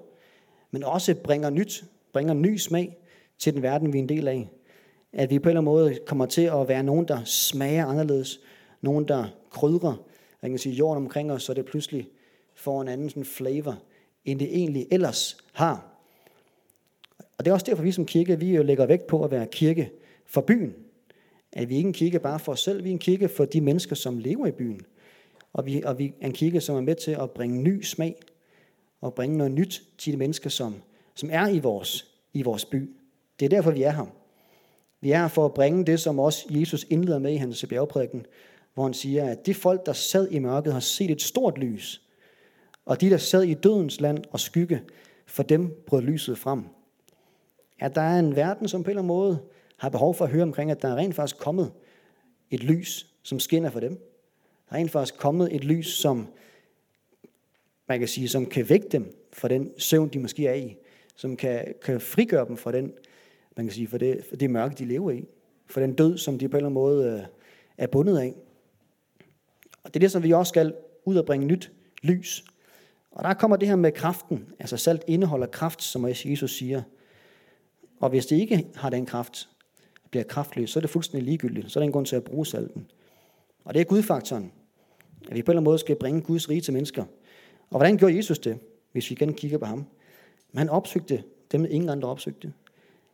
men 0.72 0.84
også 0.84 1.16
bringer 1.16 1.50
nyt, 1.50 1.84
bringer 2.14 2.34
ny 2.34 2.58
smag 2.58 2.98
til 3.38 3.54
den 3.54 3.62
verden, 3.62 3.94
vi 3.94 3.98
er 3.98 4.04
en 4.04 4.10
del 4.10 4.28
af. 4.28 4.50
At 5.14 5.30
vi 5.30 5.40
på 5.40 5.50
en 5.50 5.58
eller 5.58 5.62
anden 5.62 5.74
måde 5.74 5.98
kommer 6.06 6.26
til 6.26 6.42
at 6.42 6.68
være 6.68 6.84
nogen, 6.84 7.08
der 7.08 7.24
smager 7.24 7.86
anderledes, 7.86 8.40
nogen, 8.82 9.08
der 9.08 9.26
krydrer, 9.50 9.96
jeg 10.42 10.50
kan 10.50 10.60
sige, 10.60 10.76
jorden 10.76 11.04
omkring 11.04 11.32
os, 11.32 11.44
så 11.44 11.54
det 11.54 11.66
pludselig 11.66 12.08
får 12.56 12.82
en 12.82 12.88
anden 12.88 13.10
sådan 13.10 13.26
flavor, 13.26 13.78
end 14.26 14.40
det 14.40 14.48
egentlig 14.58 14.88
ellers 14.92 15.38
har. 15.54 15.86
Og 17.38 17.46
det 17.46 17.48
er 17.48 17.54
også 17.54 17.66
derfor, 17.66 17.84
vi 17.84 17.92
som 17.92 18.06
kirke, 18.06 18.40
vi 18.40 18.56
jo 18.56 18.64
lægger 18.64 18.86
vægt 18.86 19.08
på 19.08 19.24
at 19.24 19.32
være 19.32 19.48
kirke 19.52 19.92
for 20.26 20.42
byen. 20.42 20.74
At 21.54 21.70
vi 21.70 21.76
ikke 21.76 21.88
er 21.88 21.90
en 21.90 21.94
kirke 21.94 22.20
bare 22.20 22.40
for 22.40 22.52
os 22.52 22.60
selv, 22.60 22.84
vi 22.84 22.90
er 22.90 22.94
en 22.94 23.00
kirke 23.00 23.30
for 23.30 23.46
de 23.46 23.62
mennesker, 23.62 23.96
som 23.96 24.18
lever 24.18 24.48
i 24.48 24.52
byen. 24.52 24.82
Og 25.54 25.66
vi, 25.66 25.82
og 25.86 26.00
vi 26.00 26.14
er 26.22 26.28
en 26.28 26.34
kirke, 26.34 26.62
som 26.62 26.76
er 26.76 26.82
med 26.82 26.96
til 26.96 27.12
at 27.12 27.32
bringe 27.32 27.64
ny 27.64 27.82
smag 27.82 28.16
og 29.02 29.14
bringe 29.14 29.38
noget 29.38 29.52
nyt 29.52 29.84
til 29.98 30.14
de 30.14 30.18
mennesker, 30.18 30.50
som, 30.50 30.76
som 31.16 31.30
er 31.32 31.48
i 31.48 31.60
vores, 31.60 32.06
i 32.34 32.42
vores 32.42 32.66
by. 32.66 32.96
Det 33.40 33.46
er 33.46 33.50
derfor, 33.50 33.72
vi 33.72 33.84
er 33.84 33.92
her. 33.92 34.06
Vi 35.02 35.12
er 35.12 35.18
her 35.18 35.28
for 35.28 35.46
at 35.46 35.54
bringe 35.54 35.86
det, 35.86 36.00
som 36.00 36.20
også 36.20 36.46
Jesus 36.50 36.86
indleder 36.90 37.20
med 37.20 37.34
i 37.34 37.36
hans 37.36 37.66
bjergprædiken, 37.70 38.26
hvor 38.74 38.84
han 38.84 38.94
siger, 38.94 39.32
at 39.32 39.46
de 39.46 39.54
folk, 39.54 39.86
der 39.86 39.94
sad 39.94 40.32
i 40.32 40.40
mørket, 40.40 40.74
har 40.74 40.80
set 40.80 41.12
et 41.12 41.22
stort 41.22 41.58
lys. 41.58 42.02
Og 42.86 43.02
de, 43.02 43.10
der 43.10 43.18
sad 43.18 43.44
i 43.44 43.54
dødens 43.54 44.02
land 44.02 44.24
og 44.32 44.40
skygge, 44.40 44.82
for 45.26 45.44
dem 45.44 45.84
brød 45.88 46.02
lyset 46.02 46.38
frem. 46.38 46.64
At 47.80 47.96
der 47.96 48.02
er 48.02 48.20
en 48.20 48.36
verden, 48.36 48.68
som 48.68 48.84
på 48.84 48.88
en 48.88 48.90
eller 48.90 49.02
anden 49.02 49.08
måde 49.08 49.40
har 49.78 49.90
behov 49.90 50.16
for 50.16 50.26
at 50.26 50.32
høre 50.32 50.44
omkring, 50.44 50.72
at 50.72 50.82
der 50.82 50.88
er 50.88 50.96
rent 50.96 51.16
faktisk 51.16 51.38
kommet 51.38 51.72
et 52.52 52.64
lys, 52.64 53.08
som 53.24 53.40
skinner 53.40 53.70
for 53.70 53.80
dem. 53.80 53.92
Der 54.70 54.76
er 54.76 54.80
rent 54.80 54.92
faktisk 54.92 55.18
kommet 55.18 55.56
et 55.56 55.64
lys, 55.64 55.88
som 55.88 56.28
man 57.90 58.00
kan 58.00 58.08
sige, 58.08 58.28
som 58.28 58.46
kan 58.46 58.70
vække 58.70 58.88
dem 58.92 59.16
fra 59.34 59.48
den 59.48 59.72
søvn, 59.78 60.10
de 60.10 60.20
måske 60.20 60.48
er 60.48 60.54
i, 60.54 60.78
som 61.16 61.36
kan, 61.36 61.74
kan 61.84 62.02
frigøre 62.02 62.48
dem 62.48 62.58
fra 62.58 62.72
den, 62.72 62.92
man 63.58 63.66
kan 63.66 63.74
sige, 63.74 63.88
for 63.88 63.98
det, 63.98 64.26
for 64.30 64.36
det 64.36 64.50
mørke, 64.50 64.76
de 64.76 64.86
lever 64.86 65.12
i, 65.12 65.26
for 65.68 65.80
den 65.80 65.94
død, 65.94 66.18
som 66.18 66.40
de 66.40 66.50
på 66.50 66.58
en 66.58 66.58
eller 66.58 66.70
anden 66.70 66.74
måde 66.74 67.12
øh, 67.12 67.26
er 67.78 67.88
bundet 67.88 68.18
af. 68.18 68.34
Og 69.84 69.94
det 69.94 69.96
er 69.96 70.00
det, 70.00 70.12
som 70.12 70.24
vi 70.24 70.34
også 70.34 70.50
skal 70.50 70.74
ud 71.06 71.16
og 71.16 71.26
bringe 71.26 71.48
nyt 71.48 71.72
lys. 72.02 72.44
Og 73.12 73.24
der 73.24 73.34
kommer 73.34 73.58
det 73.58 73.68
her 73.68 73.76
med 73.76 73.92
kraften. 73.92 74.46
Altså 74.60 74.78
salt 74.78 75.04
indeholder 75.08 75.48
kraft, 75.48 75.84
som 75.84 76.08
Jesus 76.08 76.58
siger. 76.58 76.82
Og 78.00 78.10
hvis 78.10 78.26
det 78.26 78.36
ikke 78.36 78.68
har 78.76 78.90
den 78.90 79.06
kraft, 79.06 79.50
bliver 80.12 80.24
kraftløs, 80.24 80.70
så 80.70 80.80
er 80.80 80.82
det 80.82 80.90
fuldstændig 80.90 81.26
ligegyldigt. 81.26 81.72
Så 81.72 81.80
er 81.80 81.82
der 81.82 81.86
en 81.86 81.92
grund 81.92 82.06
til 82.06 82.16
at 82.16 82.24
bruge 82.24 82.46
salten. 82.46 82.92
Og 83.64 83.74
det 83.74 83.80
er 83.80 83.86
gudfaktoren. 83.86 84.52
At 85.30 85.36
vi 85.36 85.42
på 85.42 85.52
en 85.52 85.54
eller 85.54 85.60
anden 85.60 85.64
måde 85.64 85.80
skal 85.80 85.96
bringe 85.96 86.22
Guds 86.22 86.50
rige 86.50 86.62
til 86.62 86.74
mennesker. 86.74 87.06
Og 87.70 87.78
hvordan 87.78 87.98
gjorde 87.98 88.16
Jesus 88.16 88.40
det, 88.40 88.60
hvis 88.92 89.10
vi 89.10 89.14
igen 89.14 89.34
kigger 89.34 89.58
på 89.58 89.66
ham? 89.66 89.86
Men 90.52 90.58
han 90.58 90.70
opsøgte 90.70 91.24
dem, 91.52 91.66
ingen 91.70 91.90
andre 91.90 92.10
opsøgte. 92.10 92.54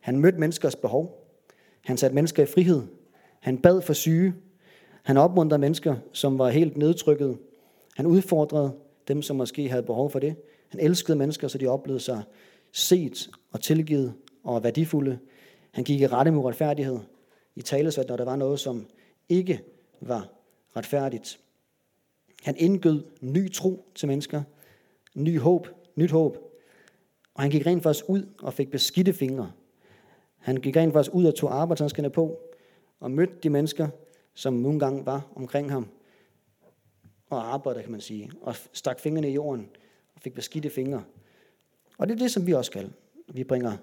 Han 0.00 0.18
mødte 0.18 0.38
menneskers 0.38 0.76
behov. 0.76 1.26
Han 1.84 1.96
satte 1.96 2.14
mennesker 2.14 2.42
i 2.42 2.46
frihed. 2.46 2.82
Han 3.40 3.58
bad 3.58 3.82
for 3.82 3.92
syge. 3.92 4.34
Han 5.02 5.16
opmuntrede 5.16 5.60
mennesker, 5.60 5.96
som 6.12 6.38
var 6.38 6.48
helt 6.48 6.76
nedtrykket. 6.76 7.38
Han 7.96 8.06
udfordrede 8.06 8.72
dem, 9.08 9.22
som 9.22 9.36
måske 9.36 9.68
havde 9.68 9.82
behov 9.82 10.10
for 10.10 10.18
det. 10.18 10.36
Han 10.68 10.80
elskede 10.80 11.18
mennesker, 11.18 11.48
så 11.48 11.58
de 11.58 11.66
oplevede 11.66 12.02
sig 12.02 12.22
set 12.72 13.30
og 13.52 13.60
tilgivet 13.60 14.14
og 14.44 14.64
værdifulde. 14.64 15.18
Han 15.70 15.84
gik 15.84 16.00
i 16.00 16.06
rette 16.06 16.30
med 16.30 16.44
retfærdighed. 16.44 16.98
I 17.54 17.62
talesat, 17.62 18.08
når 18.08 18.16
der 18.16 18.24
var 18.24 18.36
noget, 18.36 18.60
som 18.60 18.86
ikke 19.28 19.62
var 20.00 20.28
retfærdigt. 20.76 21.40
Han 22.46 22.56
indgød 22.58 23.04
ny 23.20 23.52
tro 23.52 23.84
til 23.94 24.08
mennesker, 24.08 24.42
ny 25.14 25.38
håb, 25.38 25.68
nyt 25.96 26.10
håb. 26.10 26.38
Og 27.34 27.42
han 27.42 27.50
gik 27.50 27.66
rent 27.66 27.82
faktisk 27.82 28.04
ud 28.08 28.28
og 28.42 28.54
fik 28.54 28.70
beskidte 28.70 29.12
fingre. 29.12 29.52
Han 30.38 30.56
gik 30.56 30.76
rent 30.76 30.92
faktisk 30.92 31.14
ud 31.14 31.24
og 31.24 31.34
tog 31.34 31.54
arbejdshandskerne 31.54 32.10
på 32.10 32.38
og 33.00 33.10
mødte 33.10 33.32
de 33.42 33.50
mennesker, 33.50 33.88
som 34.34 34.54
nogle 34.54 34.78
gange 34.78 35.06
var 35.06 35.32
omkring 35.34 35.70
ham 35.70 35.88
og 37.30 37.54
arbejdede, 37.54 37.82
kan 37.82 37.92
man 37.92 38.00
sige, 38.00 38.30
og 38.40 38.54
stak 38.72 39.00
fingrene 39.00 39.30
i 39.30 39.34
jorden 39.34 39.68
og 40.14 40.20
fik 40.20 40.34
beskidte 40.34 40.70
fingre. 40.70 41.04
Og 41.98 42.08
det 42.08 42.14
er 42.14 42.18
det, 42.18 42.30
som 42.30 42.46
vi 42.46 42.52
også 42.52 42.68
skal. 42.68 42.92
Vi 43.32 43.44
bringer, 43.44 43.76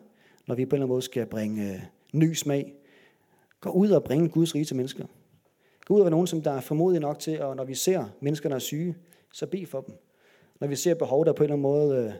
når 0.47 0.55
vi 0.55 0.65
på 0.65 0.75
en 0.75 0.75
eller 0.75 0.85
anden 0.85 0.93
måde 0.93 1.01
skal 1.01 1.25
bringe 1.25 1.73
øh, 1.73 1.81
ny 2.13 2.33
smag, 2.33 2.73
gå 3.59 3.69
ud 3.69 3.89
og 3.89 4.03
bringe 4.03 4.29
Guds 4.29 4.55
rige 4.55 4.65
til 4.65 4.75
mennesker. 4.75 5.05
Gå 5.93 5.97
ud 5.97 6.01
og 6.01 6.05
være 6.05 6.11
nogen, 6.11 6.27
som 6.27 6.41
der 6.41 6.51
er 6.51 6.61
formodig 6.61 6.99
nok 6.99 7.19
til, 7.19 7.31
at 7.31 7.55
når 7.55 7.63
vi 7.63 7.75
ser 7.75 8.05
mennesker, 8.19 8.49
der 8.49 8.55
er 8.55 8.59
syge, 8.59 8.95
så 9.33 9.45
bed 9.45 9.65
for 9.65 9.81
dem. 9.81 9.95
Når 10.59 10.67
vi 10.67 10.75
ser 10.75 10.93
behov, 10.93 11.25
der 11.25 11.33
på 11.33 11.43
en 11.43 11.45
eller 11.45 11.53
anden 11.53 11.61
måde 11.61 12.05
øh, 12.05 12.13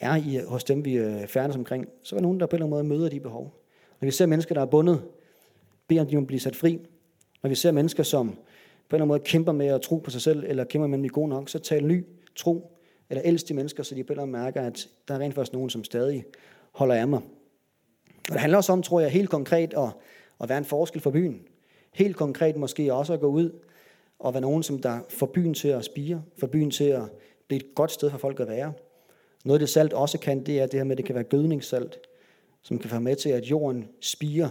er 0.00 0.16
i, 0.16 0.40
hos 0.48 0.64
dem, 0.64 0.84
vi 0.84 0.94
øh, 0.94 1.26
færdes 1.26 1.56
omkring, 1.56 1.88
så 2.02 2.16
er 2.16 2.20
nogen, 2.20 2.40
der 2.40 2.46
på 2.46 2.56
en 2.56 2.62
eller 2.62 2.76
anden 2.76 2.88
måde 2.88 2.98
møder 2.98 3.10
de 3.10 3.20
behov. 3.20 3.60
Når 4.00 4.06
vi 4.06 4.10
ser 4.10 4.26
mennesker, 4.26 4.54
der 4.54 4.62
er 4.62 4.66
bundet, 4.66 5.02
beder 5.88 6.00
om, 6.00 6.06
de 6.06 6.16
må 6.16 6.24
blive 6.24 6.40
sat 6.40 6.56
fri. 6.56 6.80
Når 7.42 7.48
vi 7.48 7.54
ser 7.54 7.72
mennesker, 7.72 8.02
som 8.02 8.28
på 8.28 8.34
en 8.34 8.38
eller 8.90 8.94
anden 8.94 9.08
måde 9.08 9.20
kæmper 9.20 9.52
med 9.52 9.66
at 9.66 9.80
tro 9.80 9.98
på 9.98 10.10
sig 10.10 10.20
selv, 10.20 10.44
eller 10.46 10.64
kæmper 10.64 10.86
med 10.86 10.98
at 10.98 11.02
blive 11.02 11.12
god 11.12 11.28
nok, 11.28 11.48
så 11.48 11.58
tal 11.58 11.86
ny 11.86 12.04
tro, 12.36 12.72
eller 13.10 13.22
elsk 13.22 13.48
de 13.48 13.54
mennesker, 13.54 13.82
så 13.82 13.94
de 13.94 14.04
på 14.04 14.12
en 14.12 14.12
eller 14.12 14.22
anden 14.22 14.42
mærker, 14.42 14.62
at 14.62 14.88
der 15.08 15.14
er 15.14 15.18
rent 15.18 15.34
faktisk 15.34 15.52
nogen, 15.52 15.70
som 15.70 15.84
stadig 15.84 16.24
holder 16.72 16.94
af 16.94 17.08
mig. 17.08 17.20
Og 18.28 18.32
det 18.32 18.40
handler 18.40 18.56
også 18.56 18.72
om, 18.72 18.82
tror 18.82 19.00
jeg, 19.00 19.10
helt 19.10 19.30
konkret 19.30 19.74
at, 19.76 19.88
at 20.40 20.48
være 20.48 20.58
en 20.58 20.64
forskel 20.64 21.00
for 21.00 21.10
byen. 21.10 21.42
Helt 21.94 22.16
konkret 22.16 22.56
måske 22.56 22.94
også 22.94 23.12
at 23.12 23.20
gå 23.20 23.26
ud 23.26 23.50
og 24.18 24.34
være 24.34 24.40
nogen, 24.40 24.62
som 24.62 24.78
der 24.78 25.00
får 25.08 25.26
byen 25.26 25.54
til 25.54 25.68
at 25.68 25.84
spire, 25.84 26.22
får 26.38 26.46
byen 26.46 26.70
til 26.70 26.84
at 26.84 27.02
blive 27.46 27.60
et 27.60 27.74
godt 27.74 27.92
sted 27.92 28.10
for 28.10 28.18
folk 28.18 28.40
at 28.40 28.48
være. 28.48 28.72
Noget 29.44 29.60
det 29.60 29.68
salt 29.68 29.92
også 29.92 30.18
kan, 30.18 30.46
det 30.46 30.60
er 30.60 30.66
det 30.66 30.80
her 30.80 30.84
med, 30.84 30.92
at 30.92 30.96
det 30.96 31.06
kan 31.06 31.14
være 31.14 31.24
gødningssalt, 31.24 31.98
som 32.62 32.78
kan 32.78 32.90
være 32.90 33.00
med 33.00 33.16
til, 33.16 33.28
at 33.28 33.44
jorden 33.44 33.88
spiger, 34.00 34.48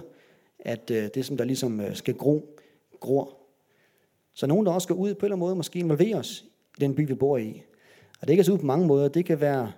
at 0.60 0.92
øh, 0.92 1.10
det, 1.16 1.26
som 1.26 1.38
der 1.38 1.46
ligesom 1.46 1.82
øh, 1.82 1.96
skal 1.96 2.14
gro, 2.14 2.60
gror. 3.00 3.38
Så 4.34 4.48
nogen, 4.48 4.66
der 4.66 4.72
også 4.72 4.86
skal 4.86 4.96
ud 4.96 5.14
på 5.14 5.20
en 5.20 5.26
eller 5.26 5.36
anden 5.36 5.40
måde, 5.40 5.56
måske 5.56 5.80
involvere 5.80 6.16
os 6.16 6.46
i 6.78 6.82
den 6.82 6.96
by, 6.96 7.08
vi 7.08 7.14
bor 7.14 7.38
i. 7.38 7.64
Og 8.22 8.28
det 8.28 8.36
kan 8.36 8.46
se 8.46 8.54
ud 8.54 8.58
på 8.58 8.66
mange 8.66 8.88
måder. 8.88 9.08
Det 9.08 9.26
kan 9.26 9.42
være 9.42 9.72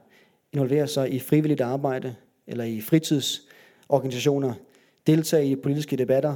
involvere 0.54 0.88
sig 0.88 1.13
i 1.13 1.19
frivilligt 1.19 1.62
arbejde, 1.62 2.15
eller 2.47 2.63
i 2.63 2.82
fritidsorganisationer, 2.82 4.54
deltage 5.08 5.47
i 5.47 5.56
politiske 5.56 5.95
debatter, 5.95 6.36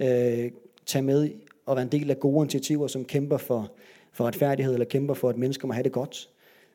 øh, 0.00 0.50
tage 0.86 1.02
med 1.02 1.30
og 1.66 1.76
være 1.76 1.82
en 1.82 1.92
del 1.92 2.10
af 2.10 2.20
gode 2.20 2.36
initiativer, 2.36 2.86
som 2.86 3.04
kæmper 3.04 3.36
for, 3.36 3.72
for 4.12 4.24
retfærdighed, 4.24 4.72
eller 4.72 4.86
kæmper 4.86 5.14
for, 5.14 5.28
at 5.28 5.36
mennesker 5.36 5.66
må 5.66 5.72
have 5.72 5.84
det 5.84 5.92
godt. 5.92 6.28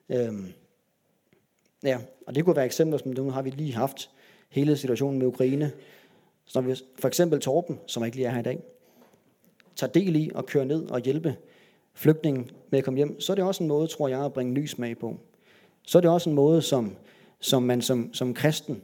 Øh, 0.09 0.33
ja, 1.83 1.97
og 2.27 2.35
det 2.35 2.45
kunne 2.45 2.55
være 2.55 2.65
eksempler, 2.65 2.97
som 2.97 3.11
nu 3.11 3.29
har 3.29 3.41
vi 3.41 3.49
lige 3.49 3.73
haft 3.73 4.09
hele 4.49 4.77
situationen 4.77 5.19
med 5.19 5.27
Ukraine. 5.27 5.71
Så 6.45 6.61
når 6.61 6.67
vi, 6.67 6.75
for 6.99 7.07
eksempel 7.07 7.39
Torben, 7.39 7.79
som 7.87 8.05
ikke 8.05 8.17
lige 8.17 8.27
er 8.27 8.31
her 8.31 8.39
i 8.39 8.43
dag. 8.43 8.59
tager 9.75 9.91
del 9.91 10.15
i 10.15 10.31
og 10.35 10.45
kører 10.45 10.65
ned 10.65 10.89
og 10.89 10.99
hjælpe 10.99 11.35
flygtningen 11.93 12.51
med 12.69 12.79
at 12.79 12.85
komme 12.85 12.97
hjem, 12.97 13.19
så 13.19 13.33
er 13.33 13.35
det 13.35 13.43
også 13.43 13.63
en 13.63 13.67
måde, 13.67 13.87
tror 13.87 14.07
jeg, 14.07 14.25
at 14.25 14.33
bringe 14.33 14.53
ny 14.53 14.65
smag 14.65 14.97
på. 14.97 15.17
Så 15.83 15.97
er 15.97 16.01
det 16.01 16.11
også 16.11 16.29
en 16.29 16.35
måde, 16.35 16.61
som, 16.61 16.95
som 17.39 17.63
man 17.63 17.81
som, 17.81 18.13
som 18.13 18.33
kristen 18.33 18.81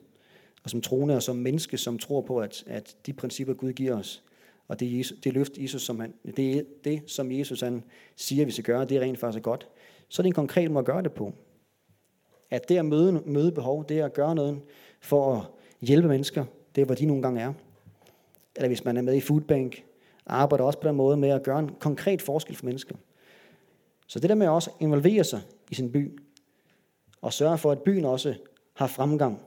og 0.63 0.69
som 0.69 0.81
troende 0.81 1.15
og 1.15 1.23
som 1.23 1.35
menneske, 1.35 1.77
som 1.77 1.97
tror 1.97 2.21
på, 2.21 2.39
at, 2.39 2.63
at 2.67 2.95
de 3.05 3.13
principper, 3.13 3.53
Gud 3.53 3.73
giver 3.73 3.95
os, 3.95 4.23
og 4.71 4.79
det, 4.79 4.97
Jesus, 4.97 5.17
det 5.23 5.33
løft, 5.33 5.57
Jesus, 5.57 5.81
som 5.81 5.99
han, 5.99 6.13
det, 6.37 6.65
det, 6.83 7.01
som 7.07 7.31
Jesus 7.31 7.61
han 7.61 7.83
siger, 8.15 8.45
vi 8.45 8.51
skal 8.51 8.63
gøre, 8.63 8.85
det 8.85 8.97
er 8.97 9.01
rent 9.01 9.19
faktisk 9.19 9.43
godt, 9.43 9.67
så 10.09 10.21
er 10.21 10.23
det 10.23 10.27
en 10.27 10.33
konkret 10.33 10.71
måde 10.71 10.79
at 10.79 10.85
gøre 10.85 11.03
det 11.03 11.11
på. 11.11 11.33
At 12.49 12.69
det 12.69 12.77
at 12.77 12.85
møde, 12.85 13.11
møde 13.25 13.51
behov, 13.51 13.85
det 13.89 13.99
er 13.99 14.05
at 14.05 14.13
gøre 14.13 14.35
noget 14.35 14.61
for 15.01 15.35
at 15.35 15.43
hjælpe 15.81 16.07
mennesker, 16.07 16.45
det 16.75 16.81
er, 16.81 16.85
hvor 16.85 16.95
de 16.95 17.05
nogle 17.05 17.21
gange 17.21 17.41
er. 17.41 17.53
Eller 18.55 18.67
hvis 18.67 18.85
man 18.85 18.97
er 18.97 19.01
med 19.01 19.15
i 19.15 19.21
Foodbank, 19.21 19.83
arbejder 20.25 20.63
også 20.63 20.79
på 20.79 20.87
den 20.87 20.95
måde 20.95 21.17
med 21.17 21.29
at 21.29 21.43
gøre 21.43 21.59
en 21.59 21.71
konkret 21.79 22.21
forskel 22.21 22.55
for 22.55 22.65
mennesker. 22.65 22.95
Så 24.07 24.19
det 24.19 24.29
der 24.29 24.35
med 24.35 24.45
at 24.45 24.51
også 24.51 24.71
involvere 24.79 25.23
sig 25.23 25.41
i 25.69 25.75
sin 25.75 25.91
by, 25.91 26.19
og 27.21 27.33
sørge 27.33 27.57
for, 27.57 27.71
at 27.71 27.81
byen 27.81 28.05
også 28.05 28.35
har 28.73 28.87
fremgang, 28.87 29.39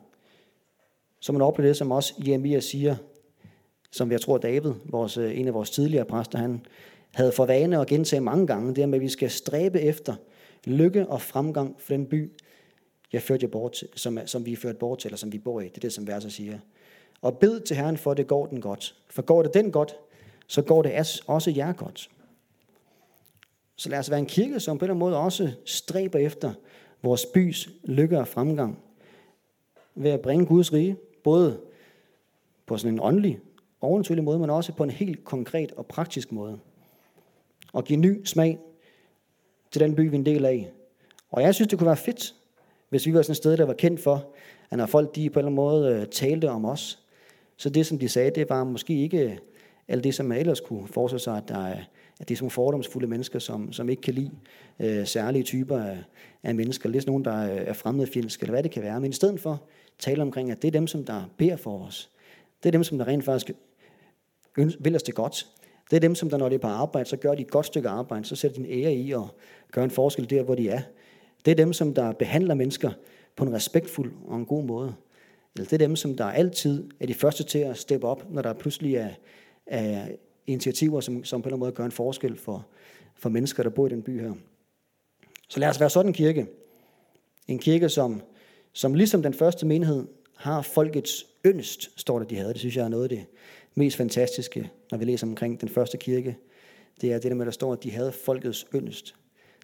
så 1.20 1.32
man 1.32 1.42
oplever 1.42 1.68
det, 1.68 1.76
som 1.76 1.92
også 1.92 2.14
Jeremia 2.26 2.60
siger, 2.60 2.96
som 3.94 4.12
jeg 4.12 4.20
tror 4.20 4.38
David, 4.38 4.72
vores, 4.85 5.16
øh, 5.16 5.38
en 5.38 5.48
af 5.48 5.54
vores 5.54 5.70
tidligere 5.70 6.04
præster, 6.04 6.38
han 6.38 6.66
havde 7.14 7.33
for 7.33 7.46
vane 7.46 7.80
at 7.80 7.87
gentage 7.87 8.20
mange 8.20 8.46
gange, 8.46 8.74
det 8.74 8.88
med, 8.88 8.98
at 8.98 9.02
vi 9.02 9.09
skal 9.09 9.30
stræbe 9.30 9.80
efter 9.80 10.14
lykke 10.64 11.07
og 11.07 11.22
fremgang 11.22 11.76
for 11.78 11.92
den 11.92 12.07
by, 12.07 12.33
jeg 13.12 13.22
førte 13.22 13.44
jer 13.44 13.50
bort 13.50 13.72
til, 13.72 13.88
som, 13.94 14.18
som 14.26 14.46
vi 14.46 14.52
er 14.52 14.57
ført 14.57 14.76
bort 14.76 14.98
til, 14.98 15.09
eller 15.09 15.16
som 15.16 15.33
vi 15.33 15.38
bor 15.38 15.61
i. 15.61 15.64
Det 15.64 15.76
er 15.76 15.80
det, 15.80 15.92
som 15.92 16.07
verset 16.07 16.33
siger. 16.33 16.59
Og 17.22 17.38
bed 17.38 17.61
til 17.61 17.76
Herren 17.76 17.96
for, 17.96 18.11
at 18.11 18.16
det 18.16 18.26
går 18.26 18.46
den 18.46 18.61
godt. 18.61 18.96
For 19.11 19.22
går 19.22 19.42
det 19.42 19.54
den 19.54 19.72
godt, 19.72 19.96
så 20.46 20.62
går 20.62 20.83
det 20.83 20.92
også 21.26 21.52
jer 21.57 21.72
godt. 21.72 22.11
Så 23.76 23.88
lad 23.88 23.98
os 23.98 24.11
være 24.11 24.18
en 24.18 24.26
kirke, 24.26 24.61
som 24.61 24.78
på 24.78 24.85
en 24.85 24.90
eller 24.90 24.94
anden 24.94 24.98
måde 24.98 25.16
også 25.16 25.52
stræber 25.64 26.18
efter 26.18 26.52
vores 27.02 27.26
bys 27.26 27.68
lykke 27.85 28.18
og 28.18 28.28
fremgang. 28.28 28.78
Ved 29.94 30.11
at 30.11 30.20
bringe 30.20 30.46
Guds 30.46 30.72
rige, 30.72 30.96
både 31.24 31.61
på 32.66 32.76
sådan 32.76 32.94
en 32.94 33.00
åndelig, 33.02 33.40
overnaturlig 33.84 34.24
måde, 34.24 34.38
men 34.38 34.50
også 34.50 34.72
på 34.72 34.84
en 34.84 34.90
helt 34.90 35.24
konkret 35.24 35.72
og 35.72 35.86
praktisk 35.86 36.32
måde. 36.32 36.58
Og 37.72 37.84
give 37.84 37.98
ny 37.98 38.24
smag 38.24 38.58
til 39.70 39.80
den 39.80 39.94
by, 39.94 40.00
vi 40.00 40.16
er 40.16 40.18
en 40.18 40.26
del 40.26 40.44
af. 40.44 40.70
Og 41.30 41.42
jeg 41.42 41.54
synes, 41.54 41.68
det 41.68 41.78
kunne 41.78 41.86
være 41.86 41.96
fedt, 41.96 42.34
hvis 42.88 43.06
vi 43.06 43.14
var 43.14 43.22
sådan 43.22 43.32
et 43.32 43.36
sted, 43.36 43.56
der 43.56 43.64
var 43.64 43.72
kendt 43.72 44.00
for, 44.00 44.26
at 44.70 44.78
når 44.78 44.86
folk 44.86 45.14
de 45.14 45.30
på 45.30 45.38
en 45.40 45.46
eller 45.46 45.46
anden 45.46 45.54
måde 45.54 46.00
øh, 46.00 46.06
talte 46.06 46.50
om 46.50 46.64
os, 46.64 46.98
så 47.56 47.70
det, 47.70 47.86
som 47.86 47.98
de 47.98 48.08
sagde, 48.08 48.30
det 48.30 48.48
var 48.48 48.64
måske 48.64 49.02
ikke 49.02 49.18
øh, 49.18 49.36
alt 49.88 50.04
det, 50.04 50.14
som 50.14 50.26
man 50.26 50.38
ellers 50.38 50.60
kunne 50.60 50.88
forestille 50.88 51.20
sig, 51.20 51.36
at, 51.36 51.48
der 51.48 51.66
er, 51.66 51.80
at 52.20 52.28
det 52.28 52.34
er 52.34 52.36
sådan 52.36 52.50
fordomsfulde 52.50 53.06
mennesker, 53.06 53.38
som, 53.38 53.72
som 53.72 53.88
ikke 53.88 54.02
kan 54.02 54.14
lide 54.14 54.30
øh, 54.80 55.06
særlige 55.06 55.42
typer 55.42 55.78
af, 55.78 55.98
af 56.42 56.54
mennesker, 56.54 56.88
lidt 56.88 56.92
det 56.92 56.98
er 56.98 57.00
sådan 57.00 57.10
nogen, 57.10 57.24
der 57.24 57.62
er 57.70 57.72
fremmedfjendske, 57.72 58.42
eller 58.42 58.52
hvad 58.52 58.62
det 58.62 58.70
kan 58.70 58.82
være. 58.82 59.00
Men 59.00 59.10
i 59.10 59.14
stedet 59.14 59.40
for 59.40 59.62
tale 59.98 60.22
omkring, 60.22 60.50
at 60.50 60.62
det 60.62 60.68
er 60.68 60.72
dem, 60.72 60.86
som 60.86 61.04
der 61.04 61.22
beder 61.36 61.56
for 61.56 61.78
os. 61.78 62.10
Det 62.62 62.68
er 62.68 62.72
dem, 62.72 62.84
som 62.84 62.98
der 62.98 63.06
rent 63.06 63.24
faktisk 63.24 63.50
vil 64.56 64.96
os 64.96 65.02
det 65.02 65.14
godt. 65.14 65.46
Det 65.90 65.96
er 65.96 66.00
dem, 66.00 66.14
som 66.14 66.30
der, 66.30 66.36
når 66.36 66.48
de 66.48 66.54
er 66.54 66.58
på 66.58 66.66
arbejde, 66.66 67.08
så 67.08 67.16
gør 67.16 67.34
de 67.34 67.42
et 67.42 67.50
godt 67.50 67.66
stykke 67.66 67.88
arbejde, 67.88 68.24
så 68.24 68.36
sætter 68.36 68.62
de 68.62 68.68
en 68.68 68.84
ære 68.84 68.94
i 68.94 69.12
og 69.12 69.28
gør 69.72 69.84
en 69.84 69.90
forskel 69.90 70.30
der, 70.30 70.42
hvor 70.42 70.54
de 70.54 70.68
er. 70.68 70.80
Det 71.44 71.50
er 71.50 71.54
dem, 71.54 71.72
som 71.72 71.94
der 71.94 72.12
behandler 72.12 72.54
mennesker 72.54 72.90
på 73.36 73.44
en 73.44 73.52
respektfuld 73.52 74.12
og 74.26 74.36
en 74.36 74.46
god 74.46 74.64
måde. 74.64 74.94
Eller 75.54 75.68
det 75.68 75.72
er 75.72 75.86
dem, 75.86 75.96
som 75.96 76.16
der 76.16 76.24
altid 76.24 76.90
er 77.00 77.06
de 77.06 77.14
første 77.14 77.44
til 77.44 77.58
at 77.58 77.78
steppe 77.78 78.06
op, 78.06 78.30
når 78.30 78.42
der 78.42 78.52
pludselig 78.52 78.94
er, 78.94 79.10
er 79.66 80.08
initiativer, 80.46 81.00
som, 81.00 81.24
som 81.24 81.42
på 81.42 81.48
en 81.48 81.58
måde 81.58 81.72
gør 81.72 81.84
en 81.84 81.92
forskel 81.92 82.38
for, 82.38 82.66
for 83.16 83.28
mennesker, 83.28 83.62
der 83.62 83.70
bor 83.70 83.86
i 83.86 83.90
den 83.90 84.02
by 84.02 84.20
her. 84.20 84.32
Så 85.48 85.60
lad 85.60 85.68
os 85.68 85.80
være 85.80 85.90
sådan 85.90 86.08
en 86.08 86.14
kirke. 86.14 86.46
En 87.48 87.58
kirke, 87.58 87.88
som, 87.88 88.22
som 88.72 88.94
ligesom 88.94 89.22
den 89.22 89.34
første 89.34 89.66
menighed 89.66 90.04
har 90.36 90.62
folkets 90.62 91.26
yndest, 91.46 92.00
står 92.00 92.18
der, 92.18 92.26
de 92.26 92.36
havde. 92.36 92.52
Det 92.52 92.58
synes 92.58 92.76
jeg 92.76 92.84
er 92.84 92.88
noget 92.88 93.02
af 93.02 93.08
det 93.08 93.26
mest 93.74 93.96
fantastiske, 93.96 94.70
når 94.90 94.98
vi 94.98 95.04
læser 95.04 95.26
omkring 95.26 95.60
den 95.60 95.68
første 95.68 95.98
kirke. 95.98 96.37
Det 97.00 97.12
er 97.12 97.18
det 97.18 97.30
der 97.30 97.34
med, 97.34 97.46
der 97.46 97.52
står, 97.52 97.72
at 97.72 97.82
de 97.82 97.90
havde 97.90 98.12
folkets 98.12 98.66
yndest. 98.74 99.14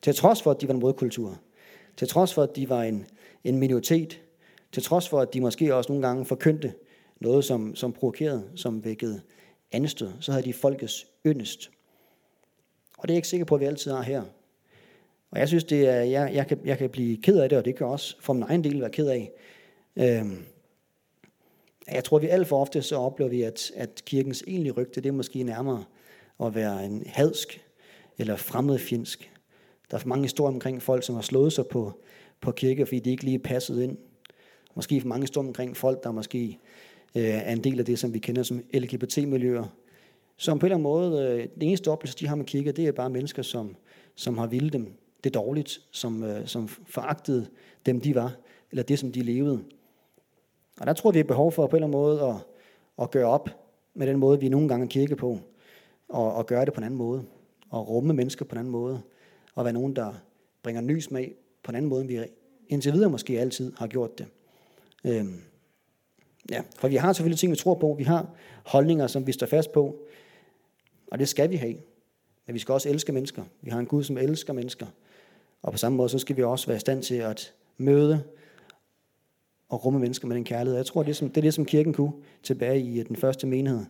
Til 0.03 0.15
trods 0.15 0.43
for, 0.43 0.51
at 0.51 0.61
de 0.61 0.69
var 0.69 0.75
en 0.75 0.81
modkultur. 0.81 1.39
Til 1.97 2.09
trods 2.09 2.35
for, 2.35 2.43
at 2.43 2.57
de 2.57 2.69
var 2.69 2.83
en, 2.83 3.07
en 3.45 3.59
minoritet. 3.59 4.21
Til 4.73 4.83
trods 4.83 5.09
for, 5.09 5.21
at 5.21 5.35
de 5.35 5.41
måske 5.41 5.75
også 5.75 5.93
nogle 5.93 6.07
gange 6.07 6.25
forkyndte 6.25 6.73
noget, 7.21 7.45
som, 7.45 7.75
som 7.75 7.93
provokerede, 7.93 8.45
som 8.55 8.85
vækkede 8.85 9.21
anstød, 9.73 10.11
så 10.21 10.33
havde 10.33 10.45
de 10.45 10.53
folkets 10.53 11.07
yndest. 11.27 11.71
Og 12.99 13.09
det 13.09 13.11
er 13.11 13.15
jeg 13.15 13.19
ikke 13.19 13.29
sikker 13.29 13.47
på, 13.47 13.55
at 13.55 13.61
vi 13.61 13.67
altid 13.67 13.91
har 13.91 14.03
her. 14.03 14.23
Og 15.31 15.39
jeg 15.39 15.49
synes, 15.49 15.65
det 15.65 15.89
er, 15.89 16.01
jeg, 16.01 16.35
jeg, 16.35 16.47
kan, 16.47 16.59
jeg 16.65 16.79
kan 16.79 16.91
blive 16.91 17.17
ked 17.17 17.39
af 17.39 17.49
det, 17.49 17.59
og 17.59 17.65
det 17.65 17.77
kan 17.77 17.87
også 17.87 18.17
for 18.21 18.33
min 18.33 18.43
egen 18.43 18.65
del 18.65 18.81
være 18.81 18.91
ked 18.91 19.09
af. 19.09 19.33
Øhm, 19.97 20.45
jeg 21.95 22.05
tror, 22.05 22.19
vi 22.19 22.27
alt 22.27 22.47
for 22.47 22.61
ofte 22.61 22.83
så 22.83 22.97
oplever 22.97 23.31
vi, 23.31 23.43
at, 23.43 23.73
at 23.77 24.03
kirkens 24.07 24.45
egentlige 24.47 24.73
rygte, 24.73 25.01
det 25.01 25.09
er 25.09 25.13
måske 25.13 25.43
nærmere 25.43 25.85
at 26.43 26.55
være 26.55 26.85
en 26.85 27.03
hadsk 27.07 27.65
eller 28.19 28.37
fremmedfjendsk. 28.37 29.31
Der 29.91 29.97
er 29.97 30.01
for 30.01 30.09
mange 30.09 30.25
historier 30.25 30.55
omkring 30.55 30.83
folk, 30.83 31.03
som 31.03 31.15
har 31.15 31.23
slået 31.23 31.53
sig 31.53 31.67
på, 31.67 31.93
på 32.41 32.53
kirke, 32.53 32.87
fordi 32.87 33.01
de 33.01 33.11
ikke 33.11 33.25
lige 33.25 33.35
er 33.35 33.43
passet 33.45 33.83
ind. 33.83 33.97
Måske 34.75 35.01
for 35.01 35.09
mange 35.09 35.23
historier 35.23 35.49
omkring 35.49 35.77
folk, 35.77 36.05
der 36.05 36.11
måske 36.11 36.59
øh, 37.17 37.23
er 37.23 37.53
en 37.53 37.65
del 37.65 37.79
af 37.79 37.85
det, 37.85 37.99
som 37.99 38.15
vi 38.15 38.19
kender 38.19 38.43
som 38.43 38.63
LGBT-miljøer. 38.75 39.77
Som 40.37 40.59
på 40.59 40.67
en 40.67 40.73
eller 40.73 40.77
anden 40.77 41.13
måde, 41.13 41.25
øh, 41.25 41.49
det 41.61 41.69
eneste 41.69 41.91
oplevelse, 41.91 42.19
de 42.19 42.27
har 42.27 42.37
med 42.37 42.45
kirke, 42.45 42.73
det 42.73 42.87
er 42.87 42.93
bare 42.93 43.11
mennesker, 43.11 43.43
som, 43.43 43.77
som 44.15 44.39
har 44.39 44.47
vildt 44.47 44.73
dem 44.73 44.93
det 45.25 45.35
dårligt, 45.35 45.81
som, 45.91 46.23
øh, 46.23 46.47
som 46.47 46.69
foragtede 46.69 47.47
dem, 47.87 48.01
de 48.01 48.15
var, 48.15 48.37
eller 48.71 48.83
det, 48.83 48.99
som 48.99 49.13
de 49.13 49.23
levede. 49.23 49.65
Og 50.81 50.87
der 50.87 50.93
tror 50.93 51.11
vi, 51.11 51.15
vi 51.15 51.19
har 51.19 51.25
behov 51.25 51.53
for 51.53 51.67
på 51.67 51.77
en 51.77 51.83
eller 51.83 51.99
anden 51.99 52.01
måde 52.01 52.29
at, 52.29 52.37
at 53.03 53.11
gøre 53.11 53.27
op 53.27 53.49
med 53.95 54.07
den 54.07 54.19
måde, 54.19 54.41
vi 54.41 54.49
nogle 54.49 54.69
gange 54.69 54.89
kirke 54.89 55.17
på, 55.17 55.39
og, 56.09 56.35
og 56.35 56.47
gøre 56.47 56.65
det 56.65 56.73
på 56.73 56.81
en 56.81 56.85
anden 56.85 56.99
måde, 56.99 57.25
og 57.71 57.89
rumme 57.89 58.15
mennesker 58.15 58.45
på 58.45 58.55
en 58.55 58.59
anden 58.59 58.73
måde, 58.73 59.03
og 59.55 59.65
være 59.65 59.73
nogen, 59.73 59.97
der 59.97 60.13
bringer 60.63 60.83
ny 60.83 61.01
smag 61.01 61.35
på 61.63 61.73
en 61.73 61.77
anden 61.77 61.89
måde, 61.89 62.01
end 62.01 62.09
vi 62.09 62.21
indtil 62.69 62.93
videre 62.93 63.11
måske 63.11 63.41
altid 63.41 63.73
har 63.77 63.87
gjort 63.87 64.19
det. 64.19 64.27
Øhm, 65.05 65.41
ja, 66.51 66.63
for 66.79 66.89
vi 66.89 66.97
har 66.97 67.13
selvfølgelig 67.13 67.39
ting, 67.39 67.53
vi 67.53 67.57
tror 67.57 67.75
på. 67.75 67.95
Vi 67.99 68.05
har 68.05 68.31
holdninger, 68.67 69.07
som 69.07 69.27
vi 69.27 69.33
står 69.33 69.47
fast 69.47 69.73
på, 69.73 69.97
og 71.11 71.19
det 71.19 71.29
skal 71.29 71.51
vi 71.51 71.57
have. 71.57 71.77
Men 72.47 72.55
vi 72.55 72.59
skal 72.59 72.73
også 72.73 72.89
elske 72.89 73.13
mennesker. 73.13 73.43
Vi 73.61 73.71
har 73.71 73.79
en 73.79 73.87
Gud, 73.87 74.05
som 74.05 74.19
elsker 74.19 74.53
mennesker. 74.53 74.87
Og 75.63 75.73
på 75.73 75.79
samme 75.79 75.97
måde, 75.97 76.09
så 76.09 76.19
skal 76.19 76.37
vi 76.37 76.43
også 76.43 76.67
være 76.67 76.77
i 76.77 76.81
stand 76.81 77.03
til 77.03 77.15
at 77.15 77.55
møde 77.77 78.25
og 79.71 79.85
rumme 79.85 80.01
mennesker 80.01 80.29
med 80.29 80.37
den 80.37 80.45
kærlighed. 80.45 80.77
Jeg 80.77 80.87
tror, 80.87 81.03
det 81.03 81.11
er, 81.11 81.15
som, 81.15 81.29
det 81.29 81.37
er 81.37 81.43
det, 81.43 81.55
som 81.55 81.65
kirken 81.65 81.93
kunne 81.93 82.13
tilbage 82.43 82.81
i 82.81 83.01
øh, 83.01 83.09
den 83.09 83.17
første 83.17 83.47
menighed. 83.47 83.85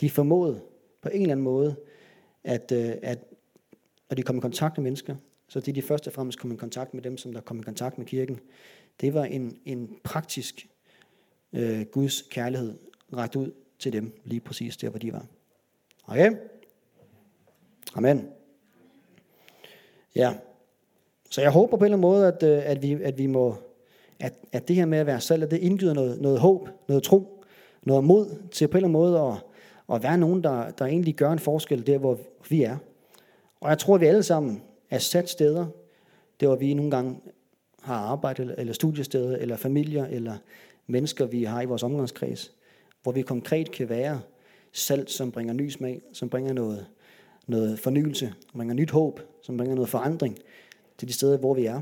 De 0.00 0.10
formåede 0.10 0.60
på 1.02 1.08
en 1.08 1.20
eller 1.20 1.32
anden 1.32 1.44
måde, 1.44 1.76
at, 2.44 2.72
øh, 2.72 2.88
at, 2.88 2.98
at 3.02 3.18
når 4.10 4.14
de 4.14 4.22
kom 4.22 4.36
i 4.36 4.40
kontakt 4.40 4.78
med 4.78 4.82
mennesker, 4.82 5.16
så 5.48 5.60
det 5.60 5.74
de 5.74 5.82
første 5.82 6.08
og 6.08 6.12
fremmest 6.12 6.38
kom 6.38 6.52
i 6.52 6.56
kontakt 6.56 6.94
med 6.94 7.02
dem, 7.02 7.16
som 7.16 7.32
der 7.32 7.40
kom 7.40 7.58
i 7.58 7.62
kontakt 7.62 7.98
med 7.98 8.06
kirken, 8.06 8.40
det 9.00 9.14
var 9.14 9.24
en, 9.24 9.58
en 9.64 9.96
praktisk 10.04 10.68
øh, 11.52 11.82
Guds 11.82 12.22
kærlighed 12.22 12.74
rækket 13.12 13.36
ud 13.36 13.52
til 13.78 13.92
dem, 13.92 14.20
lige 14.24 14.40
præcis 14.40 14.76
der, 14.76 14.88
hvor 14.88 14.98
de 14.98 15.12
var. 15.12 15.26
Okay? 16.06 16.32
Amen. 17.94 18.28
Ja. 20.14 20.34
Så 21.30 21.40
jeg 21.40 21.50
håber 21.50 21.76
på 21.76 21.84
en 21.84 21.92
eller 21.92 21.96
anden 21.96 22.10
måde, 22.10 22.28
at, 22.28 22.42
øh, 22.42 22.70
at, 22.70 22.82
vi, 22.82 22.92
at 22.92 23.18
vi 23.18 23.26
må, 23.26 23.56
at, 24.24 24.34
at 24.52 24.68
det 24.68 24.76
her 24.76 24.86
med 24.86 24.98
at 24.98 25.06
være 25.06 25.20
selv, 25.20 25.50
det 25.50 25.58
indgyder 25.58 25.94
noget, 25.94 26.20
noget 26.20 26.38
håb, 26.38 26.68
noget 26.88 27.02
tro, 27.02 27.44
noget 27.82 28.04
mod 28.04 28.26
til 28.50 28.68
på 28.68 28.78
en 28.78 28.84
eller 28.84 28.98
anden 28.98 29.00
måde 29.00 29.20
at, 29.20 29.34
at 29.94 30.02
være 30.02 30.18
nogen, 30.18 30.44
der, 30.44 30.70
der 30.70 30.84
egentlig 30.86 31.14
gør 31.14 31.32
en 31.32 31.38
forskel 31.38 31.86
der, 31.86 31.98
hvor 31.98 32.18
vi 32.48 32.62
er. 32.62 32.76
Og 33.60 33.70
jeg 33.70 33.78
tror, 33.78 33.94
at 33.94 34.00
vi 34.00 34.06
alle 34.06 34.22
sammen 34.22 34.62
er 34.90 34.98
sat 34.98 35.30
steder, 35.30 35.66
der 36.40 36.46
hvor 36.46 36.56
vi 36.56 36.74
nogle 36.74 36.90
gange 36.90 37.20
har 37.80 37.96
arbejde, 37.96 38.54
eller 38.58 38.72
studiesteder, 38.72 39.36
eller 39.36 39.56
familier, 39.56 40.06
eller 40.06 40.34
mennesker, 40.86 41.26
vi 41.26 41.44
har 41.44 41.62
i 41.62 41.66
vores 41.66 41.82
omgangskreds, 41.82 42.52
hvor 43.02 43.12
vi 43.12 43.22
konkret 43.22 43.70
kan 43.70 43.88
være 43.88 44.20
salt, 44.72 45.10
som 45.10 45.32
bringer 45.32 45.54
ny 45.54 45.68
smag, 45.68 46.02
som 46.12 46.28
bringer 46.28 46.52
noget, 46.52 46.86
noget 47.46 47.78
fornyelse, 47.78 48.34
som 48.50 48.58
bringer 48.58 48.74
nyt 48.74 48.90
håb, 48.90 49.20
som 49.42 49.56
bringer 49.56 49.74
noget 49.74 49.88
forandring 49.88 50.38
til 50.98 51.08
de 51.08 51.12
steder, 51.12 51.38
hvor 51.38 51.54
vi 51.54 51.66
er. 51.66 51.80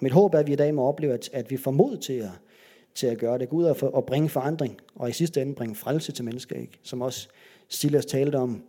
Mit 0.00 0.12
håb 0.12 0.34
er, 0.34 0.38
at 0.38 0.46
vi 0.46 0.52
i 0.52 0.56
dag 0.56 0.74
må 0.74 0.82
opleve, 0.82 1.14
at, 1.14 1.30
at 1.32 1.50
vi 1.50 1.56
får 1.56 1.70
mod 1.70 1.96
til 1.96 2.12
at, 2.12 2.30
til 2.94 3.06
at 3.06 3.18
gøre 3.18 3.38
det. 3.38 3.48
Gud 3.48 3.74
for, 3.74 3.98
at 3.98 4.06
bringe 4.06 4.28
forandring, 4.28 4.80
og 4.94 5.10
i 5.10 5.12
sidste 5.12 5.42
ende 5.42 5.54
bringe 5.54 5.74
frelse 5.74 6.12
til 6.12 6.24
mennesker, 6.24 6.56
ikke? 6.56 6.78
som 6.82 7.02
også 7.02 7.28
Silas 7.68 8.06
talte 8.06 8.36
om, 8.36 8.62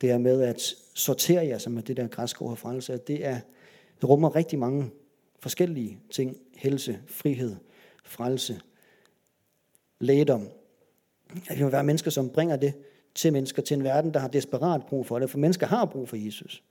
det 0.00 0.08
her 0.08 0.18
med 0.18 0.42
at 0.42 0.74
sortere 0.94 1.46
jer, 1.46 1.58
som 1.58 1.76
er 1.76 1.80
det 1.80 1.96
der 1.96 2.08
græske 2.08 2.42
ord 2.42 2.56
frelse, 2.56 2.92
at 2.92 3.08
det, 3.08 3.26
er, 3.26 3.40
det 4.00 4.08
rummer 4.08 4.36
rigtig 4.36 4.58
mange 4.58 4.90
forskellige 5.40 5.98
ting. 6.10 6.36
Helse, 6.56 6.98
frihed, 7.06 7.56
frelse, 8.04 8.60
lægedom. 9.98 10.48
At 11.48 11.58
vi 11.58 11.62
må 11.62 11.70
være 11.70 11.84
mennesker, 11.84 12.10
som 12.10 12.30
bringer 12.30 12.56
det 12.56 12.74
til 13.14 13.32
mennesker, 13.32 13.62
til 13.62 13.76
en 13.76 13.84
verden, 13.84 14.14
der 14.14 14.20
har 14.20 14.28
desperat 14.28 14.86
brug 14.86 15.06
for 15.06 15.18
det. 15.18 15.30
For 15.30 15.38
mennesker 15.38 15.66
har 15.66 15.84
brug 15.84 16.08
for 16.08 16.16
Jesus. 16.16 16.62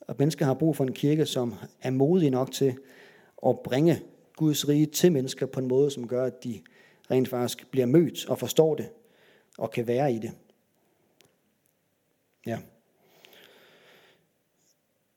Og 0.00 0.14
mennesker 0.18 0.44
har 0.46 0.54
brug 0.54 0.76
for 0.76 0.84
en 0.84 0.92
kirke, 0.92 1.26
som 1.26 1.54
er 1.82 1.90
modig 1.90 2.30
nok 2.30 2.52
til 2.52 2.74
og 3.42 3.60
bringe 3.64 4.02
Guds 4.36 4.68
rige 4.68 4.86
til 4.86 5.12
mennesker 5.12 5.46
på 5.46 5.60
en 5.60 5.68
måde, 5.68 5.90
som 5.90 6.08
gør, 6.08 6.24
at 6.24 6.44
de 6.44 6.60
rent 7.10 7.28
faktisk 7.28 7.70
bliver 7.70 7.86
mødt 7.86 8.28
og 8.28 8.38
forstår 8.38 8.74
det 8.74 8.88
og 9.58 9.70
kan 9.70 9.86
være 9.86 10.12
i 10.12 10.18
det. 10.18 10.32
Ja. 12.46 12.58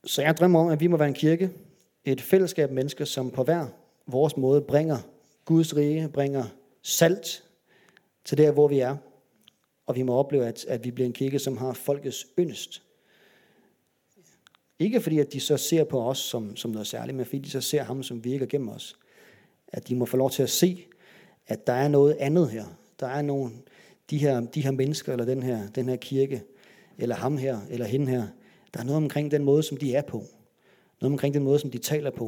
Så 0.04 0.22
jeg 0.22 0.36
drømmer 0.36 0.60
om, 0.60 0.68
at 0.68 0.80
vi 0.80 0.86
må 0.86 0.96
være 0.96 1.08
en 1.08 1.14
kirke, 1.14 1.50
et 2.04 2.20
fællesskab 2.20 2.68
af 2.68 2.74
mennesker, 2.74 3.04
som 3.04 3.30
på 3.30 3.42
hver 3.42 3.66
vores 4.06 4.36
måde 4.36 4.60
bringer 4.60 4.98
Guds 5.44 5.76
rige, 5.76 6.08
bringer 6.08 6.44
salt 6.82 7.44
til 8.24 8.38
der, 8.38 8.52
hvor 8.52 8.68
vi 8.68 8.78
er. 8.78 8.96
Og 9.86 9.96
vi 9.96 10.02
må 10.02 10.14
opleve, 10.14 10.46
at, 10.46 10.64
at 10.64 10.84
vi 10.84 10.90
bliver 10.90 11.06
en 11.06 11.12
kirke, 11.12 11.38
som 11.38 11.56
har 11.56 11.72
folkets 11.72 12.26
yndest. 12.38 12.82
Ikke 14.78 15.00
fordi, 15.00 15.18
at 15.18 15.32
de 15.32 15.40
så 15.40 15.56
ser 15.56 15.84
på 15.84 16.02
os 16.02 16.18
som, 16.18 16.56
som 16.56 16.70
noget 16.70 16.86
særligt, 16.86 17.16
men 17.16 17.26
fordi 17.26 17.38
de 17.38 17.50
så 17.50 17.60
ser 17.60 17.82
ham, 17.82 18.02
som 18.02 18.24
virker 18.24 18.46
gennem 18.46 18.68
os. 18.68 18.96
At 19.68 19.88
de 19.88 19.94
må 19.94 20.04
få 20.04 20.16
lov 20.16 20.30
til 20.30 20.42
at 20.42 20.50
se, 20.50 20.86
at 21.46 21.66
der 21.66 21.72
er 21.72 21.88
noget 21.88 22.16
andet 22.20 22.50
her. 22.50 22.64
Der 23.00 23.06
er 23.06 23.22
nogle, 23.22 23.52
de 24.10 24.18
her, 24.18 24.40
de 24.40 24.60
her 24.60 24.70
mennesker, 24.70 25.12
eller 25.12 25.24
den 25.24 25.42
her, 25.42 25.68
den 25.70 25.88
her 25.88 25.96
kirke, 25.96 26.42
eller 26.98 27.16
ham 27.16 27.36
her, 27.36 27.60
eller 27.70 27.86
hende 27.86 28.06
her. 28.06 28.26
Der 28.74 28.80
er 28.80 28.84
noget 28.84 28.96
omkring 28.96 29.30
den 29.30 29.44
måde, 29.44 29.62
som 29.62 29.76
de 29.76 29.94
er 29.94 30.02
på. 30.02 30.24
Noget 31.00 31.12
omkring 31.12 31.34
den 31.34 31.42
måde, 31.42 31.58
som 31.58 31.70
de 31.70 31.78
taler 31.78 32.10
på. 32.10 32.24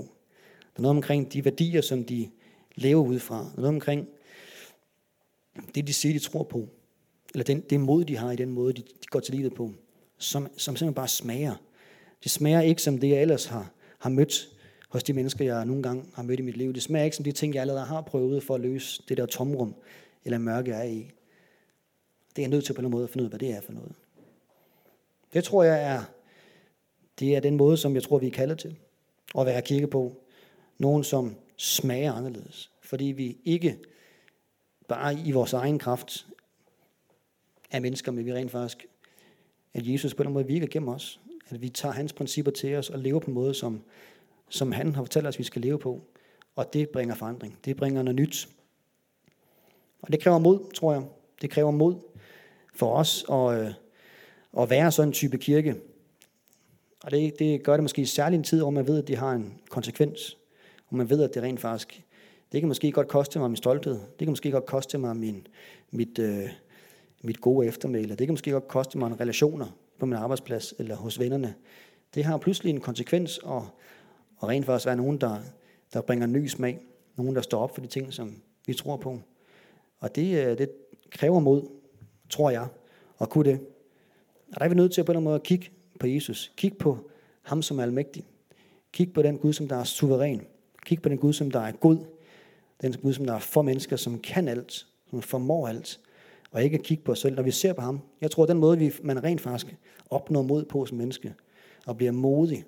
Der 0.60 0.80
er 0.80 0.82
noget 0.82 0.96
omkring 0.96 1.32
de 1.32 1.44
værdier, 1.44 1.80
som 1.80 2.04
de 2.04 2.30
lever 2.74 3.02
ud 3.02 3.18
fra. 3.18 3.36
Der 3.36 3.50
er 3.50 3.56
noget 3.56 3.74
omkring 3.74 4.08
det, 5.74 5.86
de 5.86 5.92
siger, 5.92 6.12
de 6.12 6.18
tror 6.18 6.42
på. 6.42 6.68
Eller 7.34 7.44
den, 7.44 7.60
det 7.60 7.80
mod, 7.80 8.04
de 8.04 8.16
har 8.16 8.32
i 8.32 8.36
den 8.36 8.50
måde, 8.50 8.72
de, 8.72 8.82
de 8.82 9.06
går 9.10 9.20
til 9.20 9.34
livet 9.34 9.54
på. 9.54 9.72
Som, 10.18 10.48
som 10.56 10.76
simpelthen 10.76 10.94
bare 10.94 11.08
smager. 11.08 11.54
Det 12.22 12.30
smager 12.30 12.60
ikke 12.60 12.82
som 12.82 12.98
det, 12.98 13.08
jeg 13.08 13.22
ellers 13.22 13.46
har, 13.46 13.72
har 13.98 14.10
mødt 14.10 14.48
hos 14.88 15.02
de 15.02 15.12
mennesker, 15.12 15.44
jeg 15.44 15.64
nogle 15.64 15.82
gange 15.82 16.04
har 16.14 16.22
mødt 16.22 16.40
i 16.40 16.42
mit 16.42 16.56
liv. 16.56 16.72
Det 16.72 16.82
smager 16.82 17.04
ikke 17.04 17.16
som 17.16 17.24
de 17.24 17.32
ting, 17.32 17.54
jeg 17.54 17.60
allerede 17.60 17.84
har 17.84 18.00
prøvet 18.00 18.42
for 18.42 18.54
at 18.54 18.60
løse 18.60 19.02
det 19.08 19.16
der 19.16 19.26
tomrum 19.26 19.74
eller 20.24 20.38
mørke, 20.38 20.70
jeg 20.70 20.80
er 20.80 20.90
i. 20.90 21.10
Det 22.36 22.42
er 22.42 22.42
jeg 22.42 22.50
nødt 22.50 22.64
til 22.64 22.72
på 22.72 22.80
en 22.80 22.90
måde 22.90 23.04
at 23.04 23.10
finde 23.10 23.22
ud 23.22 23.26
af, 23.26 23.30
hvad 23.30 23.38
det 23.38 23.56
er 23.56 23.60
for 23.60 23.72
noget. 23.72 23.92
Det 25.32 25.44
tror 25.44 25.62
jeg 25.62 25.82
er, 25.82 26.02
det 27.18 27.36
er 27.36 27.40
den 27.40 27.56
måde, 27.56 27.76
som 27.76 27.94
jeg 27.94 28.02
tror, 28.02 28.18
vi 28.18 28.26
er 28.26 28.30
kaldet 28.30 28.58
til 28.58 28.76
at 29.38 29.46
være 29.46 29.62
kirke 29.62 29.86
på. 29.86 30.22
Nogen, 30.78 31.04
som 31.04 31.36
smager 31.56 32.12
anderledes. 32.12 32.70
Fordi 32.80 33.04
vi 33.04 33.38
ikke 33.44 33.78
bare 34.88 35.18
i 35.24 35.32
vores 35.32 35.52
egen 35.52 35.78
kraft 35.78 36.26
er 37.70 37.80
mennesker, 37.80 38.12
men 38.12 38.26
vi 38.26 38.32
rent 38.32 38.50
faktisk, 38.50 38.86
at 39.74 39.86
Jesus 39.86 40.14
på 40.14 40.22
en 40.22 40.32
måde 40.32 40.46
virker 40.46 40.66
gennem 40.66 40.88
os. 40.88 41.20
At 41.50 41.62
vi 41.62 41.68
tager 41.68 41.92
hans 41.92 42.12
principper 42.12 42.52
til 42.52 42.74
os 42.74 42.90
og 42.90 42.98
lever 42.98 43.20
på 43.20 43.26
en 43.26 43.34
måde, 43.34 43.54
som, 43.54 43.82
som 44.48 44.72
han 44.72 44.94
har 44.94 45.02
fortalt 45.02 45.26
os, 45.26 45.38
vi 45.38 45.44
skal 45.44 45.62
leve 45.62 45.78
på. 45.78 46.00
Og 46.56 46.72
det 46.72 46.88
bringer 46.88 47.14
forandring. 47.14 47.58
Det 47.64 47.76
bringer 47.76 48.02
noget 48.02 48.20
nyt. 48.20 48.48
Og 50.02 50.12
det 50.12 50.20
kræver 50.20 50.38
mod, 50.38 50.72
tror 50.74 50.92
jeg. 50.92 51.02
Det 51.42 51.50
kræver 51.50 51.70
mod 51.70 51.94
for 52.74 52.94
os 52.94 53.24
at, 53.30 53.60
øh, 53.60 53.74
at 54.58 54.70
være 54.70 54.92
sådan 54.92 55.08
en 55.08 55.12
type 55.12 55.38
kirke. 55.38 55.74
Og 57.04 57.10
det, 57.10 57.38
det 57.38 57.62
gør 57.62 57.72
det 57.72 57.84
måske 57.84 58.02
i 58.02 58.04
særlig 58.04 58.36
en 58.36 58.44
tid, 58.44 58.60
hvor 58.60 58.70
man 58.70 58.86
ved, 58.86 58.98
at 59.02 59.08
det 59.08 59.16
har 59.16 59.32
en 59.32 59.58
konsekvens. 59.70 60.36
Og 60.88 60.96
man 60.96 61.10
ved, 61.10 61.22
at 61.22 61.34
det 61.34 61.42
rent 61.42 61.60
faktisk, 61.60 62.04
det 62.52 62.60
kan 62.60 62.68
måske 62.68 62.92
godt 62.92 63.08
koste 63.08 63.38
mig 63.38 63.50
min 63.50 63.56
stolthed. 63.56 63.94
Det 63.94 64.18
kan 64.18 64.28
måske 64.28 64.50
godt 64.50 64.66
koste 64.66 64.98
mig 64.98 65.16
min, 65.16 65.46
mit, 65.90 66.18
øh, 66.18 66.48
mit 67.22 67.40
gode 67.40 67.66
eftermæle. 67.66 68.08
Det 68.08 68.26
kan 68.26 68.32
måske 68.32 68.50
godt 68.50 68.68
koste 68.68 68.98
mig 68.98 69.06
en 69.06 69.20
relationer 69.20 69.66
på 69.98 70.06
min 70.06 70.16
arbejdsplads 70.16 70.74
eller 70.78 70.96
hos 70.96 71.18
vennerne. 71.18 71.54
Det 72.14 72.24
har 72.24 72.38
pludselig 72.38 72.70
en 72.70 72.80
konsekvens, 72.80 73.38
og, 73.38 73.68
og 74.36 74.48
rent 74.48 74.66
faktisk 74.66 74.86
være 74.86 74.96
nogen, 74.96 75.18
der, 75.18 75.38
der 75.92 76.00
bringer 76.00 76.26
ny 76.26 76.46
smag. 76.46 76.80
Nogen, 77.16 77.36
der 77.36 77.42
står 77.42 77.62
op 77.62 77.74
for 77.74 77.80
de 77.80 77.86
ting, 77.86 78.12
som 78.12 78.42
vi 78.66 78.74
tror 78.74 78.96
på. 78.96 79.18
Og 79.98 80.16
det, 80.16 80.46
øh, 80.46 80.58
det 80.58 80.70
kræver 81.10 81.40
mod, 81.40 81.62
tror 82.30 82.50
jeg, 82.50 82.66
at 83.20 83.30
kunne 83.30 83.50
det. 83.50 83.60
Og 84.52 84.58
der 84.58 84.64
er 84.64 84.68
vi 84.68 84.74
nødt 84.74 84.92
til 84.92 85.00
at 85.00 85.06
på 85.06 85.12
en 85.12 85.24
måde 85.24 85.34
at 85.34 85.42
kigge 85.42 85.70
på 86.00 86.06
Jesus. 86.06 86.52
Kig 86.56 86.78
på 86.78 87.10
ham, 87.42 87.62
som 87.62 87.78
er 87.78 87.82
almægtig. 87.82 88.26
Kig 88.92 89.12
på 89.12 89.22
den 89.22 89.38
Gud, 89.38 89.52
som 89.52 89.68
der 89.68 89.76
er 89.76 89.84
suveræn. 89.84 90.42
Kig 90.86 91.02
på 91.02 91.08
den 91.08 91.18
Gud, 91.18 91.32
som 91.32 91.50
der 91.50 91.60
er 91.60 91.72
god. 91.72 91.98
Den 92.82 92.92
Gud, 92.92 93.12
som 93.12 93.24
der 93.24 93.34
er 93.34 93.38
for 93.38 93.62
mennesker, 93.62 93.96
som 93.96 94.18
kan 94.18 94.48
alt, 94.48 94.86
som 95.10 95.22
formår 95.22 95.68
alt. 95.68 96.00
Og 96.56 96.64
ikke 96.64 96.78
at 96.78 96.82
kigge 96.82 97.04
på 97.04 97.12
os 97.12 97.18
selv, 97.18 97.36
når 97.36 97.42
vi 97.42 97.50
ser 97.50 97.72
på 97.72 97.80
ham. 97.80 98.00
Jeg 98.20 98.30
tror, 98.30 98.42
at 98.42 98.48
den 98.48 98.58
måde, 98.58 98.78
vi, 98.78 98.92
man 99.02 99.24
rent 99.24 99.40
faktisk 99.40 99.76
opnår 100.10 100.42
mod 100.42 100.64
på 100.64 100.86
som 100.86 100.98
menneske, 100.98 101.34
og 101.86 101.96
bliver 101.96 102.12
modig 102.12 102.64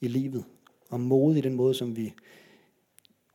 i 0.00 0.08
livet, 0.08 0.44
og 0.90 1.00
modig 1.00 1.38
i 1.38 1.40
den 1.40 1.54
måde, 1.54 1.74
som 1.74 1.96
vi 1.96 2.14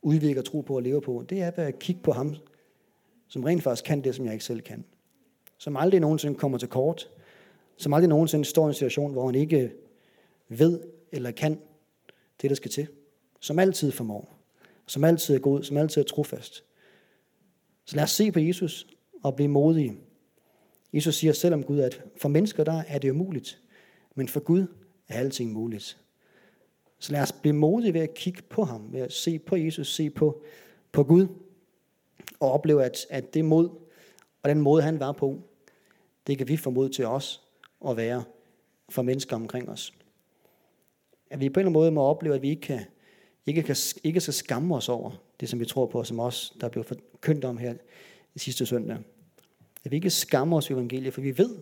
udvikler 0.02 0.42
tro 0.42 0.60
på 0.60 0.76
og 0.76 0.82
lever 0.82 1.00
på, 1.00 1.24
det 1.28 1.42
er 1.42 1.50
ved 1.56 1.64
at 1.64 1.78
kigge 1.78 2.02
på 2.02 2.12
ham, 2.12 2.34
som 3.28 3.44
rent 3.44 3.62
faktisk 3.62 3.84
kan 3.84 4.04
det, 4.04 4.14
som 4.14 4.24
jeg 4.24 4.32
ikke 4.32 4.44
selv 4.44 4.60
kan. 4.60 4.84
Som 5.58 5.76
aldrig 5.76 6.00
nogensinde 6.00 6.38
kommer 6.38 6.58
til 6.58 6.68
kort, 6.68 7.10
som 7.76 7.92
aldrig 7.92 8.08
nogensinde 8.08 8.44
står 8.44 8.66
i 8.66 8.68
en 8.68 8.74
situation, 8.74 9.12
hvor 9.12 9.26
han 9.26 9.34
ikke 9.34 9.72
ved 10.48 10.80
eller 11.12 11.30
kan 11.30 11.60
det, 12.42 12.50
der 12.50 12.56
skal 12.56 12.70
til. 12.70 12.88
Som 13.40 13.58
altid 13.58 13.92
formår. 13.92 14.38
Som 14.86 15.04
altid 15.04 15.34
er 15.34 15.38
god. 15.38 15.62
Som 15.62 15.76
altid 15.76 16.02
er 16.02 16.06
trofast. 16.06 16.64
Så 17.84 17.96
lad 17.96 18.04
os 18.04 18.10
se 18.10 18.32
på 18.32 18.40
Jesus 18.40 18.86
og 19.22 19.36
blive 19.36 19.48
modige. 19.48 19.96
Jesus 20.92 21.14
siger 21.14 21.32
selvom 21.32 21.62
Gud, 21.62 21.80
at 21.80 22.02
for 22.16 22.28
mennesker 22.28 22.64
der 22.64 22.82
er 22.88 22.98
det 22.98 23.10
umuligt, 23.10 23.60
men 24.14 24.28
for 24.28 24.40
Gud 24.40 24.66
er 25.08 25.18
alting 25.18 25.52
muligt. 25.52 25.98
Så 26.98 27.12
lad 27.12 27.22
os 27.22 27.32
blive 27.32 27.52
modige 27.52 27.94
ved 27.94 28.00
at 28.00 28.14
kigge 28.14 28.42
på 28.42 28.64
ham, 28.64 28.92
ved 28.92 29.00
at 29.00 29.12
se 29.12 29.38
på 29.38 29.56
Jesus, 29.56 29.94
se 29.94 30.10
på, 30.10 30.42
på 30.92 31.04
Gud, 31.04 31.26
og 32.40 32.52
opleve, 32.52 32.84
at, 32.84 33.06
at 33.10 33.34
det 33.34 33.44
mod 33.44 33.70
og 34.42 34.48
den 34.48 34.60
måde, 34.60 34.82
han 34.82 35.00
var 35.00 35.12
på, 35.12 35.40
det 36.26 36.38
kan 36.38 36.48
vi 36.48 36.56
få 36.56 36.70
mod 36.70 36.88
til 36.88 37.06
os 37.06 37.42
at 37.88 37.96
være 37.96 38.24
for 38.88 39.02
mennesker 39.02 39.36
omkring 39.36 39.68
os. 39.68 39.94
At 41.30 41.40
vi 41.40 41.48
på 41.48 41.60
en 41.60 41.66
eller 41.66 41.68
anden 41.68 41.72
måde 41.72 41.90
må 41.90 42.02
opleve, 42.02 42.34
at 42.34 42.42
vi 42.42 42.50
ikke, 42.50 42.62
kan, 42.62 42.80
ikke, 43.46 43.62
kan, 43.62 43.76
ikke 44.04 44.20
skal 44.20 44.34
skamme 44.34 44.76
os 44.76 44.88
over 44.88 45.10
det, 45.40 45.48
som 45.48 45.60
vi 45.60 45.64
tror 45.64 45.86
på, 45.86 46.04
som 46.04 46.20
os, 46.20 46.56
der 46.60 46.68
blev 46.68 46.84
forkyndt 46.84 47.44
om 47.44 47.56
her 47.56 47.74
sidste 48.36 48.66
søndag. 48.66 48.98
At 49.84 49.90
vi 49.90 49.96
ikke 49.96 50.10
skammer 50.10 50.56
os 50.56 50.70
i 50.70 50.72
evangeliet, 50.72 51.14
for 51.14 51.20
vi 51.20 51.38
ved, 51.38 51.58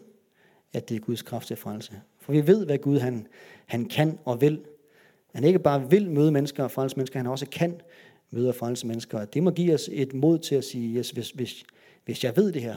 at 0.72 0.88
det 0.88 0.96
er 0.96 1.00
Guds 1.00 1.22
kraft 1.22 1.46
til 1.46 1.56
frelse. 1.56 2.00
For 2.18 2.32
vi 2.32 2.46
ved, 2.46 2.66
hvad 2.66 2.78
Gud 2.78 2.98
han, 2.98 3.26
han 3.66 3.84
kan 3.84 4.18
og 4.24 4.40
vil. 4.40 4.60
Han 5.34 5.44
ikke 5.44 5.58
bare 5.58 5.90
vil 5.90 6.10
møde 6.10 6.32
mennesker 6.32 6.64
og 6.64 6.70
frelse 6.70 6.96
mennesker, 6.96 7.18
han 7.18 7.26
også 7.26 7.46
kan 7.46 7.80
møde 8.30 8.48
og 8.48 8.54
frelse 8.54 8.86
mennesker. 8.86 9.24
Det 9.24 9.42
må 9.42 9.50
give 9.50 9.74
os 9.74 9.88
et 9.92 10.14
mod 10.14 10.38
til 10.38 10.54
at 10.54 10.64
sige, 10.64 10.98
yes, 10.98 11.10
hvis, 11.10 11.30
hvis, 11.30 11.64
hvis 12.04 12.24
jeg 12.24 12.36
ved 12.36 12.52
det 12.52 12.62
her, 12.62 12.76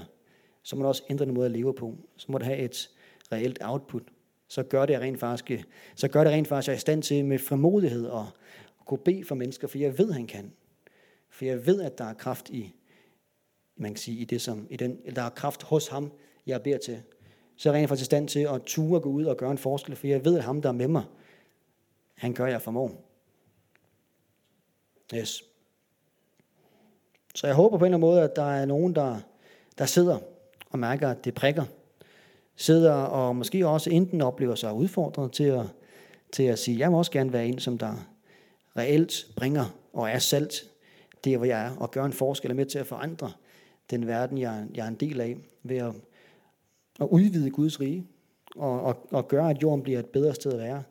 så 0.63 0.75
må 0.75 0.81
det 0.81 0.87
også 0.87 1.03
ændre 1.09 1.25
den 1.25 1.33
måde 1.33 1.45
at 1.45 1.51
leve 1.51 1.73
på. 1.73 1.97
Så 2.17 2.31
må 2.31 2.37
det 2.37 2.45
have 2.45 2.59
et 2.59 2.89
reelt 3.31 3.59
output. 3.61 4.03
Så 4.47 4.63
gør 4.63 4.85
det 4.85 4.99
rent 4.99 5.19
faktisk, 5.19 5.65
så 5.95 6.07
gør 6.07 6.23
det 6.23 6.33
rent 6.33 6.47
faktisk, 6.47 6.67
at 6.67 6.71
jeg 6.71 6.73
er 6.73 6.77
i 6.77 6.79
stand 6.79 7.03
til 7.03 7.25
med 7.25 7.39
frimodighed 7.39 8.05
at 8.05 8.25
kunne 8.85 8.97
bede 8.97 9.23
for 9.23 9.35
mennesker, 9.35 9.67
for 9.67 9.77
jeg 9.77 9.97
ved, 9.97 10.11
han 10.11 10.27
kan. 10.27 10.51
For 11.29 11.45
jeg 11.45 11.65
ved, 11.65 11.81
at 11.81 11.97
der 11.97 12.05
er 12.05 12.13
kraft 12.13 12.49
i, 12.49 12.73
man 13.75 13.91
kan 13.91 13.97
sige, 13.97 14.17
i 14.17 14.25
det 14.25 14.41
som, 14.41 14.67
i 14.69 14.77
den, 14.77 14.97
der 15.15 15.21
er 15.21 15.29
kraft 15.29 15.63
hos 15.63 15.87
ham, 15.87 16.11
jeg 16.47 16.63
beder 16.63 16.77
til. 16.77 17.01
Så 17.57 17.69
er 17.69 17.73
jeg 17.73 17.79
rent 17.79 17.89
faktisk 17.89 18.05
i 18.05 18.05
stand 18.05 18.27
til 18.27 18.39
at 18.39 18.61
ture 18.65 18.99
gå 18.99 19.09
ud 19.09 19.25
og 19.25 19.37
gøre 19.37 19.51
en 19.51 19.57
forskel, 19.57 19.95
for 19.95 20.07
jeg 20.07 20.25
ved, 20.25 20.37
at 20.37 20.43
ham, 20.43 20.61
der 20.61 20.69
er 20.69 20.73
med 20.73 20.87
mig, 20.87 21.03
han 22.15 22.33
gør, 22.33 22.45
jeg 22.45 22.61
formår. 22.61 23.09
Yes. 25.15 25.43
Så 27.35 27.47
jeg 27.47 27.55
håber 27.55 27.77
på 27.77 27.85
en 27.85 27.93
eller 27.93 27.97
anden 27.97 28.09
måde, 28.09 28.21
at 28.21 28.35
der 28.35 28.51
er 28.51 28.65
nogen, 28.65 28.95
der, 28.95 29.19
der 29.77 29.85
sidder 29.85 30.19
og 30.69 30.79
mærker, 30.79 31.09
at 31.09 31.25
det 31.25 31.33
prikker. 31.33 31.65
Sidder 32.55 32.93
og 32.93 33.35
måske 33.35 33.67
også 33.67 33.89
enten 33.89 34.21
oplever 34.21 34.55
sig 34.55 34.73
udfordret 34.73 35.31
til 35.31 35.43
at, 35.43 35.65
til 36.31 36.43
at 36.43 36.59
sige, 36.59 36.79
jeg 36.79 36.91
må 36.91 36.97
også 36.97 37.11
gerne 37.11 37.33
være 37.33 37.47
en, 37.47 37.59
som 37.59 37.77
der 37.77 37.93
reelt 38.77 39.27
bringer 39.35 39.65
og 39.93 40.09
er 40.09 40.19
salt 40.19 40.53
der, 41.23 41.37
hvor 41.37 41.45
jeg 41.45 41.65
er, 41.65 41.75
og 41.75 41.91
gør 41.91 42.05
en 42.05 42.13
forskel 42.13 42.55
med 42.55 42.65
til 42.65 42.79
at 42.79 42.87
forandre 42.87 43.31
den 43.97 44.07
verden, 44.07 44.37
jeg, 44.37 44.65
jeg 44.75 44.83
er 44.83 44.87
en 44.87 44.95
del 44.95 45.21
af, 45.21 45.37
ved 45.63 45.77
at, 45.77 45.93
at 46.99 47.07
udvide 47.11 47.49
Guds 47.49 47.79
rige, 47.79 48.07
og, 48.55 48.81
og, 48.81 49.07
og 49.11 49.27
gøre, 49.27 49.49
at 49.49 49.61
jorden 49.61 49.83
bliver 49.83 49.99
et 49.99 50.05
bedre 50.05 50.35
sted 50.35 50.51
at 50.51 50.59
være, 50.59 50.83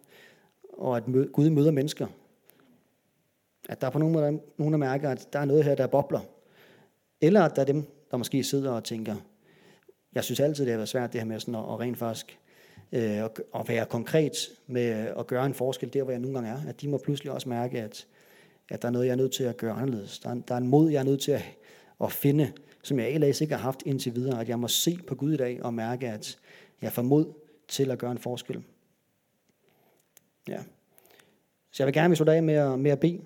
og 0.73 0.97
at 0.97 1.09
mø, 1.09 1.27
Gud 1.33 1.51
møder 1.51 1.71
mennesker. 1.71 2.07
At 3.69 3.81
der 3.81 3.87
er 3.87 3.91
på 3.91 3.99
nogen 3.99 4.13
måde 4.13 4.41
nogen, 4.57 4.73
der 4.73 4.79
mærker, 4.79 5.11
at 5.11 5.29
der 5.33 5.39
er 5.39 5.45
noget 5.45 5.65
her, 5.65 5.75
der 5.75 5.87
bobler. 5.87 6.21
Eller 7.21 7.43
at 7.43 7.57
der 7.57 7.63
er 7.63 7.67
dem, 7.67 7.85
der 8.11 8.17
måske 8.17 8.45
sidder 8.45 8.71
og 8.71 8.85
tænker, 8.85 9.17
jeg 10.15 10.25
synes 10.25 10.41
altid, 10.41 10.65
det 10.65 10.73
har 10.73 10.79
været 10.79 10.89
svært 10.89 11.13
det 11.13 11.21
her 11.21 11.29
med 11.29 11.41
sådan 11.41 11.55
at, 11.55 11.61
at 11.61 11.81
rent 11.81 11.99
faktisk 11.99 12.39
øh, 12.93 13.25
at 13.55 13.69
være 13.69 13.87
konkret 13.87 14.33
med 14.67 14.91
at 15.19 15.27
gøre 15.27 15.47
en 15.47 15.55
forskel 15.55 15.93
der, 15.93 16.03
hvor 16.03 16.13
jeg 16.13 16.21
nogle 16.21 16.35
gange 16.35 16.51
er. 16.51 16.69
At 16.69 16.81
de 16.81 16.89
må 16.89 16.99
pludselig 16.99 17.33
også 17.33 17.49
mærke, 17.49 17.81
at, 17.81 18.07
at 18.71 18.83
der 18.83 18.89
er 18.89 18.93
noget, 18.93 19.07
jeg 19.07 19.13
er 19.13 19.17
nødt 19.17 19.33
til 19.33 19.45
at 19.45 19.57
gøre 19.57 19.73
anderledes. 19.73 20.19
Der 20.19 20.31
er, 20.31 20.35
der 20.49 20.55
er 20.55 20.59
en 20.59 20.69
mod, 20.69 20.91
jeg 20.91 20.99
er 20.99 21.05
nødt 21.05 21.21
til 21.21 21.33
at, 21.33 21.43
at 22.05 22.13
finde 22.13 22.53
som 22.83 22.99
jeg 22.99 23.11
ellers 23.11 23.41
ikke 23.41 23.55
har 23.55 23.63
haft 23.63 23.83
indtil 23.87 24.15
videre. 24.15 24.41
At 24.41 24.49
jeg 24.49 24.59
må 24.59 24.69
se 24.69 24.99
på 25.07 25.15
Gud 25.15 25.33
i 25.33 25.37
dag 25.37 25.63
og 25.63 25.75
mærke, 25.75 26.09
at 26.09 26.39
jeg 26.83 26.93
får 26.93 27.03
mod 27.03 27.33
til 27.69 27.91
at 27.91 27.99
gøre 27.99 28.13
en 28.13 28.19
forskel. 28.19 28.63
Ja. 30.49 30.63
Så 31.71 31.83
jeg 31.83 31.87
vil 31.87 31.95
gerne 31.95 32.11
vi 32.11 32.17
slutte 32.17 32.33
af 32.33 32.43
med 32.43 32.55
at, 32.55 32.79
med 32.79 32.91
at 32.91 33.01
bede. 33.01 33.21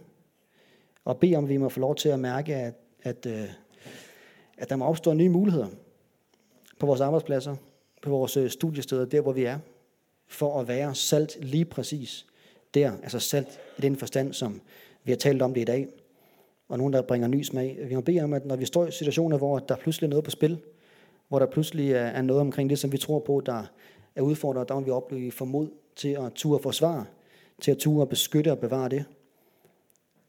Og 1.05 1.19
bede 1.19 1.37
om, 1.37 1.45
at 1.45 1.51
vi 1.51 1.57
må 1.57 1.69
få 1.69 1.81
lov 1.81 1.95
til 1.95 2.09
at 2.09 2.21
mærke, 2.21 2.55
at, 2.55 2.75
at, 3.03 3.27
øh, 3.27 3.49
at 4.59 4.71
der 4.71 4.77
må 4.77 4.85
opstå 4.85 5.13
nye 5.13 5.29
muligheder 5.29 5.69
på 6.79 6.87
vores 6.87 7.01
arbejdspladser, 7.01 7.57
på 8.03 8.11
vores 8.11 8.37
øh, 8.37 8.51
studiesteder, 8.51 9.05
der 9.05 9.21
hvor 9.21 9.33
vi 9.33 9.45
er, 9.45 9.59
for 10.27 10.61
at 10.61 10.69
være 10.69 10.95
salt 10.95 11.37
lige 11.41 11.65
præcis 11.65 12.27
der, 12.75 12.93
altså 13.03 13.19
salt 13.19 13.61
i 13.79 13.81
den 13.81 13.97
forstand, 13.97 14.33
som 14.33 14.61
vi 15.05 15.13
har 15.13 15.17
talt 15.17 15.43
om 15.43 15.55
det 15.55 15.61
i 15.61 15.65
dag, 15.65 15.89
og 16.69 16.79
nogen, 16.79 16.93
der 16.93 17.03
bringer 17.03 17.29
ny 17.29 17.43
smag. 17.43 17.79
Vi 17.89 17.95
må 17.95 18.01
bede 18.01 18.21
om, 18.21 18.33
at 18.33 18.47
når 18.47 18.57
vi 18.57 18.65
står 18.65 18.87
i 18.87 18.91
situationer, 18.91 19.39
hvor 19.39 19.59
der 19.59 19.77
pludselig 19.77 20.07
er 20.07 20.11
noget 20.11 20.25
på 20.25 20.31
spil, 20.31 20.61
hvor 21.29 21.39
der 21.39 21.47
pludselig 21.47 21.93
er 21.93 22.23
noget 22.23 22.41
omkring 22.41 22.71
det, 22.71 22.79
som 22.79 22.93
vi 22.93 22.99
tror 22.99 23.19
på, 23.19 23.43
der 23.47 23.63
er 24.17 24.23
udfordret, 24.23 24.69
der 24.69 24.75
må 24.75 24.81
vi 24.81 24.91
opleve 24.91 25.33
formod 25.33 25.69
til 25.97 26.09
at 26.09 26.33
ture 26.33 26.59
forsvare, 26.63 27.05
til 27.61 27.71
at 27.71 27.79
ture 27.79 28.07
beskytte 28.07 28.51
og 28.53 28.59
bevare 28.59 28.89
det. 28.89 29.05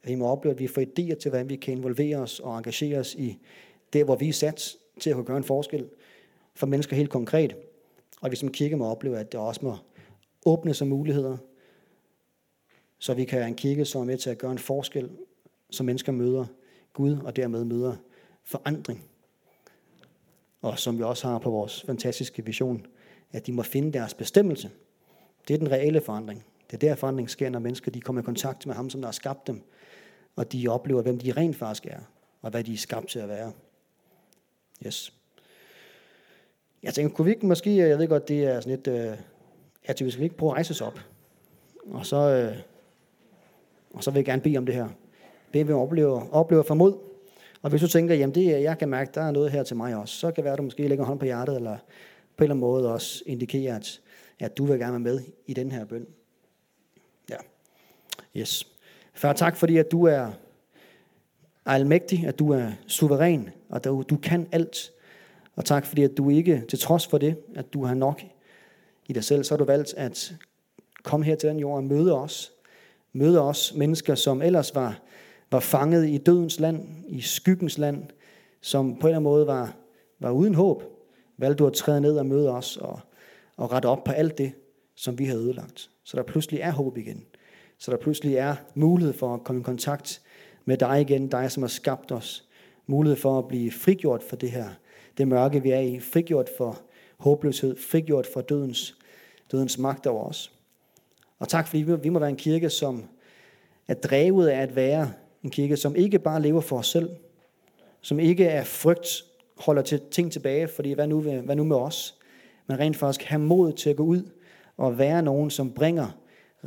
Vi 0.03 0.15
må 0.15 0.27
opleve, 0.27 0.53
at 0.53 0.59
vi 0.59 0.67
får 0.67 0.81
idéer 0.81 1.15
til, 1.15 1.29
hvordan 1.29 1.49
vi 1.49 1.55
kan 1.55 1.73
involvere 1.77 2.17
os 2.17 2.39
og 2.39 2.57
engagere 2.57 2.99
os 2.99 3.15
i 3.15 3.37
det, 3.93 4.05
hvor 4.05 4.15
vi 4.15 4.29
er 4.29 4.33
sat 4.33 4.75
til 4.99 5.09
at 5.09 5.13
kunne 5.13 5.25
gøre 5.25 5.37
en 5.37 5.43
forskel 5.43 5.89
for 6.55 6.67
mennesker 6.67 6.95
helt 6.95 7.09
konkret. 7.09 7.55
Og 8.21 8.31
vi 8.31 8.35
som 8.35 8.51
kirke 8.51 8.75
må 8.75 8.85
opleve, 8.85 9.19
at 9.19 9.31
det 9.31 9.39
også 9.39 9.59
må 9.63 9.75
åbne 10.45 10.73
sig 10.73 10.87
muligheder, 10.87 11.37
så 12.99 13.13
vi 13.13 13.25
kan 13.25 13.39
være 13.39 13.47
en 13.47 13.55
kirke, 13.55 13.85
som 13.85 14.01
er 14.01 14.05
med 14.05 14.17
til 14.17 14.29
at 14.29 14.37
gøre 14.37 14.51
en 14.51 14.57
forskel, 14.57 15.09
så 15.69 15.83
mennesker 15.83 16.11
møder 16.11 16.45
Gud 16.93 17.17
og 17.23 17.35
dermed 17.35 17.63
møder 17.63 17.95
forandring. 18.43 19.03
Og 20.61 20.79
som 20.79 20.97
vi 20.97 21.03
også 21.03 21.27
har 21.27 21.39
på 21.39 21.49
vores 21.49 21.83
fantastiske 21.83 22.45
vision, 22.45 22.85
at 23.31 23.47
de 23.47 23.51
må 23.51 23.63
finde 23.63 23.93
deres 23.93 24.13
bestemmelse. 24.13 24.69
Det 25.47 25.53
er 25.53 25.57
den 25.57 25.71
reelle 25.71 26.01
forandring. 26.01 26.45
Det 26.71 26.73
er 26.73 26.89
der 26.89 26.95
forandring 26.95 27.29
sker, 27.29 27.49
når 27.49 27.59
mennesker 27.59 27.91
de 27.91 28.01
kommer 28.01 28.21
i 28.21 28.25
kontakt 28.25 28.65
med 28.65 28.75
ham, 28.75 28.89
som 28.89 29.01
der 29.01 29.07
har 29.07 29.11
skabt 29.11 29.47
dem, 29.47 29.61
og 30.35 30.51
de 30.51 30.67
oplever, 30.67 31.01
hvem 31.01 31.19
de 31.19 31.31
rent 31.31 31.55
faktisk 31.55 31.85
er, 31.85 31.99
og 32.41 32.51
hvad 32.51 32.63
de 32.63 32.73
er 32.73 32.77
skabt 32.77 33.07
til 33.07 33.19
at 33.19 33.29
være. 33.29 33.51
Yes. 34.85 35.13
Jeg 36.83 36.93
tænker, 36.93 37.15
kunne 37.15 37.25
vi 37.25 37.31
ikke 37.31 37.45
måske, 37.45 37.69
øh, 37.71 37.89
jeg 37.89 37.97
ved 37.97 38.07
godt, 38.07 38.27
det 38.27 38.45
er 38.45 38.59
sådan 38.59 38.75
lidt, 38.75 38.87
øh, 38.87 39.17
at 39.85 40.05
vi 40.05 40.11
skal 40.11 40.23
ikke 40.23 40.37
prøve 40.37 40.49
at 40.49 40.53
rejse 40.53 40.71
os 40.71 40.81
op, 40.81 40.99
og 41.85 42.05
så, 42.05 42.17
øh, 42.17 42.57
og 43.93 44.03
så 44.03 44.11
vil 44.11 44.17
jeg 44.17 44.25
gerne 44.25 44.41
bede 44.41 44.57
om 44.57 44.65
det 44.65 44.75
her 44.75 44.89
det 45.57 45.67
vi 45.67 45.73
oplever, 45.73 46.27
oplever 46.31 46.63
formod, 46.63 46.93
og 47.61 47.69
hvis 47.69 47.81
du 47.81 47.87
tænker, 47.87 48.15
jamen 48.15 48.35
det, 48.35 48.61
jeg 48.61 48.77
kan 48.77 48.89
mærke, 48.89 49.11
der 49.13 49.21
er 49.21 49.31
noget 49.31 49.51
her 49.51 49.63
til 49.63 49.75
mig 49.75 49.95
også, 49.95 50.15
så 50.15 50.27
kan 50.27 50.35
det 50.35 50.43
være, 50.43 50.53
at 50.53 50.57
du 50.57 50.63
måske 50.63 50.87
lægger 50.87 51.05
hånd 51.05 51.19
på 51.19 51.25
hjertet, 51.25 51.55
eller 51.55 51.77
på 52.37 52.43
en 52.43 52.43
eller 52.43 52.53
anden 52.53 52.59
måde 52.59 52.93
også 52.93 53.23
indikerer, 53.25 53.75
at, 53.75 54.01
at 54.39 54.57
du 54.57 54.65
vil 54.65 54.79
gerne 54.79 54.91
være 54.91 54.99
med 54.99 55.21
i 55.45 55.53
den 55.53 55.71
her 55.71 55.85
bøn. 55.85 56.07
Ja. 57.29 57.35
Yes. 58.35 58.67
Far, 59.13 59.33
tak 59.33 59.55
fordi, 59.55 59.77
at 59.77 59.91
du 59.91 60.03
er 60.03 60.31
almægtig, 61.65 62.27
at 62.27 62.39
du 62.39 62.51
er 62.51 62.71
suveræn, 62.87 63.49
og 63.69 63.83
du, 63.83 64.03
du 64.09 64.17
kan 64.17 64.47
alt. 64.51 64.91
Og 65.55 65.65
tak 65.65 65.85
fordi, 65.85 66.03
at 66.03 66.17
du 66.17 66.29
ikke, 66.29 66.63
til 66.69 66.79
trods 66.79 67.07
for 67.07 67.17
det, 67.17 67.35
at 67.55 67.73
du 67.73 67.85
har 67.85 67.93
nok 67.93 68.21
i 69.07 69.13
dig 69.13 69.23
selv, 69.23 69.43
så 69.43 69.53
har 69.53 69.57
du 69.57 69.63
valgt 69.63 69.93
at 69.93 70.35
komme 71.03 71.25
her 71.25 71.35
til 71.35 71.49
den 71.49 71.59
jord 71.59 71.77
og 71.77 71.83
møde 71.83 72.19
os. 72.19 72.51
Møde 73.13 73.41
os 73.41 73.73
mennesker, 73.75 74.15
som 74.15 74.41
ellers 74.41 74.75
var, 74.75 75.01
var 75.51 75.59
fanget 75.59 76.09
i 76.09 76.17
dødens 76.17 76.59
land, 76.59 76.87
i 77.07 77.21
skyggens 77.21 77.77
land, 77.77 78.03
som 78.61 78.85
på 78.85 79.07
en 79.07 79.09
eller 79.09 79.17
anden 79.17 79.23
måde 79.23 79.47
var, 79.47 79.75
var 80.19 80.31
uden 80.31 80.55
håb. 80.55 80.83
Valgte 81.37 81.63
du 81.63 81.67
at 81.67 81.73
træde 81.73 82.01
ned 82.01 82.17
og 82.17 82.25
møde 82.25 82.51
os 82.51 82.77
og, 82.77 82.99
og 83.57 83.71
rette 83.71 83.85
op 83.85 84.03
på 84.03 84.11
alt 84.11 84.37
det, 84.37 84.51
som 84.95 85.19
vi 85.19 85.25
havde 85.25 85.41
ødelagt. 85.41 85.89
Så 86.03 86.17
der 86.17 86.23
pludselig 86.23 86.59
er 86.59 86.71
håb 86.71 86.97
igen. 86.97 87.25
Så 87.77 87.91
der 87.91 87.97
pludselig 87.97 88.35
er 88.35 88.55
mulighed 88.75 89.13
for 89.13 89.33
at 89.33 89.43
komme 89.43 89.61
i 89.61 89.63
kontakt 89.63 90.21
med 90.65 90.77
dig 90.77 91.01
igen, 91.01 91.27
dig 91.27 91.51
som 91.51 91.63
har 91.63 91.67
skabt 91.67 92.11
os. 92.11 92.47
Mulighed 92.87 93.17
for 93.17 93.39
at 93.39 93.47
blive 93.47 93.71
frigjort 93.71 94.23
for 94.23 94.35
det 94.35 94.51
her, 94.51 94.69
det 95.17 95.27
mørke 95.27 95.63
vi 95.63 95.71
er 95.71 95.79
i, 95.79 95.99
frigjort 95.99 96.49
for 96.57 96.81
håbløshed, 97.17 97.77
frigjort 97.77 98.27
for 98.33 98.41
dødens, 98.41 98.97
dødens 99.51 99.77
magt 99.77 100.07
over 100.07 100.23
os. 100.23 100.51
Og 101.39 101.47
tak 101.47 101.67
fordi 101.67 101.81
vi 101.81 102.09
må 102.09 102.19
være 102.19 102.29
en 102.29 102.35
kirke, 102.35 102.69
som 102.69 103.03
er 103.87 103.93
drevet 103.93 104.47
af 104.47 104.61
at 104.61 104.75
være 104.75 105.11
en 105.47 105.51
kirke, 105.51 105.77
som 105.77 105.95
ikke 105.95 106.19
bare 106.19 106.41
lever 106.41 106.61
for 106.61 106.77
os 106.77 106.87
selv, 106.87 107.09
som 108.01 108.19
ikke 108.19 108.45
er 108.45 108.63
frygt, 108.63 109.23
holder 109.57 109.81
til 109.81 110.01
ting 110.11 110.31
tilbage, 110.31 110.67
fordi 110.67 110.93
hvad 110.93 111.07
nu, 111.07 111.21
hvad 111.21 111.55
nu 111.55 111.63
med 111.63 111.75
os? 111.75 112.15
Men 112.67 112.79
rent 112.79 112.97
faktisk 112.97 113.23
have 113.23 113.39
mod 113.39 113.73
til 113.73 113.89
at 113.89 113.95
gå 113.95 114.03
ud 114.03 114.29
og 114.77 114.97
være 114.97 115.21
nogen, 115.21 115.49
som 115.49 115.71
bringer 115.71 116.07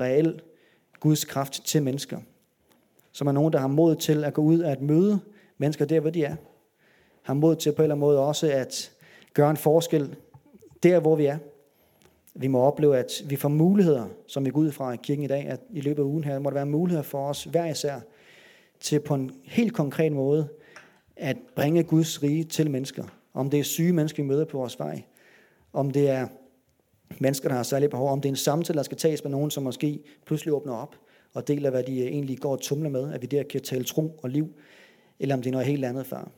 reel 0.01 0.41
Guds 1.01 1.25
kraft 1.25 1.65
til 1.65 1.83
mennesker. 1.83 2.19
Som 3.13 3.27
er 3.27 3.33
nogen, 3.33 3.53
der 3.53 3.59
har 3.59 3.69
mod 3.69 3.97
til 3.97 4.25
at 4.25 4.35
gå 4.35 4.43
ud 4.43 4.61
og 4.61 4.71
at 4.71 4.81
møde 4.81 5.21
mennesker 5.59 5.85
der, 5.85 6.01
hvor 6.01 6.11
de 6.11 6.25
er. 6.25 6.37
Har 7.23 7.35
mod 7.35 7.57
til 7.57 7.73
på 7.73 7.83
en 7.83 7.85
eller 7.85 7.95
anden 7.95 8.01
måde 8.01 8.19
også 8.19 8.51
at 8.53 8.93
gøre 9.35 9.51
en 9.51 9.57
forskel 9.57 10.17
der, 10.83 11.01
hvor 11.01 11.17
vi 11.17 11.27
er. 11.27 11.39
Vi 12.35 12.47
må 12.47 12.61
opleve, 12.61 12.99
at 12.99 13.23
vi 13.27 13.37
får 13.37 13.49
muligheder, 13.49 14.07
som 14.27 14.45
vi 14.45 14.51
går 14.51 14.61
ud 14.61 14.73
fra 14.73 14.93
i 14.93 14.97
kirken 15.03 15.25
i 15.25 15.29
dag, 15.29 15.47
at 15.47 15.61
i 15.71 15.81
løbet 15.81 16.03
af 16.03 16.07
ugen 16.07 16.25
her, 16.25 16.39
må 16.39 16.51
der 16.51 16.55
være 16.55 16.67
muligheder 16.67 17.03
for 17.03 17.29
os 17.29 17.45
hver 17.45 17.67
især, 17.67 18.01
til 18.81 19.01
på 19.01 19.15
en 19.15 19.31
helt 19.45 19.75
konkret 19.75 20.13
måde 20.13 20.49
at 21.17 21.37
bringe 21.57 21.83
Guds 21.83 22.23
rige 22.23 22.45
til 22.45 22.71
mennesker. 22.71 23.05
Om 23.35 23.51
det 23.51 23.61
er 23.61 23.65
syge 23.65 23.93
mennesker, 23.93 24.23
vi 24.23 24.29
møder 24.29 24.45
på 24.45 24.59
vores 24.59 24.79
vej. 24.79 25.03
Om 25.73 25.91
det 25.91 26.11
er 26.11 26.27
mennesker, 27.19 27.49
der 27.49 27.57
har 27.57 27.63
særlige 27.63 27.89
behov. 27.89 28.09
Om 28.09 28.21
det 28.21 28.29
er 28.29 28.33
en 28.33 28.37
samtale, 28.37 28.77
der 28.77 28.83
skal 28.83 28.97
tages 28.97 29.25
med 29.25 29.31
nogen, 29.31 29.51
som 29.51 29.63
måske 29.63 30.03
pludselig 30.27 30.55
åbner 30.55 30.75
op 30.75 30.97
og 31.35 31.49
deler, 31.49 31.71
hvad 31.71 31.83
de 31.83 32.09
egentlig 32.09 32.39
går 32.39 32.53
og 32.53 32.61
tumler 32.61 32.91
med, 32.91 33.13
at 33.13 33.23
vi 33.23 33.27
der 33.27 33.43
kan 33.43 33.61
tale 33.61 33.85
tro 33.85 34.19
og 34.23 34.31
liv, 34.31 34.49
eller 35.19 35.35
om 35.35 35.43
det 35.43 35.51
er 35.51 35.53
noget 35.53 35.67
helt 35.67 35.85
andet, 35.85 36.07
far. 36.07 36.31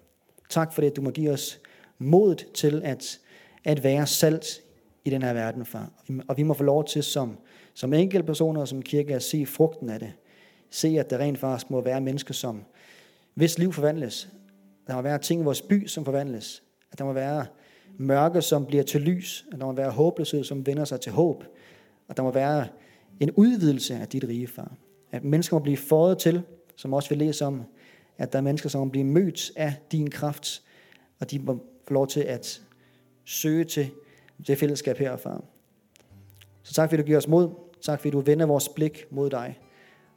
Tak 0.48 0.72
for 0.72 0.82
det, 0.82 0.90
at 0.90 0.96
du 0.96 1.02
må 1.02 1.10
give 1.10 1.30
os 1.30 1.60
modet 1.98 2.46
til 2.54 2.82
at, 2.84 3.20
at 3.64 3.84
være 3.84 4.06
salt 4.06 4.62
i 5.04 5.10
den 5.10 5.22
her 5.22 5.32
verden, 5.32 5.66
far. 5.66 5.90
Og 6.28 6.36
vi 6.36 6.42
må 6.42 6.54
få 6.54 6.62
lov 6.62 6.84
til 6.84 7.02
som, 7.02 7.38
som 7.74 7.92
enkelte 7.92 8.26
personer 8.26 8.60
og 8.60 8.68
som 8.68 8.82
kirke 8.82 9.14
at 9.14 9.22
se 9.22 9.46
frugten 9.46 9.90
af 9.90 9.98
det. 9.98 10.12
Se, 10.72 10.88
at 10.88 11.10
der 11.10 11.18
rent 11.18 11.38
faktisk 11.38 11.70
må 11.70 11.80
være 11.80 12.00
mennesker, 12.00 12.34
som 12.34 12.64
hvis 13.34 13.58
liv 13.58 13.72
forvandles. 13.72 14.28
Der 14.86 14.94
må 14.94 15.02
være 15.02 15.18
ting 15.18 15.40
i 15.40 15.44
vores 15.44 15.62
by, 15.62 15.86
som 15.86 16.04
forvandles. 16.04 16.62
At 16.92 16.98
der 16.98 17.04
må 17.04 17.12
være 17.12 17.46
mørke, 17.98 18.42
som 18.42 18.66
bliver 18.66 18.82
til 18.82 19.00
lys. 19.00 19.44
At 19.52 19.58
der 19.58 19.66
må 19.66 19.72
være 19.72 19.90
håbløshed, 19.90 20.44
som 20.44 20.66
vender 20.66 20.84
sig 20.84 21.00
til 21.00 21.12
håb. 21.12 21.44
Og 22.08 22.16
der 22.16 22.22
må 22.22 22.30
være 22.30 22.66
en 23.20 23.30
udvidelse 23.30 23.94
af 23.94 24.08
dit 24.08 24.24
rige, 24.24 24.46
far. 24.46 24.72
At 25.10 25.24
mennesker 25.24 25.56
må 25.56 25.62
blive 25.62 25.76
fået 25.76 26.18
til, 26.18 26.42
som 26.76 26.92
også 26.92 27.08
vi 27.08 27.14
læser 27.14 27.46
om, 27.46 27.62
at 28.18 28.32
der 28.32 28.38
er 28.38 28.42
mennesker, 28.42 28.68
som 28.68 28.80
må 28.80 28.90
blive 28.90 29.04
mødt 29.04 29.52
af 29.56 29.74
din 29.92 30.10
kraft, 30.10 30.62
og 31.20 31.30
de 31.30 31.38
må 31.38 31.66
få 31.88 31.94
lov 31.94 32.06
til 32.06 32.20
at 32.20 32.62
søge 33.24 33.64
til 33.64 33.90
det 34.46 34.58
fællesskab 34.58 34.98
her, 34.98 35.16
far. 35.16 35.44
Så 36.62 36.74
tak, 36.74 36.90
fordi 36.90 37.02
du 37.02 37.06
giver 37.06 37.18
os 37.18 37.28
mod. 37.28 37.50
Tak, 37.82 38.00
fordi 38.00 38.10
du 38.10 38.20
vender 38.20 38.46
vores 38.46 38.68
blik 38.68 39.06
mod 39.10 39.30
dig. 39.30 39.58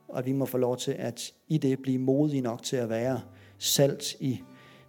Og 0.08 0.26
vi 0.26 0.32
må 0.32 0.46
få 0.46 0.58
lov 0.58 0.78
til 0.78 0.92
at 0.92 1.34
i 1.48 1.58
det 1.58 1.80
blive 1.80 2.00
modige 2.00 2.42
nok 2.42 2.64
til 2.64 2.76
at 2.76 2.90
være 2.90 3.22
salt 3.58 4.16
i 4.20 4.42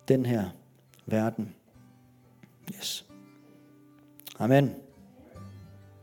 den 0.09 0.27
her 0.27 0.45
verden. 1.07 1.55
Yes. 2.75 3.07
Amen. 4.39 4.86